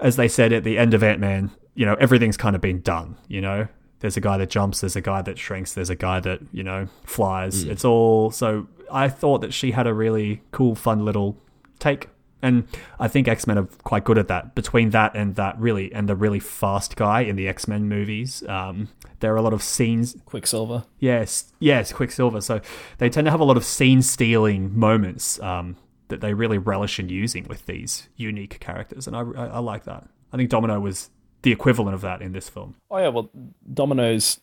As 0.00 0.16
they 0.16 0.26
said 0.26 0.52
at 0.52 0.64
the 0.64 0.76
end 0.76 0.92
of 0.92 1.04
Ant 1.04 1.20
Man, 1.20 1.52
you 1.76 1.86
know 1.86 1.94
everything's 2.00 2.36
kind 2.36 2.56
of 2.56 2.60
been 2.60 2.80
done. 2.80 3.16
You 3.28 3.42
know, 3.42 3.68
there's 4.00 4.16
a 4.16 4.20
guy 4.20 4.38
that 4.38 4.50
jumps, 4.50 4.80
there's 4.80 4.96
a 4.96 5.00
guy 5.00 5.22
that 5.22 5.38
shrinks, 5.38 5.74
there's 5.74 5.90
a 5.90 5.96
guy 5.96 6.20
that 6.20 6.40
you 6.52 6.62
know 6.62 6.88
flies. 7.04 7.64
It's 7.64 7.84
all 7.84 8.30
so. 8.30 8.68
I 8.90 9.08
thought 9.08 9.42
that 9.42 9.52
she 9.52 9.72
had 9.72 9.86
a 9.86 9.92
really 9.92 10.42
cool, 10.50 10.74
fun 10.74 11.04
little 11.04 11.36
take 11.78 12.08
and 12.42 12.68
I 13.00 13.08
think 13.08 13.26
X 13.26 13.46
Men 13.46 13.58
are 13.58 13.68
quite 13.82 14.04
good 14.04 14.18
at 14.18 14.28
that. 14.28 14.54
Between 14.54 14.90
that 14.90 15.16
and 15.16 15.34
that 15.36 15.58
really, 15.58 15.92
and 15.92 16.08
the 16.08 16.14
really 16.14 16.38
fast 16.38 16.96
guy 16.96 17.22
in 17.22 17.36
the 17.36 17.48
X 17.48 17.66
Men 17.66 17.88
movies, 17.88 18.46
um, 18.48 18.88
there 19.20 19.32
are 19.32 19.36
a 19.36 19.42
lot 19.42 19.52
of 19.52 19.62
scenes. 19.62 20.16
Quicksilver. 20.24 20.84
Yes, 20.98 21.52
yes, 21.58 21.92
Quicksilver. 21.92 22.40
So 22.40 22.60
they 22.98 23.08
tend 23.10 23.24
to 23.24 23.30
have 23.30 23.40
a 23.40 23.44
lot 23.44 23.56
of 23.56 23.64
scene 23.64 24.02
stealing 24.02 24.78
moments 24.78 25.40
um, 25.40 25.76
that 26.08 26.20
they 26.20 26.32
really 26.32 26.58
relish 26.58 26.98
in 26.98 27.08
using 27.08 27.44
with 27.48 27.66
these 27.66 28.08
unique 28.16 28.60
characters, 28.60 29.06
and 29.06 29.16
I, 29.16 29.20
I, 29.20 29.46
I 29.46 29.58
like 29.58 29.84
that. 29.84 30.08
I 30.32 30.36
think 30.36 30.50
Domino 30.50 30.78
was 30.78 31.10
the 31.42 31.52
equivalent 31.52 31.94
of 31.94 32.00
that 32.02 32.20
in 32.22 32.32
this 32.32 32.48
film. 32.48 32.74
Oh 32.90 32.98
yeah, 32.98 33.08
well, 33.08 33.30
Domino's 33.72 34.40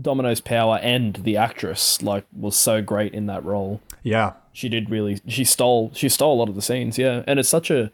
Domino's 0.00 0.40
power 0.40 0.78
and 0.82 1.14
the 1.16 1.36
actress 1.36 2.02
like 2.02 2.24
was 2.32 2.56
so 2.56 2.80
great 2.82 3.14
in 3.14 3.26
that 3.26 3.44
role. 3.44 3.80
Yeah, 4.02 4.34
She 4.52 4.68
did 4.68 4.90
really. 4.90 5.20
She 5.26 5.44
stole. 5.44 5.90
She 5.94 6.08
stole 6.08 6.34
a 6.34 6.38
lot 6.38 6.48
of 6.48 6.54
the 6.54 6.62
scenes. 6.62 6.98
Yeah, 6.98 7.24
and 7.26 7.38
it's 7.40 7.48
such 7.48 7.70
a 7.70 7.90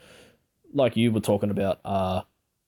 like 0.72 0.96
you 0.96 1.10
were 1.12 1.20
talking 1.20 1.50
about. 1.50 1.80
Uh, 1.84 2.22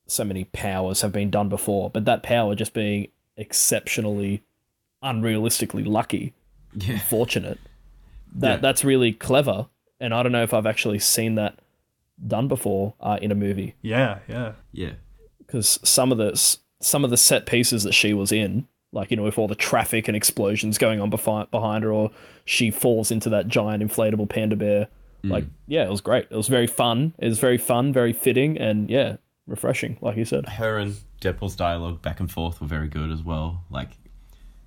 so 0.09 0.23
many 0.25 0.45
powers 0.45 1.01
have 1.03 1.11
been 1.13 1.31
done 1.31 1.49
before, 1.49 1.91
but 1.91 2.05
that 2.05 2.23
power 2.23 2.55
just 2.55 2.73
being 2.73 3.09
exceptionally, 3.37 4.45
unrealistically 5.03 5.85
lucky, 5.87 6.33
Yeah. 6.75 6.99
fortunate. 7.01 7.59
That 8.33 8.51
Yeah. 8.51 8.57
that's 8.59 8.85
really 8.85 9.13
clever, 9.13 9.67
and 10.01 10.15
I 10.15 10.23
don't 10.23 10.31
know 10.33 10.45
if 10.45 10.55
I've 10.55 10.67
actually 10.67 11.01
seen 11.01 11.35
that 11.35 11.59
done 12.25 12.47
before 12.49 12.95
uh, 13.01 13.19
in 13.21 13.31
a 13.31 13.35
movie 13.35 13.75
yeah, 13.83 14.21
yeah. 14.29 14.53
Yeah. 14.73 14.93
Because 15.47 15.79
some 15.83 16.13
of 16.13 16.19
the 16.19 16.57
some 16.81 17.05
of 17.05 17.11
the 17.11 17.17
set 17.17 17.47
pieces 17.47 17.83
that 17.85 17.93
she 17.93 18.13
was 18.13 18.33
in, 18.33 18.67
like 18.93 19.11
you 19.11 19.17
know, 19.17 19.23
with 19.23 19.39
all 19.39 19.49
the 19.49 19.55
traffic 19.55 20.09
and 20.09 20.17
explosions 20.17 20.79
going 20.79 21.01
on 21.01 21.11
behind 21.11 21.51
behind 21.51 21.85
her, 21.85 21.93
or 21.93 22.11
she 22.45 22.71
falls 22.71 23.11
into 23.11 23.29
that 23.31 23.49
giant 23.49 23.83
inflatable 23.83 24.29
panda 24.29 24.57
bear. 24.57 24.89
Mm. 25.25 25.31
Like, 25.31 25.45
yeah, 25.67 25.85
it 25.85 25.91
was 25.91 26.01
great. 26.01 26.27
It 26.31 26.37
was 26.37 26.49
very 26.49 26.67
fun. 26.67 27.15
It 27.19 27.29
was 27.29 27.39
very 27.39 27.59
fun, 27.59 27.93
very 27.93 28.13
fitting, 28.13 28.59
and 28.59 28.91
yeah, 28.91 29.17
refreshing, 29.47 29.99
like 30.01 30.17
you 30.17 30.25
said. 30.25 30.49
Her 30.49 30.79
and 30.79 30.97
Deadpool's 31.21 31.57
dialogue 31.57 32.03
back 32.03 32.21
and 32.21 32.31
forth 32.31 32.61
were 32.61 32.67
very 32.67 32.89
good 32.89 33.11
as 33.11 33.23
well. 33.23 33.65
Like 33.71 33.91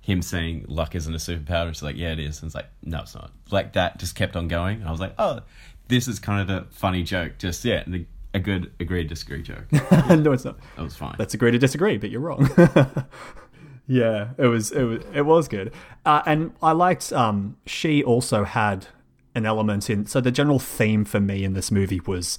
him 0.00 0.22
saying 0.22 0.64
luck 0.68 0.94
isn't 0.94 1.14
a 1.14 1.18
superpower. 1.18 1.68
It's 1.68 1.82
like, 1.82 1.96
yeah, 1.96 2.12
it 2.12 2.18
is. 2.18 2.40
And 2.40 2.48
it's 2.48 2.54
like, 2.54 2.68
no, 2.82 3.00
it's 3.00 3.14
not. 3.14 3.30
Like 3.50 3.74
that 3.74 3.98
just 3.98 4.14
kept 4.14 4.36
on 4.36 4.48
going. 4.48 4.80
And 4.80 4.88
I 4.88 4.90
was 4.90 5.00
like, 5.00 5.14
oh, 5.18 5.40
this 5.88 6.08
is 6.08 6.18
kind 6.18 6.40
of 6.40 6.46
the 6.46 6.70
funny 6.74 7.02
joke. 7.02 7.38
Just 7.38 7.64
yeah, 7.64 7.84
the, 7.86 8.06
a 8.34 8.40
good 8.40 8.72
agree 8.80 9.04
disagree 9.04 9.42
joke. 9.42 9.70
no, 9.72 10.32
it's 10.32 10.44
not. 10.44 10.58
That 10.76 10.82
was 10.82 10.96
fine. 10.96 11.16
Let's 11.18 11.34
agree 11.34 11.50
to 11.50 11.58
disagree, 11.58 11.98
but 11.98 12.10
you're 12.10 12.20
wrong. 12.20 12.48
yeah, 13.86 14.30
it 14.38 14.46
was 14.46 14.70
it 14.72 14.82
was 14.82 15.04
it 15.14 15.22
was 15.22 15.48
good, 15.48 15.72
uh, 16.04 16.22
and 16.26 16.52
I 16.62 16.72
liked. 16.72 17.12
Um, 17.12 17.56
she 17.66 18.02
also 18.02 18.44
had 18.44 18.86
an 19.34 19.46
element 19.46 19.90
in. 19.90 20.06
So 20.06 20.20
the 20.20 20.30
general 20.30 20.58
theme 20.58 21.04
for 21.04 21.20
me 21.20 21.44
in 21.44 21.54
this 21.54 21.70
movie 21.70 22.00
was 22.06 22.38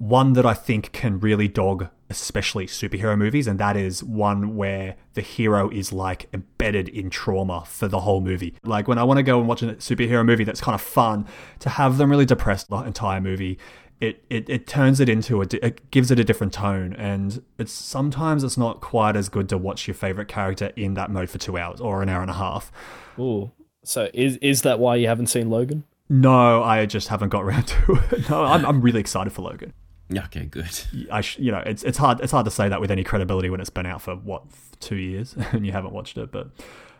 one 0.00 0.32
that 0.32 0.46
I 0.46 0.54
think 0.54 0.92
can 0.92 1.20
really 1.20 1.46
dog, 1.46 1.88
especially 2.08 2.66
superhero 2.66 3.18
movies, 3.18 3.46
and 3.46 3.60
that 3.60 3.76
is 3.76 4.02
one 4.02 4.56
where 4.56 4.96
the 5.12 5.20
hero 5.20 5.68
is 5.68 5.92
like 5.92 6.26
embedded 6.32 6.88
in 6.88 7.10
trauma 7.10 7.64
for 7.66 7.86
the 7.86 8.00
whole 8.00 8.22
movie. 8.22 8.54
Like 8.64 8.88
when 8.88 8.96
I 8.96 9.04
want 9.04 9.18
to 9.18 9.22
go 9.22 9.38
and 9.38 9.46
watch 9.46 9.62
a 9.62 9.74
superhero 9.74 10.24
movie 10.24 10.44
that's 10.44 10.62
kind 10.62 10.74
of 10.74 10.80
fun, 10.80 11.26
to 11.58 11.68
have 11.68 11.98
them 11.98 12.10
really 12.10 12.24
depressed 12.24 12.70
the 12.70 12.76
entire 12.76 13.20
movie. 13.20 13.58
It, 14.00 14.24
it, 14.30 14.48
it 14.48 14.66
turns 14.66 14.98
it 14.98 15.10
into 15.10 15.42
a 15.42 15.46
it 15.62 15.90
gives 15.90 16.10
it 16.10 16.18
a 16.18 16.24
different 16.24 16.54
tone 16.54 16.94
and 16.94 17.42
it's 17.58 17.72
sometimes 17.72 18.42
it's 18.42 18.56
not 18.56 18.80
quite 18.80 19.14
as 19.14 19.28
good 19.28 19.48
to 19.50 19.58
watch 19.58 19.86
your 19.86 19.94
favorite 19.94 20.26
character 20.26 20.72
in 20.74 20.94
that 20.94 21.10
mode 21.10 21.28
for 21.28 21.36
two 21.36 21.58
hours 21.58 21.80
or 21.82 22.02
an 22.02 22.08
hour 22.08 22.22
and 22.22 22.30
a 22.30 22.34
half 22.34 22.72
Ooh, 23.18 23.52
so 23.84 24.08
is 24.14 24.38
is 24.38 24.62
that 24.62 24.78
why 24.78 24.96
you 24.96 25.06
haven't 25.06 25.26
seen 25.26 25.50
Logan? 25.50 25.84
no 26.08 26.62
I 26.62 26.86
just 26.86 27.08
haven't 27.08 27.28
got 27.28 27.42
around 27.42 27.66
to 27.68 28.00
it 28.10 28.30
no 28.30 28.42
I'm, 28.42 28.64
I'm 28.64 28.80
really 28.80 29.00
excited 29.00 29.34
for 29.34 29.42
Logan 29.42 29.74
okay, 30.18 30.46
good. 30.46 30.80
I 31.10 31.20
sh- 31.20 31.38
you 31.38 31.52
know 31.52 31.62
it's 31.64 31.82
it's 31.82 31.98
hard 31.98 32.20
it's 32.20 32.32
hard 32.32 32.44
to 32.46 32.50
say 32.50 32.68
that 32.68 32.80
with 32.80 32.90
any 32.90 33.04
credibility 33.04 33.50
when 33.50 33.60
it's 33.60 33.70
been 33.70 33.86
out 33.86 34.02
for 34.02 34.16
what 34.16 34.44
two 34.80 34.96
years 34.96 35.36
and 35.52 35.64
you 35.64 35.72
haven't 35.72 35.92
watched 35.92 36.18
it, 36.18 36.32
but 36.32 36.48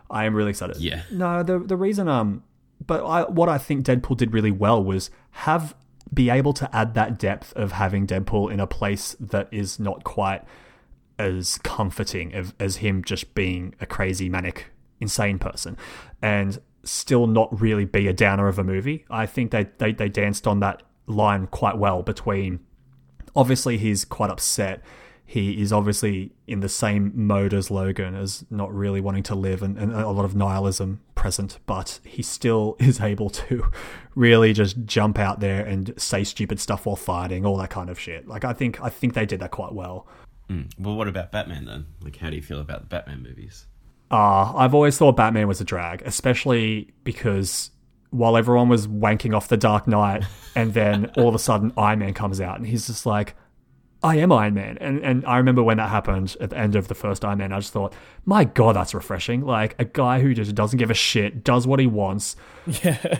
I 0.09 0.25
am 0.25 0.35
really 0.35 0.51
excited. 0.51 0.77
Yeah. 0.77 1.03
No, 1.11 1.43
the 1.43 1.59
the 1.59 1.75
reason 1.75 2.07
um, 2.07 2.43
but 2.85 3.05
I 3.05 3.23
what 3.23 3.49
I 3.49 3.57
think 3.57 3.85
Deadpool 3.85 4.17
did 4.17 4.33
really 4.33 4.51
well 4.51 4.83
was 4.83 5.09
have 5.31 5.75
be 6.13 6.29
able 6.29 6.53
to 6.53 6.75
add 6.75 6.93
that 6.93 7.17
depth 7.17 7.53
of 7.53 7.73
having 7.73 8.05
Deadpool 8.05 8.51
in 8.51 8.59
a 8.59 8.67
place 8.67 9.15
that 9.19 9.47
is 9.51 9.79
not 9.79 10.03
quite 10.03 10.43
as 11.17 11.57
comforting 11.59 12.33
as, 12.33 12.53
as 12.59 12.77
him 12.77 13.03
just 13.03 13.33
being 13.35 13.75
a 13.79 13.85
crazy 13.85 14.27
manic 14.27 14.67
insane 14.99 15.39
person 15.39 15.77
and 16.21 16.59
still 16.83 17.27
not 17.27 17.61
really 17.61 17.85
be 17.85 18.07
a 18.07 18.13
downer 18.13 18.47
of 18.47 18.57
a 18.59 18.63
movie. 18.63 19.05
I 19.09 19.25
think 19.25 19.51
they 19.51 19.67
they, 19.77 19.91
they 19.91 20.09
danced 20.09 20.47
on 20.47 20.59
that 20.61 20.83
line 21.07 21.47
quite 21.47 21.77
well 21.77 22.01
between 22.01 22.59
obviously 23.35 23.77
he's 23.77 24.05
quite 24.05 24.29
upset. 24.29 24.83
He 25.31 25.61
is 25.61 25.71
obviously 25.71 26.33
in 26.45 26.59
the 26.59 26.67
same 26.67 27.13
mode 27.15 27.53
as 27.53 27.71
Logan, 27.71 28.15
as 28.15 28.43
not 28.49 28.73
really 28.75 28.99
wanting 28.99 29.23
to 29.23 29.33
live 29.33 29.63
and, 29.63 29.77
and 29.77 29.93
a 29.93 30.09
lot 30.09 30.25
of 30.25 30.35
nihilism 30.35 30.99
present, 31.15 31.57
but 31.65 32.01
he 32.03 32.21
still 32.21 32.75
is 32.79 32.99
able 32.99 33.29
to 33.29 33.71
really 34.13 34.51
just 34.51 34.83
jump 34.83 35.17
out 35.17 35.39
there 35.39 35.65
and 35.65 35.93
say 35.95 36.25
stupid 36.25 36.59
stuff 36.59 36.85
while 36.85 36.97
fighting, 36.97 37.45
all 37.45 37.55
that 37.55 37.69
kind 37.69 37.89
of 37.89 37.97
shit. 37.97 38.27
Like 38.27 38.43
I 38.43 38.51
think 38.51 38.81
I 38.81 38.89
think 38.89 39.13
they 39.13 39.25
did 39.25 39.39
that 39.39 39.51
quite 39.51 39.71
well. 39.71 40.05
Mm. 40.49 40.69
Well, 40.77 40.97
what 40.97 41.07
about 41.07 41.31
Batman 41.31 41.63
then? 41.63 41.85
Like, 42.03 42.17
how 42.17 42.29
do 42.29 42.35
you 42.35 42.41
feel 42.41 42.59
about 42.59 42.81
the 42.81 42.87
Batman 42.87 43.23
movies? 43.23 43.67
Uh, 44.11 44.51
I've 44.53 44.73
always 44.73 44.97
thought 44.97 45.15
Batman 45.15 45.47
was 45.47 45.61
a 45.61 45.63
drag, 45.63 46.01
especially 46.01 46.91
because 47.05 47.71
while 48.09 48.35
everyone 48.35 48.67
was 48.67 48.85
wanking 48.85 49.33
off 49.33 49.47
the 49.47 49.55
Dark 49.55 49.87
Knight, 49.87 50.25
and 50.57 50.73
then 50.73 51.05
all 51.15 51.29
of 51.29 51.35
a 51.35 51.39
sudden 51.39 51.71
Iron 51.77 51.99
Man 51.99 52.13
comes 52.13 52.41
out, 52.41 52.57
and 52.57 52.67
he's 52.67 52.87
just 52.87 53.05
like, 53.05 53.33
I 54.03 54.15
am 54.17 54.31
Iron 54.31 54.53
Man. 54.55 54.77
And 54.81 54.99
and 55.03 55.25
I 55.25 55.37
remember 55.37 55.61
when 55.63 55.77
that 55.77 55.89
happened 55.89 56.35
at 56.41 56.49
the 56.49 56.57
end 56.57 56.75
of 56.75 56.87
the 56.87 56.95
first 56.95 57.23
Iron 57.23 57.37
Man, 57.39 57.51
I 57.53 57.59
just 57.59 57.71
thought, 57.73 57.93
my 58.25 58.43
God, 58.45 58.75
that's 58.75 58.93
refreshing. 58.93 59.41
Like 59.41 59.75
a 59.79 59.85
guy 59.85 60.21
who 60.21 60.33
just 60.33 60.55
doesn't 60.55 60.77
give 60.79 60.89
a 60.89 60.95
shit, 60.95 61.43
does 61.43 61.67
what 61.67 61.79
he 61.79 61.87
wants. 61.87 62.35
Yeah, 62.83 63.19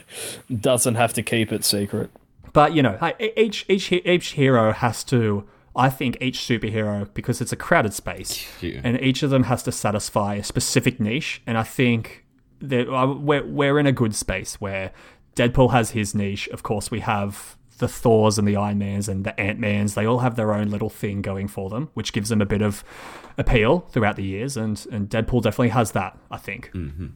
doesn't 0.56 0.96
have 0.96 1.14
to 1.14 1.24
keep 1.24 1.52
it 1.52 1.64
secret. 1.64 2.10
But 2.54 2.74
you 2.74 2.82
know, 2.84 2.98
each 3.38 3.66
each 3.70 3.92
each 3.92 4.32
hero 4.34 4.72
has 4.74 5.04
to. 5.06 5.46
I 5.74 5.90
think 5.90 6.18
each 6.20 6.40
superhero, 6.40 7.08
because 7.14 7.40
it's 7.40 7.54
a 7.54 7.56
crowded 7.56 7.94
space, 7.94 8.46
Yeah. 8.62 8.82
and 8.84 9.00
each 9.00 9.24
of 9.24 9.30
them 9.30 9.44
has 9.44 9.64
to 9.64 9.72
satisfy 9.72 10.36
a 10.36 10.44
specific 10.44 11.00
niche. 11.00 11.42
And 11.48 11.58
I 11.58 11.64
think 11.64 12.26
that 12.60 12.94
uh, 12.94 13.08
we're 13.14 13.46
we're 13.46 13.80
in 13.80 13.88
a 13.88 13.94
good 13.94 14.14
space 14.14 14.60
where 14.60 14.92
Deadpool 15.38 15.72
has 15.72 15.92
his 15.92 16.14
niche. 16.14 16.50
Of 16.50 16.62
course, 16.64 16.92
we 16.92 17.00
have 17.00 17.56
the 17.82 17.90
Thors 17.90 18.38
and 18.38 18.48
the 18.48 18.56
Iron 18.56 18.78
Mans 18.78 19.10
and 19.10 19.26
the 19.26 19.38
Ant 19.38 19.60
Mans. 19.60 19.96
They 19.96 20.06
all 20.06 20.20
have 20.20 20.38
their 20.38 20.54
own 20.54 20.70
little 20.70 20.90
thing 20.90 21.22
going 21.22 21.50
for 21.50 21.70
them, 21.70 21.90
which 21.96 22.14
gives 22.14 22.30
them 22.30 22.42
a 22.42 22.46
bit 22.46 22.62
of 22.62 22.86
appeal 23.38 23.80
throughout 23.92 24.16
the 24.16 24.24
years. 24.24 24.56
And 24.56 24.86
and 24.92 25.10
Deadpool 25.10 25.42
definitely 25.42 25.70
has 25.70 25.92
that. 25.92 26.18
I 26.30 26.38
think 26.38 26.72
mm-hmm. 26.74 27.08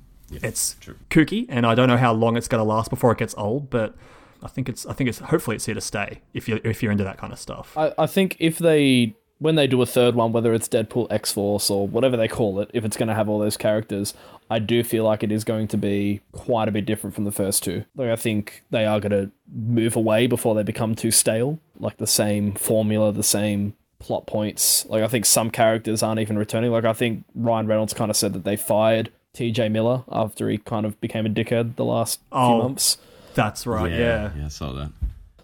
it's 0.43 0.75
kooky, 1.09 1.45
and 1.47 1.65
I 1.65 1.75
don't 1.75 1.87
know 1.87 1.97
how 1.97 2.11
long 2.11 2.35
it's 2.35 2.49
going 2.49 2.59
to 2.59 2.67
last 2.67 2.89
before 2.89 3.13
it 3.13 3.17
gets 3.17 3.33
old, 3.37 3.69
but. 3.69 3.95
I 4.43 4.47
think 4.47 4.69
it's 4.69 4.85
I 4.85 4.93
think 4.93 5.09
it's 5.09 5.19
hopefully 5.19 5.55
it's 5.55 5.65
here 5.65 5.73
to 5.73 5.81
stay 5.81 6.21
if 6.33 6.47
you 6.47 6.59
if 6.63 6.83
you're 6.83 6.91
into 6.91 7.05
that 7.05 7.17
kind 7.17 7.33
of 7.33 7.39
stuff. 7.39 7.75
I, 7.75 7.93
I 7.97 8.05
think 8.05 8.35
if 8.37 8.59
they 8.59 9.15
when 9.39 9.55
they 9.55 9.67
do 9.67 9.81
a 9.81 9.85
third 9.85 10.15
one, 10.15 10.31
whether 10.31 10.53
it's 10.53 10.67
Deadpool 10.69 11.07
X 11.11 11.31
Force 11.33 11.69
or 11.69 11.87
whatever 11.87 12.15
they 12.15 12.27
call 12.27 12.59
it, 12.59 12.69
if 12.73 12.85
it's 12.85 12.95
going 12.97 13.09
to 13.09 13.13
have 13.15 13.27
all 13.27 13.39
those 13.39 13.57
characters, 13.57 14.13
I 14.49 14.59
do 14.59 14.83
feel 14.83 15.03
like 15.03 15.23
it 15.23 15.31
is 15.31 15.43
going 15.43 15.67
to 15.69 15.77
be 15.77 16.21
quite 16.31 16.67
a 16.67 16.71
bit 16.71 16.85
different 16.85 17.15
from 17.15 17.25
the 17.25 17.31
first 17.31 17.63
two. 17.63 17.83
Like 17.95 18.09
I 18.09 18.15
think 18.15 18.63
they 18.71 18.85
are 18.85 18.99
going 18.99 19.11
to 19.11 19.31
move 19.53 19.95
away 19.95 20.27
before 20.27 20.55
they 20.55 20.63
become 20.63 20.95
too 20.95 21.11
stale, 21.11 21.59
like 21.79 21.97
the 21.97 22.07
same 22.07 22.53
formula, 22.53 23.11
the 23.11 23.23
same 23.23 23.73
plot 23.99 24.25
points. 24.27 24.85
Like 24.85 25.03
I 25.03 25.07
think 25.07 25.25
some 25.25 25.49
characters 25.51 26.01
aren't 26.03 26.19
even 26.21 26.37
returning. 26.37 26.71
Like 26.71 26.85
I 26.85 26.93
think 26.93 27.25
Ryan 27.35 27.67
Reynolds 27.67 27.93
kind 27.93 28.09
of 28.11 28.15
said 28.15 28.33
that 28.33 28.43
they 28.45 28.55
fired 28.55 29.11
T.J. 29.33 29.67
Miller 29.69 30.03
after 30.11 30.47
he 30.49 30.59
kind 30.59 30.85
of 30.85 30.99
became 31.01 31.25
a 31.25 31.29
dickhead 31.29 31.75
the 31.75 31.83
last 31.85 32.21
Oh. 32.31 32.47
few 32.59 32.63
months. 32.63 32.97
That's 33.33 33.67
right. 33.67 33.91
Yeah. 33.91 34.31
yeah, 34.37 34.45
I 34.45 34.47
saw 34.47 34.71
that. 34.73 34.91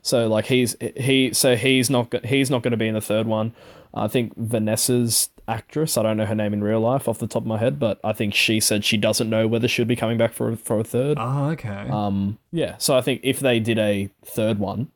So 0.04 0.28
like 0.28 0.46
he's 0.46 0.76
he 0.96 1.34
so 1.34 1.56
he's 1.56 1.90
not 1.90 2.26
he's 2.26 2.50
not 2.50 2.64
going 2.64 2.72
to 2.72 2.78
be 2.78 2.88
in 2.88 2.94
the 2.94 3.02
third 3.02 3.28
one. 3.28 3.54
I 3.94 4.08
think 4.08 4.36
Vanessa's 4.38 5.30
actress. 5.48 5.98
I 5.98 6.04
don't 6.04 6.18
know 6.18 6.26
her 6.26 6.36
name 6.36 6.54
in 6.54 6.64
real 6.64 6.80
life 6.80 7.08
off 7.08 7.20
the 7.20 7.28
top 7.28 7.44
of 7.44 7.48
my 7.48 7.58
head, 7.58 7.80
but 7.80 8.00
I 8.04 8.14
think 8.14 8.34
she 8.34 8.60
said 8.60 8.86
she 8.86 8.98
doesn't 8.98 9.30
know 9.30 9.48
whether 9.48 9.68
she'll 9.68 9.86
be 9.86 9.96
coming 9.96 10.18
back 10.18 10.34
for 10.34 10.52
a, 10.52 10.58
for 10.58 10.80
a 10.80 10.84
third. 10.84 11.18
Oh, 11.20 11.50
okay. 11.50 11.88
Um, 11.90 12.38
yeah. 12.52 12.78
So 12.78 12.98
I 12.98 13.02
think 13.02 13.22
if 13.24 13.40
they 13.40 13.60
did 13.60 13.78
a 13.78 14.10
third 14.26 14.60
one, 14.60 14.92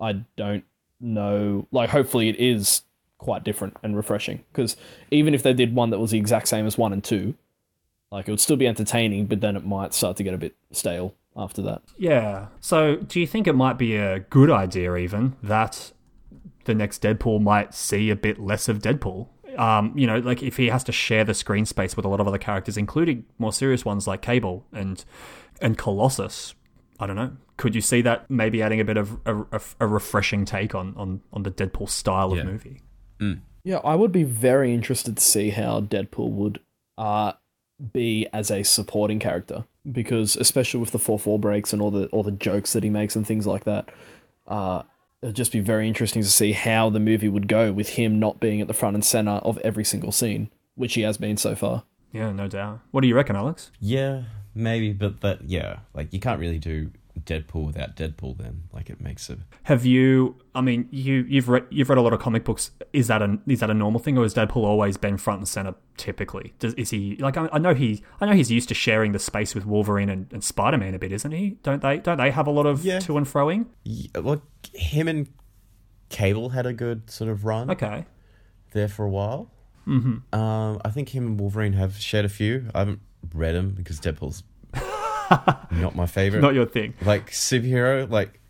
I 0.00 0.24
don't 0.36 0.64
know. 1.00 1.66
Like, 1.70 1.90
hopefully, 1.90 2.28
it 2.28 2.36
is 2.36 2.82
quite 3.18 3.44
different 3.44 3.76
and 3.82 3.96
refreshing. 3.96 4.42
Because 4.52 4.76
even 5.10 5.34
if 5.34 5.42
they 5.42 5.52
did 5.52 5.74
one 5.74 5.90
that 5.90 5.98
was 5.98 6.10
the 6.10 6.18
exact 6.18 6.48
same 6.48 6.66
as 6.66 6.78
one 6.78 6.92
and 6.92 7.04
two, 7.04 7.34
like 8.10 8.26
it 8.26 8.30
would 8.30 8.40
still 8.40 8.56
be 8.56 8.66
entertaining, 8.66 9.26
but 9.26 9.40
then 9.40 9.56
it 9.56 9.64
might 9.64 9.94
start 9.94 10.16
to 10.16 10.22
get 10.22 10.34
a 10.34 10.38
bit 10.38 10.56
stale 10.72 11.14
after 11.36 11.62
that. 11.62 11.82
Yeah. 11.98 12.46
So, 12.60 12.96
do 12.96 13.20
you 13.20 13.26
think 13.26 13.46
it 13.46 13.54
might 13.54 13.78
be 13.78 13.96
a 13.96 14.20
good 14.20 14.50
idea, 14.50 14.96
even, 14.96 15.36
that 15.42 15.92
the 16.64 16.74
next 16.74 17.02
Deadpool 17.02 17.40
might 17.42 17.74
see 17.74 18.10
a 18.10 18.16
bit 18.16 18.38
less 18.38 18.68
of 18.68 18.78
Deadpool? 18.80 19.28
Um, 19.58 19.92
you 19.96 20.06
know, 20.06 20.18
like 20.18 20.42
if 20.42 20.56
he 20.56 20.68
has 20.68 20.84
to 20.84 20.92
share 20.92 21.24
the 21.24 21.34
screen 21.34 21.66
space 21.66 21.96
with 21.96 22.04
a 22.04 22.08
lot 22.08 22.20
of 22.20 22.28
other 22.28 22.38
characters, 22.38 22.76
including 22.76 23.24
more 23.38 23.52
serious 23.52 23.84
ones 23.84 24.06
like 24.06 24.22
Cable 24.22 24.64
and 24.72 25.04
and 25.60 25.76
Colossus. 25.76 26.54
I 26.98 27.06
don't 27.06 27.16
know. 27.16 27.32
Could 27.56 27.74
you 27.74 27.80
see 27.80 28.02
that 28.02 28.30
maybe 28.30 28.62
adding 28.62 28.80
a 28.80 28.84
bit 28.84 28.96
of 28.96 29.18
a, 29.26 29.36
a, 29.52 29.60
a 29.80 29.86
refreshing 29.86 30.44
take 30.44 30.74
on, 30.74 30.94
on, 30.96 31.20
on 31.32 31.42
the 31.42 31.50
Deadpool 31.50 31.88
style 31.88 32.34
Yeah. 32.34 32.42
of 32.42 32.46
movie? 32.46 32.80
Yeah, 33.64 33.78
I 33.84 33.94
would 33.94 34.12
be 34.12 34.22
very 34.22 34.72
interested 34.72 35.16
to 35.18 35.22
see 35.22 35.50
how 35.50 35.80
Deadpool 35.82 36.30
would 36.30 36.60
uh, 36.96 37.32
be 37.92 38.26
as 38.32 38.50
a 38.50 38.62
supporting 38.62 39.18
character 39.18 39.64
because, 39.90 40.36
especially 40.36 40.80
with 40.80 40.92
the 40.92 40.98
four 40.98 41.18
four 41.18 41.38
breaks 41.38 41.72
and 41.74 41.82
all 41.82 41.90
the 41.90 42.06
all 42.08 42.22
the 42.22 42.30
jokes 42.32 42.72
that 42.72 42.82
he 42.84 42.88
makes 42.90 43.16
and 43.16 43.26
things 43.26 43.46
like 43.46 43.64
that, 43.64 43.90
uh, 44.46 44.82
it'd 45.22 45.36
just 45.36 45.52
be 45.52 45.60
very 45.60 45.86
interesting 45.86 46.22
to 46.22 46.28
see 46.28 46.52
how 46.52 46.90
the 46.90 47.00
movie 47.00 47.28
would 47.28 47.48
go 47.48 47.72
with 47.72 47.90
him 47.90 48.18
not 48.18 48.40
being 48.40 48.60
at 48.60 48.68
the 48.68 48.74
front 48.74 48.94
and 48.94 49.04
center 49.04 49.32
of 49.32 49.58
every 49.58 49.84
single 49.84 50.12
scene, 50.12 50.50
which 50.74 50.94
he 50.94 51.02
has 51.02 51.18
been 51.18 51.36
so 51.36 51.54
far. 51.54 51.84
Yeah, 52.12 52.32
no 52.32 52.48
doubt. 52.48 52.80
What 52.90 53.02
do 53.02 53.08
you 53.08 53.14
reckon, 53.14 53.36
Alex? 53.36 53.70
Yeah, 53.80 54.22
maybe, 54.54 54.92
but 54.92 55.20
but 55.20 55.42
yeah, 55.44 55.80
like 55.94 56.12
you 56.12 56.20
can't 56.20 56.40
really 56.40 56.58
do 56.58 56.90
Deadpool 57.24 57.66
without 57.66 57.96
Deadpool. 57.96 58.38
Then, 58.38 58.62
like 58.72 58.90
it 58.90 59.00
makes 59.00 59.28
it. 59.30 59.38
Have 59.64 59.84
you? 59.86 60.36
I 60.54 60.60
mean, 60.60 60.88
you 60.90 61.24
you've 61.28 61.48
read 61.48 61.64
you've 61.70 61.88
read 61.88 61.98
a 61.98 62.02
lot 62.02 62.12
of 62.12 62.20
comic 62.20 62.44
books. 62.44 62.70
Is 62.92 63.06
that 63.08 63.22
a 63.22 63.38
is 63.46 63.60
that 63.60 63.70
a 63.70 63.74
normal 63.74 64.00
thing, 64.00 64.16
or 64.18 64.22
has 64.22 64.34
Deadpool 64.34 64.56
always 64.64 64.96
been 64.96 65.16
front 65.16 65.38
and 65.40 65.48
center? 65.48 65.74
Typically, 65.96 66.54
Does, 66.58 66.74
is 66.74 66.90
he 66.90 67.16
like? 67.16 67.36
I, 67.36 67.48
I 67.52 67.58
know 67.58 67.74
he 67.74 68.02
I 68.20 68.26
know 68.26 68.32
he's 68.32 68.50
used 68.50 68.68
to 68.68 68.74
sharing 68.74 69.12
the 69.12 69.18
space 69.18 69.54
with 69.54 69.66
Wolverine 69.66 70.08
and, 70.08 70.32
and 70.32 70.42
Spider 70.42 70.78
Man 70.78 70.94
a 70.94 70.98
bit, 70.98 71.12
isn't 71.12 71.30
he? 71.32 71.58
Don't 71.62 71.82
they? 71.82 71.98
Don't 71.98 72.16
they 72.18 72.30
have 72.30 72.46
a 72.46 72.50
lot 72.50 72.66
of 72.66 72.84
Yeah. 72.84 73.00
to 73.00 73.16
and 73.16 73.26
froing? 73.26 73.66
Yeah, 73.84 74.08
Like 74.20 74.40
him 74.74 75.08
and 75.08 75.28
Cable 76.08 76.50
had 76.50 76.66
a 76.66 76.72
good 76.72 77.10
sort 77.10 77.30
of 77.30 77.44
run 77.44 77.70
Okay, 77.70 78.06
there 78.72 78.88
for 78.88 79.04
a 79.04 79.10
while. 79.10 79.50
Mm-hmm. 79.86 80.34
Um, 80.38 80.80
I 80.84 80.90
think 80.90 81.10
him 81.14 81.26
and 81.26 81.40
Wolverine 81.40 81.72
have 81.74 81.96
shared 81.98 82.24
a 82.24 82.28
few. 82.28 82.68
I 82.74 82.80
haven't 82.80 83.00
read 83.34 83.54
them 83.54 83.70
because 83.70 84.00
Deadpool's 84.00 84.42
not 85.70 85.94
my 85.94 86.06
favorite. 86.06 86.40
not 86.40 86.54
your 86.54 86.66
thing. 86.66 86.94
like 87.02 87.30
superhero 87.30 88.08
like 88.10 88.40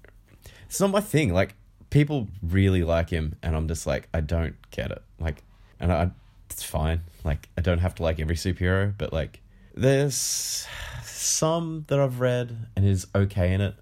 it's 0.66 0.80
not 0.80 0.90
my 0.90 1.00
thing. 1.00 1.32
Like 1.32 1.54
people 1.90 2.28
really 2.42 2.84
like 2.84 3.10
him 3.10 3.34
and 3.42 3.56
i'm 3.56 3.66
just 3.66 3.86
like 3.86 4.08
i 4.14 4.20
don't 4.20 4.54
get 4.70 4.90
it. 4.90 5.02
Like 5.18 5.42
and 5.78 5.92
i 5.92 6.10
it's 6.48 6.62
fine. 6.62 7.00
Like 7.24 7.48
i 7.58 7.60
don't 7.60 7.78
have 7.78 7.94
to 7.96 8.02
like 8.02 8.20
every 8.20 8.36
superhero 8.36 8.94
but 8.96 9.12
like 9.12 9.40
there's 9.74 10.66
some 11.04 11.84
that 11.88 12.00
i've 12.00 12.18
read 12.20 12.56
and 12.76 12.84
is 12.84 13.06
okay 13.14 13.52
in 13.52 13.60
it 13.60 13.74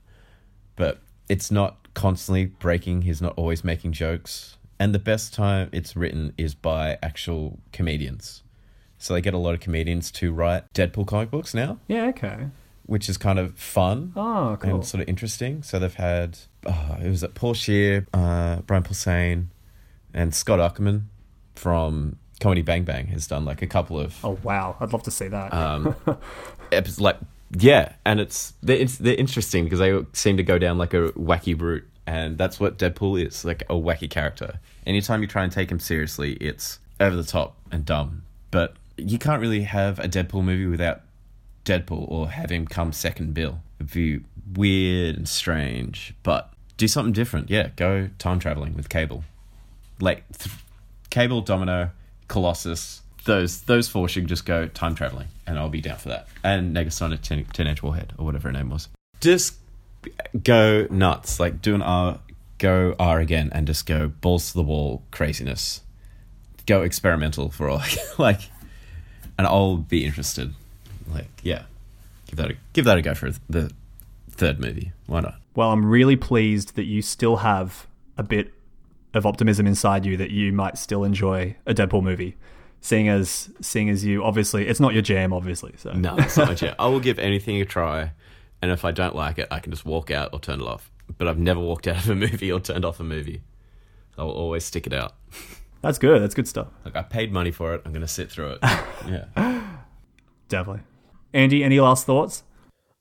but 0.77 1.01
it's 1.29 1.51
not 1.51 1.89
constantly 1.95 2.47
breaking. 2.47 3.03
He's 3.03 3.21
not 3.21 3.35
always 3.37 3.65
making 3.65 3.93
jokes. 3.93 4.57
And 4.79 4.95
the 4.95 4.99
best 5.01 5.35
time 5.35 5.69
it's 5.73 5.97
written 5.97 6.33
is 6.39 6.55
by 6.55 6.97
actual 7.03 7.59
comedians. 7.73 8.43
So 8.99 9.15
they 9.15 9.21
get 9.21 9.35
a 9.35 9.39
lot 9.39 9.55
of 9.55 9.61
comedians 9.61 10.11
to 10.13 10.33
write 10.33 10.73
deadpool 10.73 11.07
comic 11.07 11.31
books 11.31 11.55
now. 11.55 11.79
Yeah, 11.89 12.07
okay. 12.07 12.47
Which 12.89 13.09
is 13.09 13.17
kind 13.17 13.39
of 13.39 13.55
fun 13.57 14.13
Oh, 14.17 14.57
cool. 14.61 14.77
and 14.77 14.85
sort 14.85 15.03
of 15.03 15.09
interesting. 15.09 15.63
So 15.63 15.79
they've 15.79 15.95
had 15.95 16.39
oh, 16.67 16.97
it 17.01 17.09
was 17.09 17.23
at 17.23 17.35
Paul 17.35 17.55
Scheer, 17.55 18.07
uh, 18.13 18.57
Brian 18.63 18.83
Posehn, 18.83 19.47
and 20.13 20.35
Scott 20.35 20.59
Aukerman 20.59 21.03
from 21.55 22.17
Comedy 22.41 22.63
Bang 22.63 22.85
Bang 22.85 23.09
has 23.09 23.27
done 23.27 23.45
like 23.45 23.61
a 23.63 23.67
couple 23.67 24.01
of 24.01 24.17
Oh 24.25 24.39
wow, 24.43 24.77
I'd 24.81 24.93
love 24.93 25.03
to 25.05 25.11
see 25.11 25.29
that. 25.29 25.53
um, 25.53 25.95
episodes. 26.73 27.01
Like 27.01 27.19
yeah, 27.59 27.93
and 28.07 28.21
it's 28.21 28.55
they're, 28.63 28.77
it's 28.79 28.97
they're 28.97 29.15
interesting 29.15 29.65
because 29.65 29.79
they 29.79 29.99
seem 30.13 30.37
to 30.39 30.43
go 30.43 30.59
down 30.59 30.79
like 30.79 30.95
a 30.95 31.09
wacky 31.13 31.61
route, 31.61 31.87
and 32.07 32.39
that's 32.39 32.59
what 32.59 32.79
Deadpool 32.79 33.23
is 33.27 33.45
like 33.45 33.63
a 33.63 33.75
wacky 33.75 34.09
character. 34.09 34.61
Anytime 34.87 35.21
you 35.23 35.29
try 35.29 35.43
and 35.45 35.53
take 35.53 35.71
him 35.71 35.79
seriously, 35.81 36.33
it's 36.35 36.79
over 37.01 37.15
the 37.17 37.23
top 37.25 37.57
and 37.71 37.85
dumb. 37.85 38.23
But 38.51 38.75
you 38.97 39.19
can't 39.19 39.41
really 39.43 39.63
have 39.63 39.99
a 39.99 40.09
Deadpool 40.09 40.43
movie 40.45 40.67
without 40.67 41.03
Deadpool 41.69 42.11
or 42.11 42.31
have 42.31 42.51
him 42.51 42.67
come 42.67 42.93
second 42.93 43.35
bill. 43.35 43.61
It'd 43.79 43.93
be 43.93 44.21
weird 44.55 45.17
and 45.17 45.29
strange, 45.29 46.15
but 46.23 46.53
do 46.79 46.89
something 46.89 47.13
different. 47.13 47.51
Yeah, 47.51 47.69
go 47.77 48.09
time 48.19 48.39
traveling 48.39 48.75
with 48.75 48.89
Cable. 48.89 49.25
Like 50.01 50.25
th- 50.39 50.55
Cable, 51.11 51.43
Domino, 51.43 51.91
Colossus. 52.29 53.03
Those 53.25 53.63
those 53.63 53.89
four 53.89 54.09
should 54.09 54.27
just 54.27 54.47
go 54.47 54.67
time 54.69 54.95
traveling, 54.95 55.29
and 55.47 55.59
I'll 55.59 55.69
be 55.69 55.81
down 55.81 55.99
for 55.99 56.09
that. 56.09 56.29
And 56.43 56.75
Negasonic 56.75 57.21
Teen- 57.21 57.45
Teenage 57.53 57.83
Warhead 57.83 58.13
or 58.17 58.25
whatever 58.25 58.49
her 58.49 58.53
name 58.53 58.71
was. 58.71 58.89
Just 59.21 59.57
go 60.43 60.87
nuts. 60.91 61.39
Like 61.39 61.61
do 61.61 61.75
an 61.75 61.83
R, 61.83 62.21
go 62.59 62.95
R 62.99 63.21
again, 63.21 63.51
and 63.53 63.67
just 63.67 63.85
go 63.87 64.09
balls 64.09 64.49
to 64.53 64.55
the 64.55 64.63
wall 64.63 65.03
craziness. 65.11 65.83
Go 66.67 66.83
experimental 66.83 67.51
for 67.51 67.69
all 67.69 67.83
like, 68.19 68.41
and 69.37 69.47
I'll 69.47 69.77
be 69.77 70.05
interested. 70.05 70.55
Like 71.13 71.29
yeah, 71.43 71.65
give 72.27 72.37
that 72.37 72.51
a, 72.51 72.57
give 72.73 72.85
that 72.85 72.99
a 72.99 73.03
go 73.03 73.15
for 73.15 73.31
the 73.49 73.71
third 74.31 74.61
movie. 74.61 74.93
Why 75.07 75.21
not? 75.21 75.35
well, 75.55 75.73
I'm 75.73 75.85
really 75.85 76.15
pleased 76.15 76.77
that 76.77 76.85
you 76.85 77.03
still 77.03 77.37
have 77.39 77.87
a 78.17 78.23
bit 78.23 78.53
of 79.15 79.27
optimism 79.27 79.67
inside 79.67 80.05
you 80.07 80.17
that 80.19 80.31
you 80.31 80.53
might 80.53 80.79
still 80.79 81.03
enjoy 81.03 81.57
a 81.67 81.75
Deadpool 81.75 82.03
movie. 82.03 82.37
Seeing 82.81 83.09
as 83.09 83.51
seeing 83.61 83.89
as 83.89 84.05
you 84.05 84.23
obviously 84.23 84.69
it's 84.69 84.79
not 84.79 84.93
your 84.93 85.03
jam, 85.03 85.33
obviously. 85.33 85.75
So 85.79 85.93
No, 85.93 86.17
it's 86.19 86.37
not 86.37 86.49
legit. 86.51 86.77
I 86.79 86.87
will 86.87 87.01
give 87.01 87.19
anything 87.19 87.61
a 87.61 87.65
try, 87.65 88.13
and 88.63 88.71
if 88.71 88.85
I 88.85 88.93
don't 88.93 89.17
like 89.17 89.39
it, 89.39 89.49
I 89.51 89.59
can 89.59 89.73
just 89.73 89.85
walk 89.85 90.11
out 90.13 90.31
or 90.33 90.39
turn 90.39 90.61
it 90.61 90.67
off. 90.67 90.91
But 91.17 91.27
I've 91.27 91.39
never 91.39 91.59
walked 91.59 91.89
out 91.89 91.97
of 92.05 92.11
a 92.11 92.15
movie 92.15 92.53
or 92.53 92.61
turned 92.61 92.85
off 92.85 93.01
a 93.01 93.05
movie. 93.05 93.43
I 94.17 94.23
will 94.25 94.33
always 94.33 94.65
stick 94.65 94.87
it 94.87 94.93
out. 94.93 95.15
that's 95.81 95.99
good. 95.99 96.23
That's 96.23 96.35
good 96.35 96.47
stuff. 96.47 96.69
Like 96.85 96.95
I 96.95 97.03
paid 97.03 97.33
money 97.33 97.51
for 97.51 97.75
it, 97.75 97.83
I'm 97.85 97.93
gonna 97.93 98.07
sit 98.07 98.31
through 98.31 98.51
it. 98.53 98.59
Yeah. 99.09 99.63
Definitely. 100.49 100.83
Andy, 101.33 101.63
any 101.63 101.81
last 101.81 102.07
thoughts? 102.07 102.43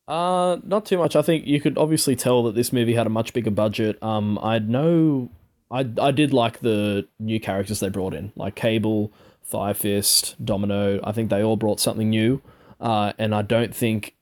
Uh, 0.07 0.57
not 0.63 0.86
too 0.86 0.97
much. 0.97 1.15
I 1.15 1.21
think 1.21 1.45
you 1.45 1.59
could 1.59 1.78
obviously 1.78 2.15
tell 2.15 2.43
that 2.43 2.55
this 2.55 2.71
movie 2.71 2.93
had 2.93 3.07
a 3.07 3.09
much 3.09 3.34
bigger 3.34 3.51
budget. 3.51 4.01
Um, 4.01 4.39
I 4.41 4.59
know, 4.59 5.30
I 5.69 5.88
I 5.99 6.11
did 6.11 6.34
like 6.34 6.59
the 6.59 7.07
new 7.19 7.39
characters 7.39 7.82
they 7.82 7.89
brought 7.89 8.13
in, 8.13 8.32
like 8.36 8.55
Cable, 8.55 9.11
Fire 9.41 9.73
Fist, 9.73 10.36
Domino. 10.43 10.99
I 11.03 11.11
think 11.11 11.30
they 11.30 11.43
all 11.43 11.57
brought 11.57 11.80
something 11.80 12.09
new. 12.09 12.41
Uh, 12.80 13.13
and 13.17 13.34
I 13.34 13.41
don't 13.41 13.75
think 13.75 14.15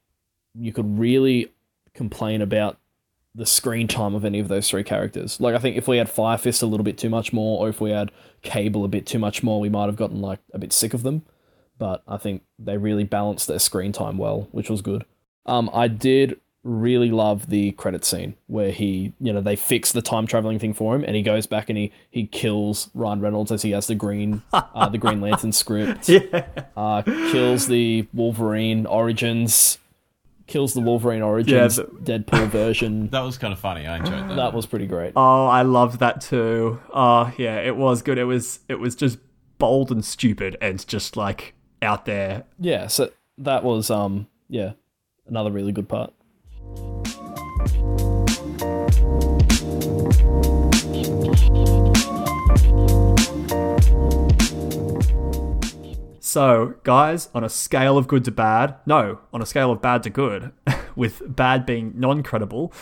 you 0.53 0.71
could 0.71 0.97
really 0.97 1.51
complain 1.93 2.41
about 2.41 2.77
the 3.35 3.45
screen 3.45 3.87
time 3.87 4.15
of 4.15 4.23
any 4.23 4.39
of 4.39 4.47
those 4.47 4.69
three 4.69 4.83
characters. 4.83 5.39
Like 5.41 5.55
I 5.55 5.59
think 5.59 5.75
if 5.75 5.87
we 5.87 5.97
had 5.97 6.09
Fire 6.09 6.37
Fist 6.37 6.61
a 6.61 6.65
little 6.65 6.85
bit 6.85 6.97
too 6.97 7.09
much 7.09 7.33
more, 7.33 7.59
or 7.59 7.69
if 7.69 7.81
we 7.81 7.91
had 7.91 8.11
Cable 8.41 8.85
a 8.85 8.87
bit 8.87 9.05
too 9.05 9.19
much 9.19 9.43
more, 9.43 9.59
we 9.59 9.69
might 9.69 9.87
have 9.87 9.97
gotten 9.97 10.21
like 10.21 10.39
a 10.53 10.57
bit 10.57 10.71
sick 10.71 10.93
of 10.93 11.03
them. 11.03 11.23
But 11.77 12.03
I 12.07 12.17
think 12.17 12.43
they 12.57 12.77
really 12.77 13.03
balanced 13.03 13.47
their 13.47 13.59
screen 13.59 13.91
time 13.91 14.17
well, 14.17 14.47
which 14.51 14.69
was 14.69 14.81
good. 14.81 15.05
Um, 15.45 15.69
I 15.73 15.87
did 15.87 16.39
really 16.63 17.11
love 17.11 17.49
the 17.49 17.71
credit 17.73 18.03
scene 18.03 18.33
where 18.47 18.71
he, 18.71 19.13
you 19.19 19.31
know, 19.31 19.39
they 19.41 19.55
fix 19.55 19.91
the 19.91 20.01
time 20.01 20.25
traveling 20.25 20.57
thing 20.57 20.73
for 20.73 20.95
him, 20.95 21.03
and 21.03 21.15
he 21.15 21.21
goes 21.21 21.45
back 21.47 21.69
and 21.69 21.77
he 21.77 21.91
he 22.09 22.25
kills 22.25 22.89
Ryan 22.93 23.19
Reynolds 23.21 23.51
as 23.51 23.61
he 23.61 23.71
has 23.71 23.87
the 23.87 23.93
green, 23.95 24.41
uh, 24.53 24.89
the 24.89 24.97
Green 24.97 25.21
Lantern 25.21 25.51
script. 25.51 26.09
Yeah. 26.09 26.45
Uh, 26.77 27.01
kills 27.03 27.67
the 27.67 28.07
Wolverine 28.13 28.85
Origins 28.85 29.77
kills 30.47 30.75
the 30.75 30.79
Wolverine 30.81 31.23
Origins 31.23 31.77
the- 31.77 31.85
Deadpool 31.85 32.47
version. 32.51 33.09
That 33.09 33.21
was 33.21 33.35
kind 33.39 33.51
of 33.51 33.57
funny. 33.59 33.87
I 33.87 33.97
enjoyed 33.97 34.29
that. 34.29 34.35
That 34.35 34.53
was 34.53 34.67
pretty 34.67 34.85
great. 34.85 35.13
Oh, 35.15 35.47
I 35.47 35.63
loved 35.63 35.99
that 36.01 36.21
too. 36.21 36.79
Oh, 36.93 37.33
yeah, 37.35 37.55
it 37.61 37.75
was 37.75 38.03
good. 38.03 38.19
It 38.19 38.25
was 38.25 38.59
it 38.69 38.75
was 38.79 38.95
just 38.95 39.17
bold 39.57 39.91
and 39.91 40.05
stupid 40.05 40.55
and 40.61 40.87
just 40.87 41.17
like 41.17 41.54
out 41.81 42.05
there. 42.05 42.43
Yeah, 42.59 42.87
so 42.87 43.11
that 43.37 43.63
was 43.63 43.89
um 43.89 44.27
yeah, 44.49 44.73
another 45.27 45.51
really 45.51 45.71
good 45.71 45.89
part. 45.89 46.13
So, 56.35 56.75
guys, 56.83 57.29
on 57.33 57.45
a 57.45 57.49
scale 57.49 57.97
of 57.97 58.09
good 58.09 58.25
to 58.25 58.31
bad, 58.31 58.75
no, 58.85 59.19
on 59.31 59.41
a 59.41 59.45
scale 59.45 59.71
of 59.71 59.81
bad 59.81 60.03
to 60.03 60.09
good, 60.09 60.51
with 60.95 61.21
bad 61.33 61.65
being 61.65 61.93
non-credible, 61.95 62.73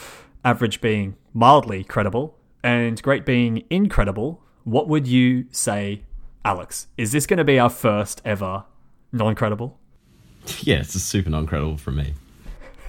average 0.43 0.81
being 0.81 1.17
mildly 1.35 1.83
credible, 1.83 2.35
and 2.63 2.99
great 3.03 3.27
being 3.27 3.63
incredible, 3.69 4.41
what 4.63 4.87
would 4.87 5.05
you 5.05 5.45
say, 5.51 6.01
Alex? 6.43 6.87
Is 6.97 7.11
this 7.11 7.27
going 7.27 7.37
to 7.37 7.43
be 7.43 7.59
our 7.59 7.69
first 7.69 8.23
ever 8.25 8.63
non-credible? 9.13 9.79
yeah, 10.61 10.79
it's 10.79 10.95
a 10.95 10.99
super 10.99 11.29
non-credible 11.29 11.77
for 11.77 11.91
me. 11.91 12.13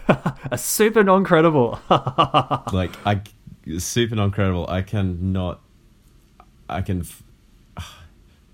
A 0.50 0.58
super 0.58 1.02
non-credible. 1.04 1.78
Like 2.72 2.90
I, 3.06 3.20
super 3.78 4.14
non-credible. 4.16 4.68
I 4.68 4.82
cannot. 4.82 5.60
I 6.68 6.82
can. 6.82 7.00
f- 7.00 7.22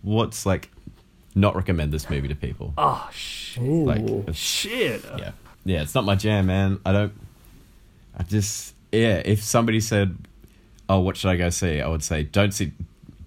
What's 0.03 0.47
like, 0.47 0.71
not 1.35 1.57
recommend 1.57 1.93
this 1.93 2.09
movie 2.11 2.29
to 2.29 2.35
people. 2.37 2.75
Ah, 2.79 3.07
oh 3.09 3.13
shit! 3.13 3.63
Like, 3.63 4.05
Shit. 4.33 5.05
yeah, 5.19 5.33
yeah, 5.65 5.83
it's 5.83 5.95
not 5.95 6.05
my 6.05 6.15
jam, 6.15 6.47
man. 6.47 6.79
I 6.87 6.93
don't. 6.93 7.13
I 8.17 8.23
just 8.25 8.75
yeah. 8.93 9.23
If 9.25 9.43
somebody 9.43 9.81
said, 9.81 10.17
"Oh, 10.89 11.01
what 11.01 11.17
should 11.17 11.31
I 11.31 11.37
go 11.37 11.51
see?" 11.51 11.81
I 11.81 11.89
would 11.89 12.05
say, 12.05 12.23
"Don't 12.23 12.53
see, 12.53 12.73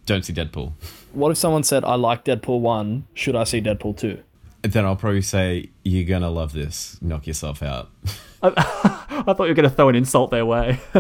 don't 0.06 0.24
see 0.24 0.34
Deadpool." 0.34 0.72
What 1.14 1.32
if 1.32 1.38
someone 1.38 1.64
said 1.64 1.84
I 1.84 1.96
like 1.96 2.26
Deadpool 2.26 2.60
1, 2.62 3.06
should 3.14 3.36
I 3.36 3.44
see 3.44 3.62
Deadpool 3.62 3.98
2? 3.98 4.20
And 4.64 4.72
then 4.72 4.86
I'll 4.86 4.95
probably 4.95 5.22
say, 5.22 5.70
"You're 5.84 6.07
gonna 6.07 6.30
love 6.30 6.53
this. 6.53 6.97
Knock 7.01 7.28
yourself 7.28 7.61
out." 7.61 7.89
I 8.43 9.34
thought 9.34 9.43
you 9.43 9.49
were 9.49 9.53
going 9.53 9.70
to 9.70 9.74
throw 9.74 9.88
an 9.88 9.95
insult 9.95 10.30
their 10.32 10.45
way. 10.45 10.80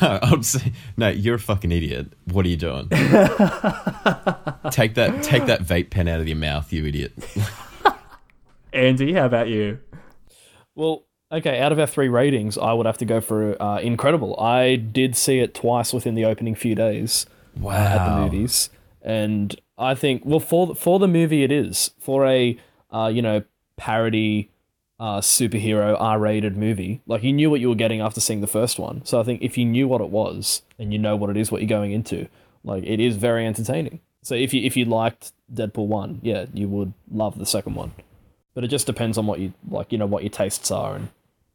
No, 0.00 0.20
I'll 0.22 0.42
say, 0.44 0.72
"No, 0.96 1.08
you're 1.08 1.34
a 1.34 1.40
fucking 1.40 1.72
idiot. 1.72 2.12
What 2.30 2.46
are 2.46 2.48
you 2.48 2.56
doing? 2.56 2.88
take 4.70 4.94
that, 4.94 5.18
take 5.22 5.46
that 5.46 5.62
vape 5.62 5.90
pen 5.90 6.06
out 6.06 6.20
of 6.20 6.28
your 6.28 6.36
mouth, 6.36 6.72
you 6.72 6.86
idiot." 6.86 7.12
Andy, 8.72 9.12
how 9.14 9.26
about 9.26 9.48
you? 9.48 9.80
Well, 10.76 11.04
okay, 11.32 11.58
out 11.58 11.72
of 11.72 11.80
our 11.80 11.88
three 11.88 12.08
ratings, 12.08 12.56
I 12.56 12.72
would 12.72 12.86
have 12.86 12.98
to 12.98 13.04
go 13.04 13.20
for 13.20 13.60
uh, 13.60 13.80
Incredible. 13.80 14.38
I 14.38 14.76
did 14.76 15.16
see 15.16 15.40
it 15.40 15.52
twice 15.52 15.92
within 15.92 16.14
the 16.14 16.24
opening 16.26 16.54
few 16.54 16.76
days 16.76 17.26
uh, 17.60 17.70
at 17.70 18.06
the 18.08 18.20
movies, 18.20 18.70
and 19.02 19.60
I 19.82 19.94
think 19.94 20.22
well 20.24 20.40
for 20.40 20.74
for 20.74 20.98
the 20.98 21.08
movie 21.08 21.42
it 21.42 21.52
is 21.52 21.90
for 21.98 22.26
a 22.26 22.58
uh, 22.90 23.10
you 23.12 23.22
know 23.22 23.42
parody 23.76 24.50
uh, 25.00 25.20
superhero 25.20 25.96
R-rated 25.98 26.56
movie. 26.56 27.00
Like 27.06 27.24
you 27.24 27.32
knew 27.32 27.50
what 27.50 27.60
you 27.60 27.68
were 27.68 27.74
getting 27.74 28.00
after 28.00 28.20
seeing 28.20 28.40
the 28.40 28.46
first 28.46 28.78
one, 28.78 29.04
so 29.04 29.20
I 29.20 29.24
think 29.24 29.42
if 29.42 29.58
you 29.58 29.64
knew 29.64 29.88
what 29.88 30.00
it 30.00 30.10
was 30.10 30.62
and 30.78 30.92
you 30.92 30.98
know 30.98 31.16
what 31.16 31.30
it 31.30 31.36
is, 31.36 31.50
what 31.50 31.60
you're 31.60 31.68
going 31.68 31.90
into, 31.92 32.28
like 32.62 32.84
it 32.84 33.00
is 33.00 33.16
very 33.16 33.44
entertaining. 33.44 34.00
So 34.22 34.36
if 34.36 34.54
you 34.54 34.62
if 34.62 34.76
you 34.76 34.84
liked 34.84 35.32
Deadpool 35.52 35.88
one, 35.88 36.20
yeah, 36.22 36.46
you 36.54 36.68
would 36.68 36.92
love 37.10 37.38
the 37.38 37.46
second 37.46 37.74
one. 37.74 37.92
But 38.54 38.64
it 38.64 38.68
just 38.68 38.86
depends 38.86 39.18
on 39.18 39.26
what 39.26 39.40
you 39.40 39.52
like, 39.68 39.90
you 39.90 39.98
know, 39.98 40.06
what 40.06 40.22
your 40.22 40.30
tastes 40.30 40.70
are 40.70 40.94
and 40.94 41.08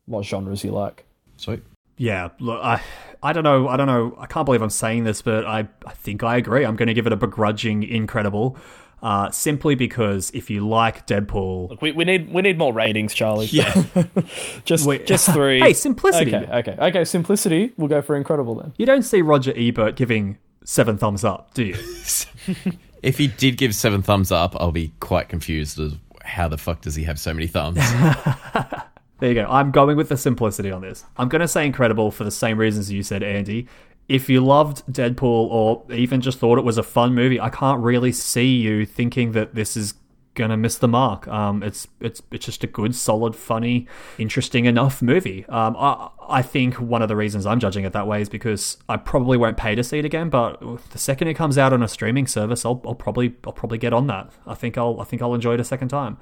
what 0.06 0.26
genres 0.26 0.64
you 0.64 0.72
like. 0.72 1.06
Sweet. 1.38 1.62
Yeah, 1.98 2.30
look, 2.40 2.64
I, 2.64 2.82
I 3.24 3.34
don't 3.34 3.44
know, 3.44 3.68
I 3.68 3.76
don't 3.76 3.88
know, 3.88 4.16
I 4.20 4.28
can't 4.28 4.46
believe 4.46 4.62
I'm 4.62 4.70
saying 4.70 5.04
this, 5.04 5.22
but 5.22 5.46
I, 5.46 5.68
I 5.86 5.94
think 5.94 6.24
I 6.24 6.38
agree. 6.38 6.64
I'm 6.66 6.76
going 6.76 6.88
to 6.88 6.94
give 6.94 7.08
it 7.08 7.14
a 7.14 7.16
begrudging 7.16 7.84
incredible, 7.84 8.56
uh, 9.02 9.32
simply 9.32 9.74
because 9.76 10.30
if 10.36 10.50
you 10.50 10.68
like 10.68 11.08
Deadpool, 11.08 11.70
Look, 11.72 11.82
we, 11.82 11.92
we 11.92 12.06
need 12.06 12.32
we 12.32 12.42
need 12.44 12.58
more 12.58 12.72
ratings, 12.74 13.14
Charlie. 13.14 13.48
Yeah, 13.48 13.84
just 14.66 14.86
Wait. 14.86 15.08
just 15.08 15.32
three. 15.32 15.60
Hey, 15.60 15.74
simplicity. 15.74 16.36
Okay, 16.36 16.52
okay, 16.52 16.76
okay. 16.80 17.04
Simplicity. 17.04 17.74
We'll 17.78 17.90
go 17.90 18.02
for 18.02 18.16
incredible 18.16 18.56
then. 18.56 18.74
you 18.78 18.86
don't 18.86 19.04
see 19.04 19.22
Roger 19.22 19.54
Ebert 19.56 19.96
giving 19.96 20.38
seven 20.64 20.98
thumbs 20.98 21.24
up, 21.24 21.54
do 21.54 21.64
you? 21.64 21.78
If 23.04 23.20
he 23.20 23.28
did 23.28 23.58
give 23.58 23.76
seven 23.76 24.02
thumbs 24.02 24.32
up, 24.32 24.56
I'll 24.60 24.72
be 24.72 24.92
quite 25.00 25.30
confused 25.30 25.80
as 25.80 25.94
how 26.24 26.48
the 26.48 26.58
fuck 26.58 26.82
does 26.82 26.96
he 26.96 27.04
have 27.04 27.20
so 27.20 27.34
many 27.34 27.46
thumbs? 27.48 27.78
There 29.20 29.30
you 29.30 29.36
go. 29.36 29.48
I'm 29.50 29.72
going 29.72 29.98
with 29.98 30.10
the 30.10 30.18
simplicity 30.18 30.72
on 30.72 30.82
this. 30.82 31.06
I'm 31.18 31.30
going 31.30 31.42
to 31.42 31.48
say 31.48 31.66
incredible 31.66 32.12
for 32.12 32.24
the 32.24 32.32
same 32.32 32.58
reasons 32.58 32.92
you 32.92 33.04
said, 33.04 33.24
Andy. 33.24 33.68
If 34.08 34.30
you 34.30 34.44
loved 34.46 34.86
Deadpool 34.88 35.24
or 35.24 35.84
even 35.92 36.22
just 36.22 36.40
thought 36.40 36.58
it 36.58 36.64
was 36.64 36.78
a 36.78 36.84
fun 36.84 37.14
movie, 37.14 37.40
I 37.40 37.50
can't 37.50 37.82
really 37.82 38.12
see 38.12 38.56
you 38.58 38.86
thinking 38.86 39.34
that 39.34 39.56
this 39.56 39.76
is 39.76 39.96
going 40.38 40.52
to 40.52 40.56
miss 40.56 40.78
the 40.78 40.88
mark. 40.88 41.28
Um, 41.28 41.62
it's 41.62 41.88
it's 42.00 42.22
it's 42.32 42.46
just 42.46 42.64
a 42.64 42.68
good, 42.68 42.96
solid, 42.96 43.36
funny, 43.36 43.88
interesting 44.18 44.66
enough 44.66 45.02
movie. 45.02 45.46
Um, 45.50 45.76
I 45.78 46.10
I 46.30 46.42
think 46.42 46.76
one 46.76 47.02
of 47.02 47.10
the 47.10 47.18
reasons 47.18 47.46
I'm 47.46 47.60
judging 47.60 47.84
it 47.84 47.92
that 47.94 48.08
way 48.08 48.22
is 48.22 48.30
because 48.30 48.78
I 48.88 48.96
probably 48.96 49.38
won't 49.38 49.58
pay 49.58 49.76
to 49.76 49.84
see 49.84 50.00
it 50.00 50.06
again. 50.06 50.30
But 50.30 50.62
the 50.92 50.98
second 51.00 51.28
it 51.28 51.34
comes 51.34 51.58
out 51.58 51.74
on 51.74 51.84
a 51.84 51.88
streaming 51.88 52.28
service, 52.28 52.64
I'll, 52.64 52.82
I'll 52.86 52.96
probably 52.96 53.36
I'll 53.46 53.52
probably 53.52 53.80
get 53.80 53.92
on 53.92 54.08
that. 54.08 54.32
I 54.46 54.54
think 54.54 54.78
I'll 54.78 55.02
I 55.02 55.04
think 55.04 55.22
I'll 55.22 55.34
enjoy 55.34 55.56
it 55.56 55.60
a 55.60 55.66
second 55.66 55.90
time. 55.90 56.18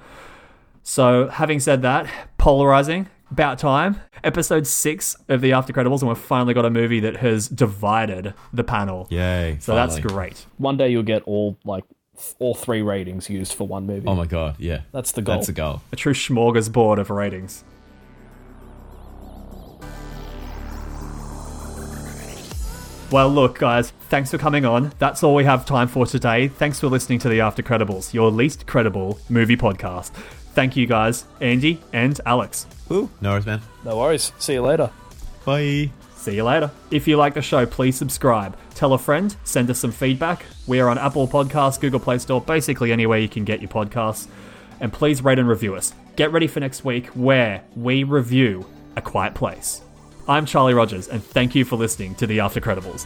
So, 0.87 1.29
having 1.29 1.59
said 1.59 1.81
that, 1.81 2.07
polarizing, 2.37 3.09
about 3.31 3.57
time. 3.57 4.01
Episode 4.23 4.67
six 4.67 5.15
of 5.27 5.41
the 5.41 5.51
After 5.51 5.73
Credibles, 5.73 6.01
and 6.01 6.09
we've 6.09 6.17
finally 6.17 6.53
got 6.53 6.63
a 6.63 6.69
movie 6.69 6.99
that 6.99 7.17
has 7.17 7.47
divided 7.47 8.35
the 8.53 8.63
panel. 8.63 9.07
Yay! 9.09 9.57
So 9.59 9.73
that's 9.73 9.99
great. 9.99 10.45
One 10.57 10.77
day 10.77 10.89
you'll 10.89 11.01
get 11.01 11.23
all 11.23 11.57
like 11.65 11.85
all 12.37 12.53
three 12.53 12.83
ratings 12.83 13.31
used 13.31 13.53
for 13.53 13.67
one 13.67 13.87
movie. 13.87 14.07
Oh 14.07 14.13
my 14.13 14.27
god! 14.27 14.57
Yeah, 14.59 14.81
That's 14.91 15.11
the 15.11 15.23
goal. 15.23 15.35
That's 15.37 15.47
the 15.47 15.53
goal. 15.53 15.81
A 15.91 15.95
true 15.95 16.13
smorgasbord 16.13 16.99
of 16.99 17.09
ratings. 17.09 17.63
Well, 23.11 23.29
look, 23.29 23.57
guys, 23.57 23.89
thanks 24.09 24.29
for 24.29 24.37
coming 24.37 24.65
on. 24.65 24.93
That's 24.99 25.23
all 25.23 25.33
we 25.33 25.45
have 25.45 25.65
time 25.65 25.87
for 25.87 26.05
today. 26.05 26.47
Thanks 26.47 26.79
for 26.79 26.87
listening 26.87 27.17
to 27.19 27.29
the 27.29 27.41
After 27.41 27.63
Credibles, 27.63 28.13
your 28.13 28.29
least 28.29 28.67
credible 28.67 29.17
movie 29.29 29.57
podcast. 29.57 30.11
Thank 30.55 30.77
you, 30.77 30.87
guys, 30.87 31.25
Andy 31.41 31.81
and 31.91 32.19
Alex. 32.25 32.65
Ooh, 32.89 33.09
no 33.19 33.31
worries, 33.31 33.45
man. 33.45 33.61
No 33.83 33.97
worries. 33.97 34.31
See 34.39 34.53
you 34.53 34.61
later. 34.61 34.89
Bye. 35.45 35.91
See 36.15 36.35
you 36.35 36.43
later. 36.43 36.71
If 36.89 37.07
you 37.07 37.17
like 37.17 37.33
the 37.33 37.41
show, 37.41 37.65
please 37.65 37.97
subscribe. 37.97 38.57
Tell 38.73 38.93
a 38.93 38.97
friend, 38.97 39.35
send 39.43 39.69
us 39.69 39.79
some 39.79 39.91
feedback. 39.91 40.45
We 40.65 40.79
are 40.79 40.89
on 40.89 40.97
Apple 40.97 41.27
Podcasts, 41.27 41.79
Google 41.79 41.99
Play 41.99 42.17
Store, 42.17 42.41
basically 42.41 42.91
anywhere 42.91 43.19
you 43.19 43.29
can 43.29 43.43
get 43.43 43.61
your 43.61 43.69
podcasts. 43.69 44.27
And 44.79 44.91
please 44.91 45.23
rate 45.23 45.39
and 45.39 45.47
review 45.47 45.75
us. 45.75 45.93
Get 46.15 46.31
ready 46.31 46.47
for 46.47 46.61
next 46.61 46.83
week 46.85 47.07
where 47.07 47.63
we 47.75 48.03
review 48.03 48.65
A 48.95 49.01
Quiet 49.01 49.35
Place. 49.35 49.81
I'm 50.27 50.45
Charlie 50.45 50.73
Rogers, 50.73 51.09
and 51.09 51.23
thank 51.23 51.53
you 51.53 51.65
for 51.65 51.75
listening 51.75 52.15
to 52.15 52.25
the 52.25 52.39
After 52.39 52.59
Credibles. 52.59 53.05